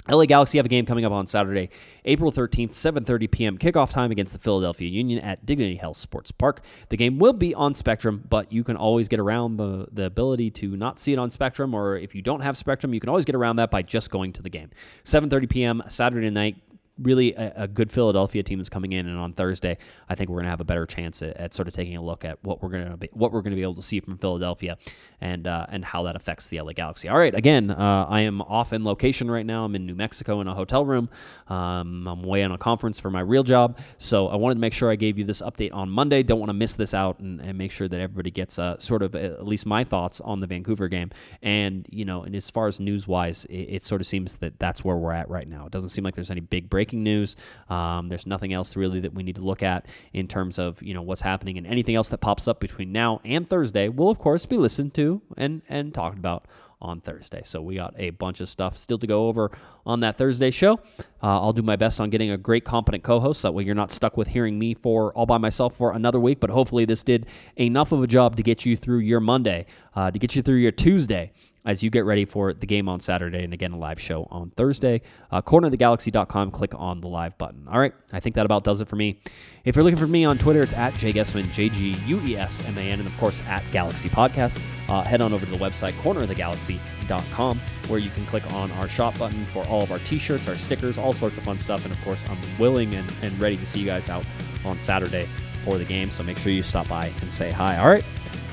LA 0.10 0.26
Galaxy 0.26 0.58
have 0.58 0.66
a 0.66 0.70
game 0.70 0.86
coming 0.86 1.06
up 1.06 1.12
on 1.12 1.28
Saturday, 1.28 1.70
April 2.06 2.32
13th, 2.32 2.72
7:30 2.72 3.30
p.m. 3.30 3.58
kickoff 3.58 3.92
time 3.92 4.10
against 4.10 4.34
the 4.34 4.40
Philadelphia 4.40 4.90
Union 4.90 5.20
at 5.24 5.46
Dignity 5.46 5.76
Health 5.76 5.98
Sports 5.98 6.32
Park. 6.32 6.64
The 6.90 6.98
game 6.98 7.20
will 7.20 7.34
be 7.34 7.54
on 7.54 7.76
Spectrum, 7.76 8.24
but 8.28 8.52
you 8.52 8.64
can 8.64 8.76
always 8.76 9.08
get 9.08 9.20
around 9.20 9.58
the 9.58 9.88
the 9.92 10.06
ability 10.06 10.50
to 10.52 10.76
not 10.76 10.98
see 10.98 11.14
it 11.14 11.20
on 11.20 11.30
Spectrum 11.30 11.76
or 11.76 11.98
if 11.98 12.16
you 12.16 12.24
don't 12.24 12.42
have 12.42 12.58
Spectrum, 12.58 12.94
you 12.94 13.00
can 13.00 13.10
always 13.10 13.26
get 13.26 13.36
around 13.36 13.58
that 13.58 13.70
by 13.70 13.84
just 13.84 14.10
going 14.10 14.34
to 14.34 14.42
the 14.42 14.50
game. 14.50 14.72
7:30 15.04 15.50
p.m. 15.50 15.84
Saturday 15.88 16.32
night 16.32 16.58
really 16.98 17.34
a, 17.34 17.54
a, 17.56 17.68
good 17.68 17.92
Philadelphia 17.92 18.44
team 18.44 18.60
is 18.60 18.70
coming 18.70 18.92
in, 18.92 19.08
and 19.08 19.18
on 19.18 19.34
Thursday, 19.34 19.78
I 20.10 20.16
think 20.16 20.30
we're 20.30 20.38
going 20.38 20.46
to 20.46 20.52
have 20.52 20.62
a 20.62 20.66
better 20.66 20.86
chance 20.86 21.22
at, 21.22 21.36
at, 21.38 21.54
sort 21.54 21.68
of 21.68 21.74
taking 21.74 21.96
a 21.96 22.02
look 22.02 22.26
at 22.26 22.38
what 22.44 22.62
we're 22.62 22.70
going 22.70 22.90
to 22.90 22.98
be 22.98 23.10
what 23.14 23.32
we're 23.32 23.42
going 23.42 23.52
to 23.52 23.56
be 23.56 23.62
able 23.62 23.76
to 23.76 23.82
see 23.82 24.00
from 24.00 24.18
Philadelphia, 24.18 24.78
and 25.20 25.48
uh, 25.48 25.66
and 25.70 25.86
how 25.86 26.04
that 26.04 26.16
affects 26.16 26.48
the 26.48 26.60
LA 26.60 26.74
Galaxy. 26.74 27.10
All 27.10 27.18
right, 27.18 27.34
again, 27.34 27.72
uh, 27.72 28.06
I 28.10 28.22
am 28.22 28.42
off 28.42 28.74
in 28.74 28.84
location 28.84 29.30
right 29.30 29.46
now. 29.46 29.66
I'm 29.66 29.76
in 29.76 29.86
New 29.86 29.96
Mexico 29.96 30.42
in 30.42 30.48
a 30.48 30.54
hotel 30.54 30.86
room. 30.86 31.10
Um, 31.48 32.08
I'm 32.08 32.24
away 32.24 32.44
on 32.44 32.52
a 32.52 32.58
conference 32.58 33.00
for 33.00 33.10
my 33.10 33.22
real 33.22 33.44
job, 33.44 33.80
so 33.98 34.28
I 34.28 34.36
wanted 34.36 34.56
to 34.56 34.62
make 34.62 34.74
sure 34.74 34.90
I 34.92 34.96
gave 34.96 35.18
you 35.18 35.26
this 35.26 35.42
update 35.42 35.74
on 35.74 35.90
Monday. 35.90 36.24
Don't 36.24 36.40
want 36.40 36.50
to 36.50 36.54
miss 36.54 36.76
this 36.76 36.94
out, 36.94 37.20
and, 37.20 37.40
and 37.42 37.58
make 37.58 37.72
sure 37.72 37.88
that 37.88 38.00
everybody 38.00 38.32
gets 38.32 38.60
uh, 38.60 38.78
sort 38.80 39.02
of 39.02 39.16
at 39.16 39.46
least 39.46 39.66
my 39.66 39.84
thoughts 39.84 40.22
on 40.22 40.40
the 40.40 40.48
Vancouver 40.48 40.88
game. 40.88 41.12
And 41.42 41.88
you 41.90 42.06
know, 42.06 42.24
and 42.24 42.36
as 42.36 42.50
far 42.50 42.68
as 42.68 42.80
news 42.80 43.08
wise, 43.08 43.46
it, 43.46 43.76
it 43.76 43.84
sort 43.84 44.02
of 44.02 44.08
seems 44.08 44.36
that 44.38 44.60
that's 44.60 44.84
where 44.84 44.98
we're 44.98 45.14
at 45.14 45.30
right 45.30 45.48
now. 45.48 45.66
It 45.66 45.72
doesn't 45.72 45.90
seem 45.90 46.04
like 46.04 46.16
there's 46.16 46.32
any 46.32 46.42
big 46.42 46.70
breaking 46.82 47.04
news. 47.04 47.36
Um, 47.70 48.10
there's 48.10 48.26
nothing 48.26 48.54
else 48.54 48.76
really 48.76 49.00
that 49.02 49.14
we 49.14 49.22
need 49.22 49.36
to 49.36 49.44
look 49.44 49.62
at 49.62 49.86
in 50.14 50.28
terms 50.28 50.58
of 50.58 50.82
you 50.82 50.96
know 50.96 51.04
what's 51.04 51.22
happening 51.22 51.60
and 51.60 51.68
anything 51.68 51.94
else 51.94 52.10
that 52.10 52.18
pops 52.18 52.48
up 52.48 52.60
between 52.60 52.92
now 52.92 53.22
and 53.24 53.48
Thursday 53.48 53.88
will 53.88 54.10
of 54.10 54.18
course 54.18 54.48
be 54.48 54.58
listened 54.58 54.92
to 54.96 55.22
and 55.38 55.62
and 55.70 55.94
talked 55.94 56.18
about 56.18 56.48
on 56.82 57.00
Thursday. 57.00 57.42
So 57.46 57.62
we 57.62 57.76
got 57.76 57.94
a 57.98 58.10
bunch 58.10 58.42
of 58.42 58.50
stuff 58.50 58.76
still 58.76 58.98
to 58.98 59.06
go 59.06 59.28
over 59.28 59.52
on 59.86 60.00
that 60.00 60.18
Thursday 60.18 60.50
show. 60.50 60.80
Uh, 61.22 61.40
I'll 61.40 61.54
do 61.54 61.62
my 61.62 61.76
best 61.76 62.00
on 62.00 62.10
getting 62.10 62.32
a 62.32 62.38
great, 62.38 62.66
competent 62.66 63.04
co-host. 63.04 63.42
So 63.42 63.50
That 63.50 63.54
way, 63.54 63.64
you're 63.64 63.76
not 63.76 63.92
stuck 63.92 64.18
with 64.18 64.30
hearing 64.30 64.58
me 64.58 64.74
for 64.74 65.14
all 65.14 65.28
by 65.28 65.38
myself 65.38 65.78
for 65.78 65.94
another 65.94 66.20
week. 66.20 66.40
But 66.40 66.50
hopefully, 66.50 66.86
this 66.86 67.04
did 67.04 67.28
enough 67.56 67.92
of 67.92 68.02
a 68.02 68.08
job 68.08 68.36
to 68.38 68.42
get 68.42 68.66
you 68.66 68.76
through 68.76 69.00
your 69.00 69.20
Monday, 69.20 69.68
uh, 69.96 70.10
to 70.10 70.18
get 70.18 70.36
you 70.36 70.42
through 70.42 70.56
your 70.56 70.72
Tuesday, 70.72 71.32
as 71.66 71.84
you 71.84 71.90
get 71.90 72.06
ready 72.06 72.26
for 72.26 72.54
the 72.54 72.66
game 72.66 72.90
on 72.90 73.00
Saturday 73.00 73.44
and 73.44 73.54
again 73.54 73.72
a 73.72 73.78
live 73.78 74.00
show 74.00 74.28
on 74.32 74.52
Thursday. 74.52 75.02
Uh, 75.32 75.42
cornerofthegalaxy.com, 75.42 76.52
click 76.52 76.74
on 76.76 77.02
the 77.02 77.08
live 77.08 77.38
button. 77.38 77.68
All 77.68 77.80
right, 77.80 77.94
I 78.12 78.20
think 78.20 78.36
that 78.36 78.46
about 78.46 78.64
does 78.64 78.82
it 78.82 78.88
for 78.88 78.96
me. 78.96 79.20
If 79.64 79.76
you're 79.76 79.84
looking 79.84 80.00
for 80.00 80.08
me 80.08 80.26
on 80.26 80.38
Twitter, 80.38 80.62
it's 80.62 80.74
at 80.74 80.94
Jay 80.96 81.14
Guesman, 81.14 81.52
J 81.52 81.70
G 81.70 81.96
U 82.08 82.20
E 82.26 82.36
S 82.36 82.64
M 82.66 82.78
A 82.78 82.82
N, 82.82 83.00
and 83.00 83.08
of 83.08 83.16
course 83.18 83.42
at 83.48 83.64
Galaxy 83.72 84.10
Podcast. 84.10 84.60
Uh, 84.90 85.04
head 85.04 85.22
on 85.22 85.34
over 85.34 85.46
to 85.46 85.52
the 85.52 85.58
website, 85.58 85.94
cornerofthegalaxy.com, 86.02 87.60
where 87.88 88.00
you 88.00 88.10
can 88.10 88.26
click 88.26 88.52
on 88.54 88.72
our 88.74 88.90
shop 88.90 89.18
button 89.20 89.46
for 89.48 89.66
all 89.68 89.84
of 89.84 89.92
our 89.92 90.00
t 90.00 90.18
shirts, 90.18 90.48
our 90.48 90.56
stickers, 90.56 90.98
all 90.98 91.14
sorts 91.14 91.38
of 91.38 91.44
fun 91.44 91.60
stuff. 91.60 91.86
And 91.86 91.94
of 91.94 92.02
course, 92.04 92.24
I'm 92.30 92.38
willing 92.60 92.96
and, 92.96 93.12
and 93.22 93.40
ready 93.40 93.58
to 93.58 93.66
see 93.66 93.80
you 93.80 93.86
guys 93.86 94.10
out 94.10 94.26
on 94.66 94.80
Saturday 94.80 95.28
for 95.64 95.78
the 95.78 95.86
game. 95.86 96.10
So 96.10 96.24
make 96.24 96.38
sure 96.38 96.52
you 96.52 96.64
stop 96.64 96.88
by 96.88 97.12
and 97.22 97.32
say 97.32 97.52
hi. 97.52 97.78
All 97.78 97.88
right. 97.88 98.04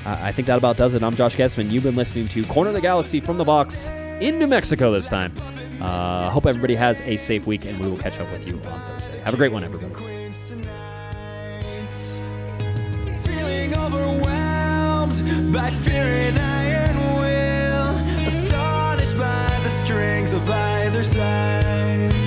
Uh, 0.05 0.17
I 0.19 0.31
think 0.31 0.47
that 0.47 0.57
about 0.57 0.77
does 0.77 0.93
it. 0.93 1.03
I'm 1.03 1.15
Josh 1.15 1.35
Guesman. 1.35 1.71
You've 1.71 1.83
been 1.83 1.95
listening 1.95 2.27
to 2.29 2.43
Corner 2.45 2.69
of 2.69 2.75
the 2.75 2.81
Galaxy 2.81 3.19
from 3.19 3.37
the 3.37 3.45
box 3.45 3.87
in 4.19 4.39
New 4.39 4.47
Mexico 4.47 4.91
this 4.91 5.09
time. 5.09 5.33
Uh, 5.81 6.29
hope 6.29 6.45
everybody 6.45 6.75
has 6.75 7.01
a 7.01 7.17
safe 7.17 7.47
week, 7.47 7.65
and 7.65 7.79
we 7.79 7.89
will 7.89 7.97
catch 7.97 8.19
up 8.19 8.31
with 8.31 8.47
you 8.47 8.55
on 8.55 8.79
Thursday. 8.81 9.19
Have 9.19 9.33
a 9.33 9.37
great 9.37 9.51
one, 9.51 9.63
everybody. 9.63 10.19
by 15.51 15.69
fear 15.71 16.03
and 16.03 16.37
iron 16.37 16.95
will, 17.15 18.27
astonished 18.27 19.17
by 19.17 19.59
the 19.63 19.69
strings 19.69 20.31
of 20.31 20.47
either 20.49 21.03
side. 21.03 22.18